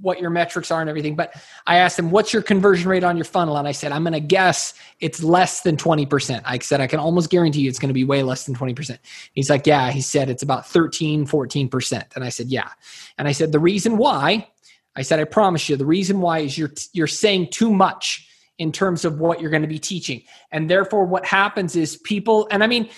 what 0.00 0.20
your 0.20 0.30
metrics 0.30 0.70
are 0.70 0.80
and 0.80 0.90
everything. 0.90 1.14
But 1.14 1.34
I 1.66 1.76
asked 1.76 1.98
him, 1.98 2.10
what's 2.10 2.32
your 2.32 2.42
conversion 2.42 2.88
rate 2.88 3.04
on 3.04 3.16
your 3.16 3.24
funnel? 3.24 3.56
And 3.56 3.68
I 3.68 3.72
said, 3.72 3.92
I'm 3.92 4.02
going 4.02 4.14
to 4.14 4.20
guess 4.20 4.74
it's 5.00 5.22
less 5.22 5.62
than 5.62 5.76
20%. 5.76 6.42
I 6.44 6.58
said, 6.58 6.80
I 6.80 6.86
can 6.86 6.98
almost 6.98 7.30
guarantee 7.30 7.60
you 7.60 7.68
it's 7.68 7.78
going 7.78 7.88
to 7.88 7.94
be 7.94 8.04
way 8.04 8.22
less 8.22 8.44
than 8.46 8.54
20%. 8.54 8.98
He's 9.32 9.48
like, 9.48 9.66
yeah, 9.66 9.90
he 9.90 10.00
said 10.00 10.28
it's 10.28 10.42
about 10.42 10.66
13, 10.66 11.26
14%. 11.26 12.04
And 12.16 12.24
I 12.24 12.28
said, 12.28 12.48
yeah. 12.48 12.70
And 13.18 13.28
I 13.28 13.32
said, 13.32 13.52
the 13.52 13.60
reason 13.60 13.96
why, 13.96 14.48
I 14.96 15.02
said, 15.02 15.20
I 15.20 15.24
promise 15.24 15.68
you, 15.68 15.76
the 15.76 15.86
reason 15.86 16.20
why 16.20 16.40
is 16.40 16.58
you're, 16.58 16.72
you're 16.92 17.06
saying 17.06 17.50
too 17.50 17.72
much 17.72 18.26
in 18.58 18.72
terms 18.72 19.04
of 19.04 19.20
what 19.20 19.40
you're 19.40 19.50
going 19.50 19.62
to 19.62 19.68
be 19.68 19.78
teaching. 19.78 20.22
And 20.52 20.68
therefore 20.68 21.06
what 21.06 21.24
happens 21.24 21.76
is 21.76 21.96
people, 21.96 22.46
and 22.50 22.62
I 22.62 22.66
mean, 22.66 22.90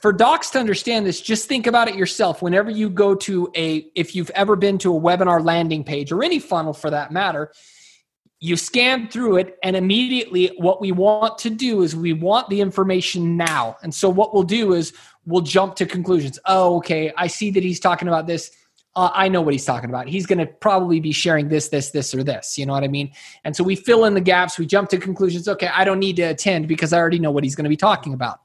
for 0.00 0.12
docs 0.12 0.50
to 0.50 0.58
understand 0.58 1.06
this, 1.06 1.20
just 1.20 1.48
think 1.48 1.66
about 1.66 1.88
it 1.88 1.94
yourself. 1.94 2.42
Whenever 2.42 2.70
you 2.70 2.90
go 2.90 3.14
to 3.14 3.50
a, 3.56 3.90
if 3.94 4.14
you've 4.14 4.30
ever 4.30 4.56
been 4.56 4.78
to 4.78 4.94
a 4.94 5.00
webinar 5.00 5.44
landing 5.44 5.84
page 5.84 6.12
or 6.12 6.22
any 6.22 6.38
funnel 6.38 6.72
for 6.72 6.90
that 6.90 7.10
matter, 7.10 7.52
you 8.38 8.56
scan 8.56 9.08
through 9.08 9.38
it, 9.38 9.58
and 9.62 9.74
immediately 9.74 10.48
what 10.58 10.80
we 10.80 10.92
want 10.92 11.38
to 11.38 11.48
do 11.48 11.82
is 11.82 11.96
we 11.96 12.12
want 12.12 12.48
the 12.50 12.60
information 12.60 13.36
now. 13.36 13.78
And 13.82 13.94
so 13.94 14.10
what 14.10 14.34
we'll 14.34 14.42
do 14.42 14.74
is 14.74 14.92
we'll 15.24 15.40
jump 15.40 15.74
to 15.76 15.86
conclusions. 15.86 16.38
Oh, 16.44 16.76
okay, 16.76 17.12
I 17.16 17.28
see 17.28 17.50
that 17.52 17.62
he's 17.62 17.80
talking 17.80 18.08
about 18.08 18.26
this. 18.26 18.50
Uh, 18.94 19.10
I 19.14 19.28
know 19.28 19.40
what 19.40 19.54
he's 19.54 19.64
talking 19.64 19.88
about. 19.88 20.06
He's 20.06 20.26
going 20.26 20.38
to 20.38 20.46
probably 20.46 21.00
be 21.00 21.12
sharing 21.12 21.48
this, 21.48 21.68
this, 21.68 21.90
this, 21.90 22.14
or 22.14 22.22
this. 22.22 22.58
You 22.58 22.66
know 22.66 22.74
what 22.74 22.84
I 22.84 22.88
mean? 22.88 23.10
And 23.44 23.56
so 23.56 23.64
we 23.64 23.74
fill 23.74 24.04
in 24.04 24.12
the 24.12 24.20
gaps. 24.20 24.58
We 24.58 24.66
jump 24.66 24.90
to 24.90 24.98
conclusions. 24.98 25.48
Okay, 25.48 25.68
I 25.68 25.84
don't 25.84 25.98
need 25.98 26.16
to 26.16 26.22
attend 26.22 26.68
because 26.68 26.92
I 26.92 26.98
already 26.98 27.18
know 27.18 27.30
what 27.30 27.42
he's 27.42 27.54
going 27.54 27.64
to 27.64 27.70
be 27.70 27.76
talking 27.76 28.12
about. 28.12 28.40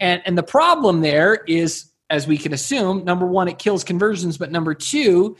And 0.00 0.22
and 0.24 0.36
the 0.36 0.42
problem 0.42 1.00
there 1.00 1.36
is, 1.46 1.90
as 2.10 2.26
we 2.26 2.38
can 2.38 2.52
assume, 2.52 3.04
number 3.04 3.26
one, 3.26 3.48
it 3.48 3.58
kills 3.58 3.84
conversions, 3.84 4.38
but 4.38 4.50
number 4.50 4.74
two, 4.74 5.36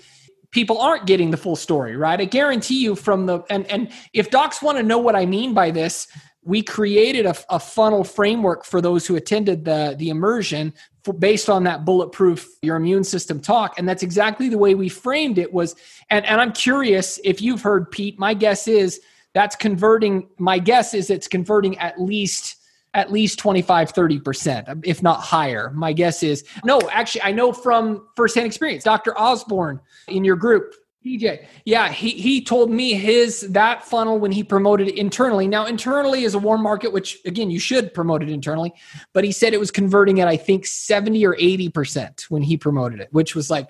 people 0.51 0.79
aren't 0.79 1.07
getting 1.07 1.31
the 1.31 1.37
full 1.37 1.57
story, 1.57 1.97
right? 1.97 2.21
I 2.21 2.25
guarantee 2.25 2.83
you 2.83 2.95
from 2.95 3.27
the 3.27 3.43
and 3.51 3.67
and 3.71 3.91
if 4.13 4.31
docs 4.31 4.63
want 4.63 4.79
to 4.79 4.83
know 4.83 4.99
what 4.99 5.17
I 5.17 5.27
mean 5.27 5.55
by 5.55 5.71
this, 5.71 6.09
we 6.49 6.63
created 6.63 7.27
a, 7.27 7.35
a 7.51 7.61
funnel 7.61 8.05
framework 8.05 8.65
for 8.65 8.81
those 8.81 9.07
who 9.07 9.17
attended 9.17 9.65
the 9.65 9.95
the 9.99 10.09
immersion 10.09 10.73
for, 11.05 11.13
based 11.13 11.51
on 11.51 11.65
that 11.65 11.85
bulletproof 11.85 12.49
your 12.63 12.77
immune 12.77 13.05
system 13.05 13.41
talk 13.41 13.79
and 13.79 13.89
that's 13.89 14.03
exactly 14.03 14.49
the 14.49 14.59
way 14.59 14.75
we 14.75 14.89
framed 14.89 15.39
it 15.39 15.53
was 15.53 15.77
and 16.11 16.25
and 16.25 16.41
I'm 16.41 16.53
curious 16.53 17.21
if 17.23 17.43
you've 17.43 17.63
heard 17.63 17.91
Pete 17.91 18.19
my 18.19 18.35
guess 18.35 18.67
is 18.67 19.01
that's 19.35 19.57
converting 19.57 20.29
my 20.39 20.59
guess 20.59 20.95
is 20.95 21.11
it's 21.11 21.29
converting 21.29 21.77
at 21.79 22.01
least 22.01 22.57
at 22.95 23.13
least 23.13 23.39
25 23.39 23.93
30% 23.93 24.83
if 24.85 25.03
not 25.03 25.21
higher. 25.21 25.71
My 25.75 25.93
guess 25.93 26.23
is 26.23 26.45
no 26.65 26.81
actually 26.91 27.23
i 27.23 27.33
know 27.33 27.53
from 27.53 28.07
firsthand 28.17 28.47
experience 28.47 28.85
dr 28.85 29.19
osborne 29.19 29.81
in 30.09 30.25
your 30.25 30.37
group 30.37 30.75
dj 31.05 31.47
yeah 31.65 31.91
he, 31.91 32.11
he 32.11 32.43
told 32.43 32.71
me 32.71 32.95
his 32.95 33.41
that 33.53 33.85
funnel 33.85 34.19
when 34.19 34.33
he 34.33 34.43
promoted 34.43 34.89
internally. 34.89 35.47
Now 35.47 35.67
internally 35.67 36.25
is 36.25 36.35
a 36.35 36.39
warm 36.39 36.63
market 36.63 36.93
which 36.93 37.19
again 37.25 37.51
you 37.51 37.61
should 37.61 37.95
promote 37.95 38.23
it 38.23 38.29
internally 38.29 38.73
but 39.13 39.25
he 39.25 39.33
said 39.33 39.55
it 39.55 39.61
was 39.61 39.71
converting 39.71 40.21
at 40.21 40.29
i 40.29 40.37
think 40.37 40.67
70 40.67 41.25
or 41.27 41.35
80% 41.35 42.23
when 42.31 42.43
he 42.43 42.57
promoted 42.57 43.01
it 43.01 43.09
which 43.13 43.35
was 43.35 43.51
like 43.51 43.69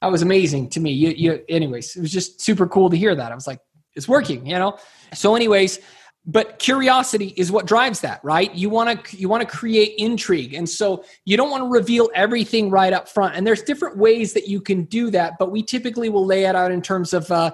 that 0.00 0.12
was 0.12 0.22
amazing 0.22 0.70
to 0.70 0.80
me. 0.80 0.92
You, 0.92 1.10
you 1.10 1.44
anyways 1.48 1.96
it 1.96 2.00
was 2.00 2.12
just 2.12 2.40
super 2.40 2.66
cool 2.66 2.90
to 2.90 2.96
hear 2.96 3.14
that. 3.14 3.32
I 3.32 3.34
was 3.34 3.46
like 3.46 3.60
it's 3.94 4.08
working 4.08 4.46
you 4.46 4.58
know? 4.58 4.78
So 5.14 5.34
anyways 5.34 5.80
but 6.28 6.58
curiosity 6.58 7.32
is 7.38 7.50
what 7.50 7.64
drives 7.64 8.00
that 8.02 8.20
right? 8.22 8.54
You 8.54 8.68
want 8.68 9.02
to 9.02 9.16
you 9.16 9.30
want 9.30 9.48
to 9.48 9.56
create 9.56 9.94
intrigue. 9.96 10.52
And 10.52 10.68
so 10.68 11.02
you 11.24 11.38
don't 11.38 11.50
want 11.50 11.64
to 11.64 11.68
reveal 11.70 12.10
everything 12.14 12.70
right 12.70 12.92
up 12.92 13.08
front. 13.08 13.34
And 13.34 13.46
there's 13.46 13.62
different 13.62 13.96
ways 13.96 14.34
that 14.34 14.46
you 14.46 14.60
can 14.60 14.84
do 14.84 15.10
that 15.10 15.32
but 15.38 15.50
we 15.50 15.62
typically 15.62 16.10
will 16.10 16.26
lay 16.26 16.44
it 16.44 16.54
out 16.54 16.70
in 16.70 16.82
terms 16.82 17.14
of 17.14 17.30
uh, 17.32 17.52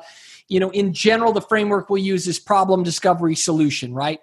you 0.49 0.59
know 0.59 0.70
in 0.70 0.93
general 0.93 1.33
the 1.33 1.41
framework 1.41 1.89
we'll 1.89 2.03
use 2.03 2.27
is 2.27 2.41
problem 2.41 2.83
discovery 2.83 3.37
solution 3.37 3.95
right? 3.95 4.20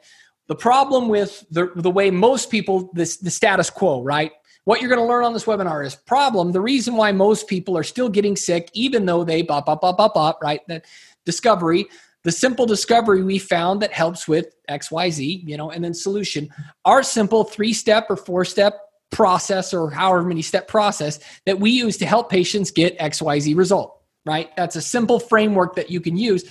The 0.47 0.56
problem 0.56 1.08
with 1.08 1.45
the, 1.49 1.72
the 1.74 1.89
way 1.89 2.12
most 2.12 2.52
people 2.52 2.91
this 2.93 3.18
the 3.18 3.32
status 3.32 3.70
quo 3.70 4.04
right? 4.04 4.34
What 4.66 4.82
you're 4.82 4.89
going 4.89 5.02
to 5.02 5.08
learn 5.08 5.24
on 5.24 5.32
this 5.32 5.45
webinar 5.45 5.86
is 5.86 5.95
problem 5.95 6.52
the 6.52 6.62
reason 6.62 6.97
why 6.97 7.14
most 7.14 7.47
people 7.47 7.78
are 7.78 7.84
still 7.84 8.10
getting 8.10 8.36
sick 8.36 8.70
even 8.74 9.06
though 9.06 9.24
they 9.24 9.43
bop 9.43 9.66
bop 9.66 9.80
bop 9.80 9.95
bop 9.95 10.14
bop 10.14 10.39
right? 10.43 10.60
That 10.68 10.84
discovery 11.26 11.88
the 12.24 12.32
simple 12.32 12.66
discovery 12.66 13.24
we 13.24 13.40
found 13.40 13.82
that 13.82 13.92
helps 13.92 14.28
with 14.28 14.54
xyz 14.70 15.48
you 15.48 15.58
know 15.58 15.72
and 15.72 15.84
then 15.84 15.94
solution. 15.94 16.50
Our 16.86 17.04
simple 17.04 17.44
three 17.44 17.74
step 17.74 18.08
or 18.10 18.16
four 18.16 18.46
step 18.46 18.80
process 19.12 19.74
or 19.74 19.92
however 19.92 20.24
many 20.24 20.42
step 20.42 20.68
process 20.68 21.20
that 21.46 21.60
we 21.60 21.72
use 21.72 21.98
to 21.98 22.06
help 22.06 22.30
patients 22.30 22.72
get 22.72 22.98
xyz 23.00 23.56
result 23.56 24.02
right? 24.26 24.56
That's 24.56 24.76
a 24.76 24.82
simple 24.82 25.20
framework 25.20 25.76
that 25.76 25.90
you 25.90 26.02
can 26.02 26.18
use. 26.18 26.44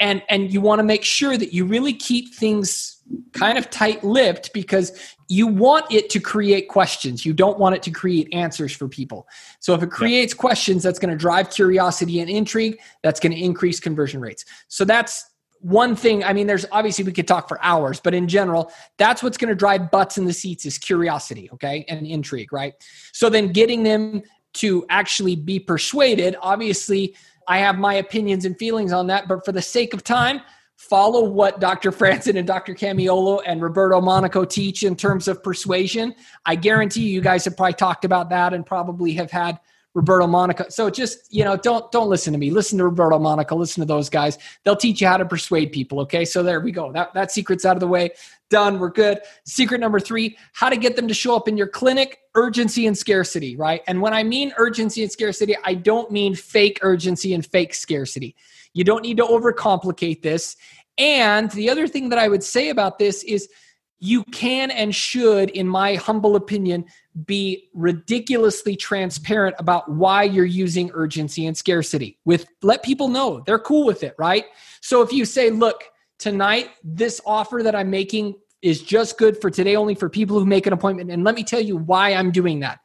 And 0.00 0.22
and 0.28 0.52
you 0.52 0.60
want 0.60 0.80
to 0.80 0.84
make 0.84 1.04
sure 1.04 1.36
that 1.36 1.52
you 1.52 1.64
really 1.64 1.92
keep 1.92 2.34
things 2.34 3.01
kind 3.32 3.58
of 3.58 3.70
tight 3.70 4.04
lipped 4.04 4.52
because 4.52 5.14
you 5.28 5.46
want 5.46 5.90
it 5.90 6.10
to 6.10 6.20
create 6.20 6.68
questions. 6.68 7.24
You 7.24 7.32
don't 7.32 7.58
want 7.58 7.74
it 7.74 7.82
to 7.84 7.90
create 7.90 8.28
answers 8.32 8.72
for 8.72 8.88
people. 8.88 9.26
So 9.60 9.74
if 9.74 9.82
it 9.82 9.90
creates 9.90 10.34
yeah. 10.34 10.40
questions, 10.40 10.82
that's 10.82 10.98
going 10.98 11.10
to 11.10 11.16
drive 11.16 11.50
curiosity 11.50 12.20
and 12.20 12.28
intrigue. 12.28 12.78
That's 13.02 13.20
going 13.20 13.32
to 13.32 13.38
increase 13.38 13.80
conversion 13.80 14.20
rates. 14.20 14.44
So 14.68 14.84
that's 14.84 15.24
one 15.60 15.94
thing. 15.94 16.24
I 16.24 16.32
mean, 16.32 16.46
there's 16.46 16.66
obviously 16.72 17.04
we 17.04 17.12
could 17.12 17.28
talk 17.28 17.48
for 17.48 17.62
hours, 17.64 18.00
but 18.00 18.14
in 18.14 18.28
general, 18.28 18.72
that's 18.98 19.22
what's 19.22 19.38
going 19.38 19.48
to 19.48 19.54
drive 19.54 19.90
butts 19.90 20.18
in 20.18 20.24
the 20.24 20.32
seats 20.32 20.66
is 20.66 20.76
curiosity, 20.76 21.48
okay, 21.52 21.84
and 21.88 22.06
intrigue, 22.06 22.52
right? 22.52 22.74
So 23.12 23.30
then 23.30 23.52
getting 23.52 23.84
them 23.84 24.22
to 24.54 24.84
actually 24.90 25.36
be 25.36 25.58
persuaded, 25.58 26.36
obviously, 26.42 27.14
I 27.48 27.58
have 27.58 27.78
my 27.78 27.94
opinions 27.94 28.44
and 28.44 28.58
feelings 28.58 28.92
on 28.92 29.06
that, 29.06 29.28
but 29.28 29.44
for 29.44 29.52
the 29.52 29.62
sake 29.62 29.94
of 29.94 30.04
time, 30.04 30.42
follow 30.88 31.22
what 31.22 31.60
Dr. 31.60 31.92
Franson 31.92 32.36
and 32.36 32.46
Dr. 32.46 32.74
Camiolo 32.74 33.40
and 33.46 33.62
Roberto 33.62 34.00
Monaco 34.00 34.44
teach 34.44 34.82
in 34.82 34.96
terms 34.96 35.28
of 35.28 35.42
persuasion. 35.42 36.14
I 36.44 36.56
guarantee 36.56 37.02
you, 37.02 37.14
you 37.14 37.20
guys 37.20 37.44
have 37.44 37.56
probably 37.56 37.74
talked 37.74 38.04
about 38.04 38.28
that 38.30 38.52
and 38.52 38.66
probably 38.66 39.12
have 39.12 39.30
had 39.30 39.60
Roberto 39.94 40.26
Monaco. 40.26 40.64
So 40.70 40.90
just, 40.90 41.32
you 41.32 41.44
know, 41.44 41.56
don't 41.56 41.90
don't 41.92 42.08
listen 42.08 42.32
to 42.32 42.38
me. 42.38 42.50
Listen 42.50 42.78
to 42.78 42.84
Roberto 42.84 43.18
Monaco. 43.18 43.56
Listen 43.56 43.80
to 43.82 43.86
those 43.86 44.08
guys. 44.08 44.38
They'll 44.64 44.76
teach 44.76 45.00
you 45.00 45.06
how 45.06 45.18
to 45.18 45.24
persuade 45.24 45.70
people. 45.70 46.00
Okay. 46.00 46.24
So 46.24 46.42
there 46.42 46.60
we 46.60 46.72
go. 46.72 46.90
That 46.92 47.12
that 47.14 47.30
secret's 47.30 47.64
out 47.64 47.76
of 47.76 47.80
the 47.80 47.88
way. 47.88 48.10
Done. 48.52 48.78
We're 48.78 48.90
good. 48.90 49.20
Secret 49.46 49.80
number 49.80 49.98
three, 49.98 50.36
how 50.52 50.68
to 50.68 50.76
get 50.76 50.94
them 50.94 51.08
to 51.08 51.14
show 51.14 51.34
up 51.34 51.48
in 51.48 51.56
your 51.56 51.68
clinic, 51.68 52.18
urgency 52.34 52.86
and 52.86 52.96
scarcity, 52.96 53.56
right? 53.56 53.80
And 53.86 54.02
when 54.02 54.12
I 54.12 54.24
mean 54.24 54.52
urgency 54.58 55.02
and 55.02 55.10
scarcity, 55.10 55.56
I 55.64 55.72
don't 55.72 56.10
mean 56.10 56.34
fake 56.34 56.78
urgency 56.82 57.32
and 57.32 57.46
fake 57.46 57.72
scarcity. 57.72 58.36
You 58.74 58.84
don't 58.84 59.02
need 59.02 59.16
to 59.16 59.24
overcomplicate 59.24 60.20
this. 60.20 60.56
And 60.98 61.50
the 61.52 61.70
other 61.70 61.88
thing 61.88 62.10
that 62.10 62.18
I 62.18 62.28
would 62.28 62.44
say 62.44 62.68
about 62.68 62.98
this 62.98 63.22
is 63.22 63.48
you 64.00 64.22
can 64.24 64.70
and 64.70 64.94
should, 64.94 65.48
in 65.48 65.66
my 65.66 65.94
humble 65.94 66.36
opinion, 66.36 66.84
be 67.24 67.70
ridiculously 67.72 68.76
transparent 68.76 69.56
about 69.58 69.90
why 69.90 70.24
you're 70.24 70.44
using 70.44 70.90
urgency 70.92 71.46
and 71.46 71.56
scarcity. 71.56 72.18
With 72.26 72.44
let 72.62 72.82
people 72.82 73.08
know 73.08 73.42
they're 73.46 73.58
cool 73.58 73.86
with 73.86 74.02
it, 74.02 74.14
right? 74.18 74.44
So 74.82 75.00
if 75.00 75.10
you 75.10 75.24
say, 75.24 75.48
look, 75.48 75.84
tonight, 76.18 76.70
this 76.84 77.20
offer 77.24 77.62
that 77.62 77.74
I'm 77.74 77.90
making 77.90 78.34
is 78.62 78.82
just 78.82 79.18
good 79.18 79.40
for 79.40 79.50
today 79.50 79.76
only 79.76 79.94
for 79.94 80.08
people 80.08 80.38
who 80.38 80.46
make 80.46 80.66
an 80.66 80.72
appointment. 80.72 81.10
And 81.10 81.24
let 81.24 81.34
me 81.34 81.44
tell 81.44 81.60
you 81.60 81.76
why 81.76 82.14
I'm 82.14 82.30
doing 82.30 82.60
that. 82.60 82.80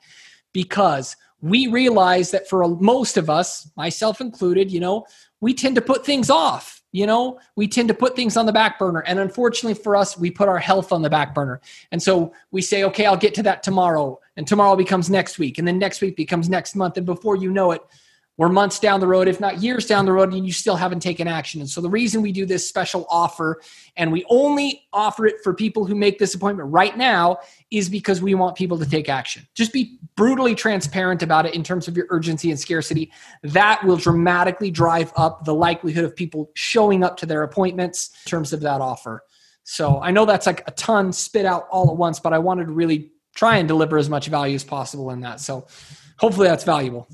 Because 0.53 1.15
we 1.41 1.67
realize 1.67 2.31
that 2.31 2.49
for 2.49 2.67
most 2.67 3.15
of 3.15 3.29
us, 3.29 3.69
myself 3.77 4.19
included, 4.19 4.71
you 4.71 4.79
know, 4.79 5.05
we 5.39 5.53
tend 5.53 5.75
to 5.75 5.81
put 5.81 6.05
things 6.05 6.29
off. 6.29 6.81
You 6.93 7.05
know, 7.05 7.39
we 7.55 7.67
tend 7.67 7.89
to 7.89 7.93
put 7.93 8.15
things 8.15 8.37
on 8.37 8.47
the 8.47 8.53
back 8.53 8.79
burner. 8.79 9.01
And 9.01 9.19
unfortunately 9.19 9.75
for 9.75 9.95
us, 9.95 10.17
we 10.17 10.31
put 10.31 10.47
our 10.47 10.57
health 10.57 10.91
on 10.91 11.03
the 11.03 11.09
back 11.09 11.35
burner. 11.35 11.61
And 11.91 12.01
so 12.01 12.33
we 12.49 12.61
say, 12.61 12.85
okay, 12.85 13.05
I'll 13.05 13.17
get 13.17 13.35
to 13.35 13.43
that 13.43 13.61
tomorrow. 13.61 14.19
And 14.35 14.47
tomorrow 14.47 14.75
becomes 14.75 15.09
next 15.09 15.37
week. 15.37 15.59
And 15.59 15.67
then 15.67 15.77
next 15.77 16.01
week 16.01 16.15
becomes 16.15 16.49
next 16.49 16.75
month. 16.75 16.97
And 16.97 17.05
before 17.05 17.35
you 17.35 17.51
know 17.51 17.71
it, 17.71 17.83
we're 18.37 18.49
months 18.49 18.79
down 18.79 18.99
the 18.99 19.07
road, 19.07 19.27
if 19.27 19.39
not 19.39 19.63
years 19.63 19.87
down 19.87 20.05
the 20.05 20.11
road, 20.11 20.31
and 20.31 20.45
you 20.45 20.53
still 20.53 20.75
haven't 20.75 20.99
taken 20.99 21.27
action. 21.27 21.59
And 21.59 21.69
so 21.69 21.81
the 21.81 21.89
reason 21.89 22.21
we 22.21 22.31
do 22.31 22.45
this 22.45 22.67
special 22.67 23.07
offer 23.09 23.59
and 23.95 24.11
we 24.11 24.23
only 24.29 24.83
offer 24.93 25.25
it 25.25 25.37
for 25.43 25.55
people 25.55 25.85
who 25.85 25.95
make 25.95 26.19
this 26.19 26.35
appointment 26.35 26.69
right 26.71 26.95
now 26.95 27.39
is 27.71 27.89
because 27.89 28.21
we 28.21 28.35
want 28.35 28.55
people 28.55 28.77
to 28.77 28.87
take 28.87 29.09
action. 29.09 29.47
Just 29.55 29.73
be 29.73 29.99
brutally 30.15 30.53
transparent 30.53 31.23
about 31.23 31.47
it 31.47 31.55
in 31.55 31.63
terms 31.63 31.87
of 31.87 31.97
your 31.97 32.05
urgency 32.11 32.51
and 32.51 32.59
scarcity. 32.59 33.11
That 33.41 33.83
will 33.83 33.97
dramatically 33.97 34.69
drive 34.69 35.11
up 35.15 35.43
the 35.43 35.55
likelihood 35.55 36.05
of 36.05 36.15
people 36.15 36.51
showing 36.53 37.03
up 37.03 37.17
to 37.17 37.25
their 37.25 37.41
appointments 37.41 38.11
in 38.23 38.29
terms 38.29 38.53
of 38.53 38.61
that 38.61 38.81
offer. 38.81 39.23
So 39.63 39.99
I 39.99 40.11
know 40.11 40.25
that's 40.25 40.45
like 40.45 40.63
a 40.67 40.71
ton 40.71 41.11
spit 41.11 41.45
out 41.45 41.67
all 41.71 41.89
at 41.89 41.97
once, 41.97 42.19
but 42.19 42.33
I 42.33 42.37
wanted 42.37 42.65
to 42.65 42.71
really 42.71 43.11
try 43.35 43.57
and 43.57 43.67
deliver 43.67 43.97
as 43.97 44.09
much 44.09 44.27
value 44.27 44.55
as 44.55 44.63
possible 44.63 45.09
in 45.09 45.21
that. 45.21 45.39
So 45.39 45.65
hopefully 46.17 46.47
that's 46.47 46.63
valuable 46.63 47.07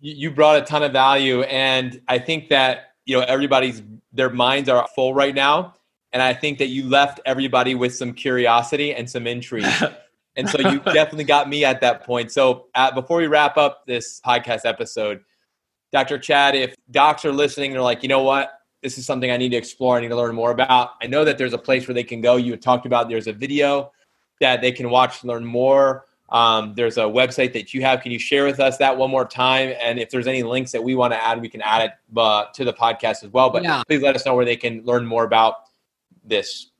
you 0.00 0.30
brought 0.30 0.56
a 0.56 0.62
ton 0.62 0.82
of 0.82 0.92
value 0.92 1.42
and 1.42 2.00
i 2.08 2.18
think 2.18 2.48
that 2.48 2.92
you 3.04 3.16
know 3.16 3.24
everybody's 3.24 3.82
their 4.12 4.30
minds 4.30 4.68
are 4.68 4.86
full 4.94 5.14
right 5.14 5.34
now 5.34 5.74
and 6.12 6.22
i 6.22 6.32
think 6.32 6.58
that 6.58 6.68
you 6.68 6.88
left 6.88 7.20
everybody 7.24 7.74
with 7.74 7.94
some 7.94 8.12
curiosity 8.12 8.94
and 8.94 9.08
some 9.08 9.26
intrigue. 9.26 9.66
And 10.38 10.50
so 10.50 10.58
you 10.58 10.80
definitely 10.80 11.24
got 11.24 11.48
me 11.48 11.64
at 11.64 11.80
that 11.80 12.04
point. 12.04 12.30
So 12.30 12.66
uh, 12.74 12.92
before 12.92 13.16
we 13.16 13.26
wrap 13.26 13.56
up 13.56 13.86
this 13.86 14.20
podcast 14.20 14.66
episode 14.66 15.22
dr 15.92 16.18
chad 16.18 16.54
if 16.54 16.74
docs 16.90 17.24
are 17.24 17.32
listening 17.32 17.72
they're 17.72 17.80
like 17.80 18.02
you 18.02 18.08
know 18.08 18.22
what? 18.22 18.52
This 18.82 18.98
is 18.98 19.06
something 19.06 19.30
i 19.30 19.38
need 19.38 19.48
to 19.50 19.56
explore. 19.56 19.96
I 19.96 20.00
need 20.00 20.08
to 20.08 20.16
learn 20.16 20.34
more 20.34 20.50
about. 20.50 20.90
I 21.00 21.06
know 21.06 21.24
that 21.24 21.38
there's 21.38 21.54
a 21.54 21.58
place 21.58 21.88
where 21.88 21.94
they 21.94 22.04
can 22.04 22.20
go. 22.20 22.36
You 22.36 22.54
talked 22.56 22.84
about 22.84 23.08
there's 23.08 23.26
a 23.26 23.32
video 23.32 23.92
that 24.40 24.60
they 24.60 24.72
can 24.72 24.90
watch 24.90 25.20
to 25.20 25.26
learn 25.26 25.44
more 25.44 26.05
um, 26.28 26.74
there's 26.74 26.96
a 26.96 27.02
website 27.02 27.52
that 27.52 27.72
you 27.72 27.82
have. 27.82 28.00
Can 28.00 28.12
you 28.12 28.18
share 28.18 28.44
with 28.44 28.60
us 28.60 28.78
that 28.78 28.96
one 28.96 29.10
more 29.10 29.24
time? 29.24 29.74
And 29.80 29.98
if 29.98 30.10
there's 30.10 30.26
any 30.26 30.42
links 30.42 30.72
that 30.72 30.82
we 30.82 30.94
want 30.94 31.12
to 31.12 31.24
add, 31.24 31.40
we 31.40 31.48
can 31.48 31.62
add 31.62 31.82
it 31.82 32.18
uh, 32.18 32.46
to 32.54 32.64
the 32.64 32.72
podcast 32.72 33.22
as 33.24 33.28
well. 33.32 33.50
But 33.50 33.62
yeah. 33.62 33.82
please 33.86 34.02
let 34.02 34.16
us 34.16 34.26
know 34.26 34.34
where 34.34 34.44
they 34.44 34.56
can 34.56 34.84
learn 34.84 35.06
more 35.06 35.24
about 35.24 35.56
this. 36.24 36.70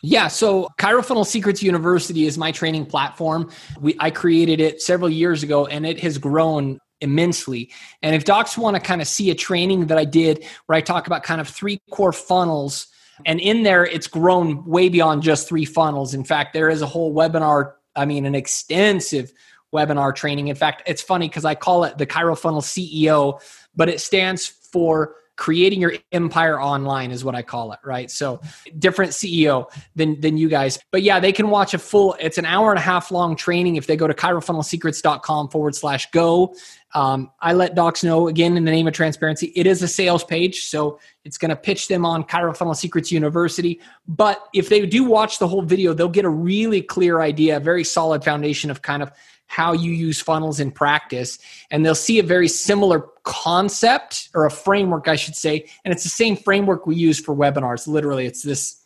Yeah, 0.00 0.28
so 0.28 0.68
ChiroFunnel 0.78 1.26
Secrets 1.26 1.60
University 1.60 2.26
is 2.26 2.38
my 2.38 2.52
training 2.52 2.86
platform. 2.86 3.50
We, 3.80 3.96
I 3.98 4.10
created 4.10 4.60
it 4.60 4.80
several 4.80 5.10
years 5.10 5.42
ago 5.42 5.66
and 5.66 5.84
it 5.84 5.98
has 6.00 6.18
grown 6.18 6.78
immensely. 7.00 7.70
And 8.02 8.14
if 8.14 8.24
docs 8.24 8.56
want 8.56 8.76
to 8.76 8.80
kind 8.80 9.00
of 9.00 9.08
see 9.08 9.30
a 9.30 9.34
training 9.34 9.86
that 9.86 9.98
I 9.98 10.04
did 10.04 10.44
where 10.66 10.76
I 10.76 10.82
talk 10.82 11.08
about 11.08 11.24
kind 11.24 11.40
of 11.40 11.48
three 11.48 11.80
core 11.90 12.12
funnels, 12.12 12.86
and 13.26 13.40
in 13.40 13.64
there 13.64 13.84
it's 13.84 14.06
grown 14.06 14.64
way 14.64 14.88
beyond 14.88 15.22
just 15.22 15.48
three 15.48 15.64
funnels. 15.64 16.14
In 16.14 16.22
fact, 16.22 16.52
there 16.52 16.70
is 16.70 16.80
a 16.80 16.86
whole 16.86 17.12
webinar, 17.12 17.72
I 17.98 18.04
mean, 18.04 18.24
an 18.24 18.34
extensive 18.34 19.32
webinar 19.74 20.14
training. 20.14 20.48
In 20.48 20.56
fact, 20.56 20.82
it's 20.86 21.02
funny 21.02 21.28
because 21.28 21.44
I 21.44 21.54
call 21.54 21.84
it 21.84 21.98
the 21.98 22.06
ChiroFunnel 22.06 22.62
CEO, 22.62 23.40
but 23.74 23.88
it 23.88 24.00
stands 24.00 24.46
for 24.46 25.16
creating 25.38 25.80
your 25.80 25.94
empire 26.10 26.60
online 26.60 27.12
is 27.12 27.24
what 27.24 27.34
I 27.34 27.42
call 27.42 27.72
it, 27.72 27.78
right? 27.84 28.10
So 28.10 28.40
different 28.78 29.12
CEO 29.12 29.70
than 29.94 30.20
than 30.20 30.36
you 30.36 30.48
guys. 30.48 30.78
But 30.90 31.02
yeah, 31.02 31.20
they 31.20 31.32
can 31.32 31.48
watch 31.48 31.74
a 31.74 31.78
full, 31.78 32.16
it's 32.20 32.38
an 32.38 32.44
hour 32.44 32.70
and 32.70 32.78
a 32.78 32.82
half 32.82 33.10
long 33.10 33.36
training 33.36 33.76
if 33.76 33.86
they 33.86 33.96
go 33.96 34.08
to 34.08 34.14
chirofunnelsecrets.com 34.14 35.48
forward 35.48 35.74
slash 35.76 36.10
go. 36.10 36.54
Um, 36.94 37.30
I 37.40 37.52
let 37.52 37.74
docs 37.74 38.02
know 38.02 38.28
again 38.28 38.56
in 38.56 38.64
the 38.64 38.70
name 38.70 38.86
of 38.86 38.94
transparency, 38.94 39.52
it 39.54 39.66
is 39.66 39.82
a 39.82 39.88
sales 39.88 40.24
page. 40.24 40.64
So 40.66 40.98
it's 41.24 41.36
going 41.36 41.50
to 41.50 41.56
pitch 41.56 41.88
them 41.88 42.04
on 42.04 42.24
ChiroFunnel 42.24 42.76
Secrets 42.76 43.12
University. 43.12 43.80
But 44.06 44.48
if 44.54 44.68
they 44.68 44.86
do 44.86 45.04
watch 45.04 45.38
the 45.38 45.48
whole 45.48 45.62
video, 45.62 45.92
they'll 45.92 46.08
get 46.08 46.24
a 46.24 46.30
really 46.30 46.80
clear 46.80 47.20
idea, 47.20 47.58
a 47.58 47.60
very 47.60 47.84
solid 47.84 48.24
foundation 48.24 48.70
of 48.70 48.82
kind 48.82 49.02
of 49.02 49.12
how 49.48 49.72
you 49.72 49.92
use 49.92 50.20
funnels 50.20 50.60
in 50.60 50.70
practice 50.70 51.38
and 51.70 51.84
they'll 51.84 51.94
see 51.94 52.18
a 52.18 52.22
very 52.22 52.48
similar 52.48 53.06
concept 53.24 54.28
or 54.34 54.44
a 54.44 54.50
framework 54.50 55.08
i 55.08 55.16
should 55.16 55.34
say 55.34 55.66
and 55.84 55.92
it's 55.92 56.02
the 56.02 56.08
same 56.10 56.36
framework 56.36 56.86
we 56.86 56.94
use 56.94 57.18
for 57.18 57.34
webinars 57.34 57.88
literally 57.88 58.26
it's 58.26 58.42
this 58.42 58.84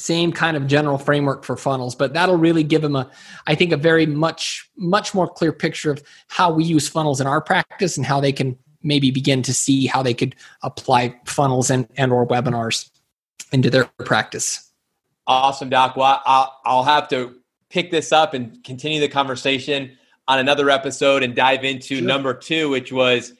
same 0.00 0.32
kind 0.32 0.56
of 0.56 0.66
general 0.66 0.98
framework 0.98 1.44
for 1.44 1.56
funnels 1.56 1.94
but 1.94 2.12
that'll 2.12 2.36
really 2.36 2.62
give 2.62 2.82
them 2.82 2.96
a 2.96 3.10
i 3.46 3.54
think 3.54 3.72
a 3.72 3.76
very 3.76 4.06
much 4.06 4.68
much 4.76 5.14
more 5.14 5.28
clear 5.28 5.52
picture 5.52 5.90
of 5.90 6.02
how 6.28 6.50
we 6.52 6.64
use 6.64 6.88
funnels 6.88 7.20
in 7.20 7.26
our 7.26 7.40
practice 7.40 7.96
and 7.96 8.06
how 8.06 8.20
they 8.20 8.32
can 8.32 8.56
maybe 8.82 9.10
begin 9.10 9.42
to 9.42 9.52
see 9.52 9.86
how 9.86 10.02
they 10.02 10.14
could 10.14 10.34
apply 10.62 11.14
funnels 11.26 11.70
and, 11.70 11.86
and 11.96 12.12
or 12.12 12.26
webinars 12.26 12.90
into 13.52 13.68
their 13.68 13.84
practice 14.04 14.72
awesome 15.26 15.68
doc 15.68 15.96
well 15.96 16.22
I'll, 16.24 16.56
I'll 16.64 16.84
have 16.84 17.08
to 17.08 17.36
pick 17.70 17.90
this 17.90 18.12
up 18.12 18.34
and 18.34 18.62
continue 18.64 19.00
the 19.00 19.08
conversation 19.08 19.96
on 20.28 20.38
another 20.38 20.70
episode 20.70 21.22
and 21.22 21.34
dive 21.34 21.64
into 21.64 21.96
sure. 21.96 22.06
number 22.06 22.34
two, 22.34 22.68
which 22.68 22.92
was 22.92 23.32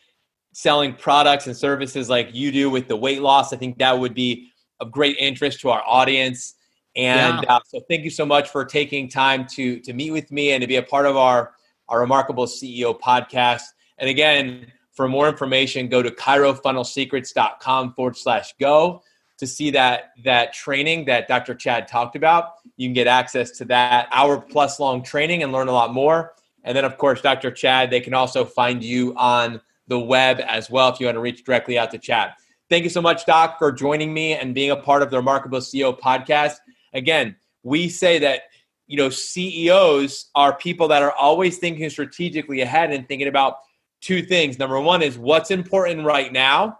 selling 0.52 0.94
products 0.94 1.46
and 1.46 1.56
services 1.56 2.08
like 2.08 2.30
you 2.32 2.50
do 2.50 2.70
with 2.70 2.88
the 2.88 2.96
weight 2.96 3.22
loss. 3.22 3.52
I 3.52 3.56
think 3.56 3.78
that 3.78 3.98
would 3.98 4.14
be 4.14 4.49
of 4.80 4.90
great 4.90 5.16
interest 5.18 5.60
to 5.60 5.70
our 5.70 5.82
audience. 5.86 6.54
And 6.96 7.42
yeah. 7.42 7.56
uh, 7.56 7.60
so, 7.66 7.80
thank 7.88 8.04
you 8.04 8.10
so 8.10 8.26
much 8.26 8.48
for 8.50 8.64
taking 8.64 9.08
time 9.08 9.46
to 9.52 9.80
to 9.80 9.92
meet 9.92 10.10
with 10.10 10.32
me 10.32 10.52
and 10.52 10.60
to 10.60 10.66
be 10.66 10.76
a 10.76 10.82
part 10.82 11.06
of 11.06 11.16
our 11.16 11.52
our 11.88 12.00
remarkable 12.00 12.46
CEO 12.46 12.98
podcast. 12.98 13.62
And 13.98 14.08
again, 14.08 14.66
for 14.92 15.08
more 15.08 15.28
information, 15.28 15.88
go 15.88 16.02
to 16.02 16.10
chirofunnelsecrets.com 16.10 17.94
forward 17.94 18.16
slash 18.16 18.54
go 18.58 19.02
to 19.38 19.46
see 19.46 19.70
that 19.70 20.12
that 20.24 20.52
training 20.52 21.06
that 21.06 21.26
Dr. 21.28 21.54
Chad 21.54 21.88
talked 21.88 22.16
about. 22.16 22.54
You 22.76 22.88
can 22.88 22.94
get 22.94 23.06
access 23.06 23.50
to 23.52 23.64
that 23.66 24.08
hour 24.12 24.38
plus 24.38 24.78
long 24.78 25.02
training 25.02 25.42
and 25.42 25.52
learn 25.52 25.68
a 25.68 25.72
lot 25.72 25.94
more. 25.94 26.34
And 26.64 26.76
then, 26.76 26.84
of 26.84 26.98
course, 26.98 27.22
Dr. 27.22 27.50
Chad, 27.50 27.90
they 27.90 28.00
can 28.00 28.14
also 28.14 28.44
find 28.44 28.84
you 28.84 29.14
on 29.16 29.60
the 29.88 29.98
web 29.98 30.40
as 30.46 30.70
well 30.70 30.88
if 30.90 31.00
you 31.00 31.06
want 31.06 31.16
to 31.16 31.20
reach 31.20 31.44
directly 31.44 31.78
out 31.78 31.90
to 31.92 31.98
Chad. 31.98 32.34
Thank 32.70 32.84
you 32.84 32.90
so 32.90 33.02
much, 33.02 33.26
Doc, 33.26 33.58
for 33.58 33.72
joining 33.72 34.14
me 34.14 34.34
and 34.34 34.54
being 34.54 34.70
a 34.70 34.76
part 34.76 35.02
of 35.02 35.10
the 35.10 35.16
Remarkable 35.16 35.58
CEO 35.58 35.98
podcast. 35.98 36.58
Again, 36.94 37.34
we 37.64 37.88
say 37.88 38.20
that 38.20 38.42
you 38.86 38.96
know 38.96 39.10
CEOs 39.10 40.30
are 40.36 40.56
people 40.56 40.86
that 40.86 41.02
are 41.02 41.10
always 41.12 41.58
thinking 41.58 41.90
strategically 41.90 42.60
ahead 42.60 42.92
and 42.92 43.08
thinking 43.08 43.26
about 43.26 43.56
two 44.00 44.22
things. 44.22 44.56
Number 44.56 44.80
one 44.80 45.02
is 45.02 45.18
what's 45.18 45.50
important 45.50 46.06
right 46.06 46.32
now 46.32 46.78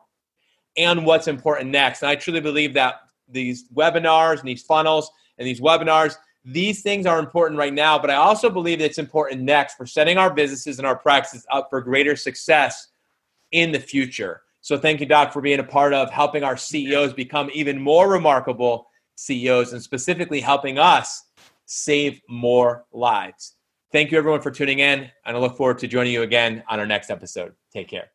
and 0.76 1.04
what's 1.04 1.26
important 1.26 1.70
next. 1.70 2.02
And 2.02 2.08
I 2.08 2.14
truly 2.14 2.40
believe 2.40 2.72
that 2.74 3.00
these 3.28 3.68
webinars 3.74 4.38
and 4.38 4.48
these 4.48 4.62
funnels 4.62 5.10
and 5.38 5.46
these 5.46 5.60
webinars 5.60 6.14
these 6.44 6.82
things 6.82 7.04
are 7.04 7.18
important 7.18 7.58
right 7.58 7.74
now, 7.74 7.98
but 7.98 8.10
I 8.10 8.14
also 8.14 8.48
believe 8.48 8.78
that 8.78 8.86
it's 8.86 8.98
important 8.98 9.42
next 9.42 9.74
for 9.74 9.84
setting 9.84 10.16
our 10.16 10.32
businesses 10.32 10.78
and 10.78 10.86
our 10.86 10.96
practices 10.96 11.46
up 11.52 11.68
for 11.68 11.82
greater 11.82 12.16
success 12.16 12.88
in 13.52 13.72
the 13.72 13.78
future. 13.78 14.40
So 14.60 14.78
thank 14.78 15.00
you, 15.00 15.06
Doc, 15.06 15.32
for 15.32 15.40
being 15.40 15.60
a 15.60 15.64
part 15.64 15.94
of 15.94 16.10
helping 16.10 16.44
our 16.44 16.56
CEOs 16.56 17.12
become 17.12 17.50
even 17.54 17.80
more 17.80 18.08
remarkable 18.08 18.86
CEOs 19.16 19.72
and 19.72 19.82
specifically 19.82 20.40
helping 20.40 20.78
us 20.78 21.22
save 21.66 22.20
more 22.28 22.84
lives. 22.92 23.56
Thank 23.92 24.10
you, 24.10 24.18
everyone, 24.18 24.40
for 24.40 24.50
tuning 24.50 24.78
in, 24.78 25.10
and 25.24 25.36
I 25.36 25.40
look 25.40 25.56
forward 25.56 25.78
to 25.80 25.88
joining 25.88 26.12
you 26.12 26.22
again 26.22 26.62
on 26.68 26.78
our 26.78 26.86
next 26.86 27.10
episode. 27.10 27.54
Take 27.72 27.88
care. 27.88 28.10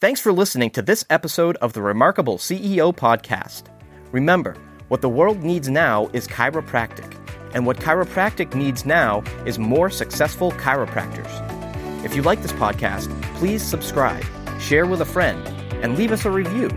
Thanks 0.00 0.20
for 0.20 0.32
listening 0.32 0.70
to 0.70 0.82
this 0.82 1.04
episode 1.08 1.56
of 1.58 1.72
the 1.72 1.82
Remarkable 1.82 2.38
CEO 2.38 2.94
Podcast. 2.94 3.64
Remember, 4.12 4.56
what 4.88 5.00
the 5.00 5.08
world 5.08 5.42
needs 5.42 5.68
now 5.68 6.08
is 6.12 6.28
chiropractic 6.28 7.16
and 7.54 7.64
what 7.66 7.78
chiropractic 7.78 8.54
needs 8.54 8.84
now 8.84 9.22
is 9.46 9.58
more 9.58 9.88
successful 9.88 10.52
chiropractors. 10.52 12.04
If 12.04 12.14
you 12.14 12.22
like 12.22 12.42
this 12.42 12.52
podcast, 12.52 13.10
please 13.36 13.62
subscribe, 13.62 14.24
share 14.60 14.86
with 14.86 15.00
a 15.00 15.06
friend, 15.06 15.42
and 15.82 15.96
leave 15.96 16.12
us 16.12 16.24
a 16.24 16.30
review. 16.30 16.68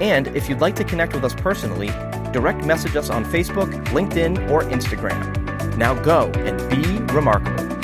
And 0.00 0.28
if 0.28 0.48
you'd 0.48 0.60
like 0.60 0.76
to 0.76 0.84
connect 0.84 1.14
with 1.14 1.24
us 1.24 1.34
personally, 1.34 1.88
direct 2.32 2.64
message 2.64 2.96
us 2.96 3.10
on 3.10 3.24
Facebook, 3.24 3.72
LinkedIn, 3.86 4.50
or 4.50 4.62
Instagram. 4.62 5.76
Now 5.76 5.94
go 5.94 6.30
and 6.34 6.58
be 6.70 6.98
remarkable. 7.14 7.75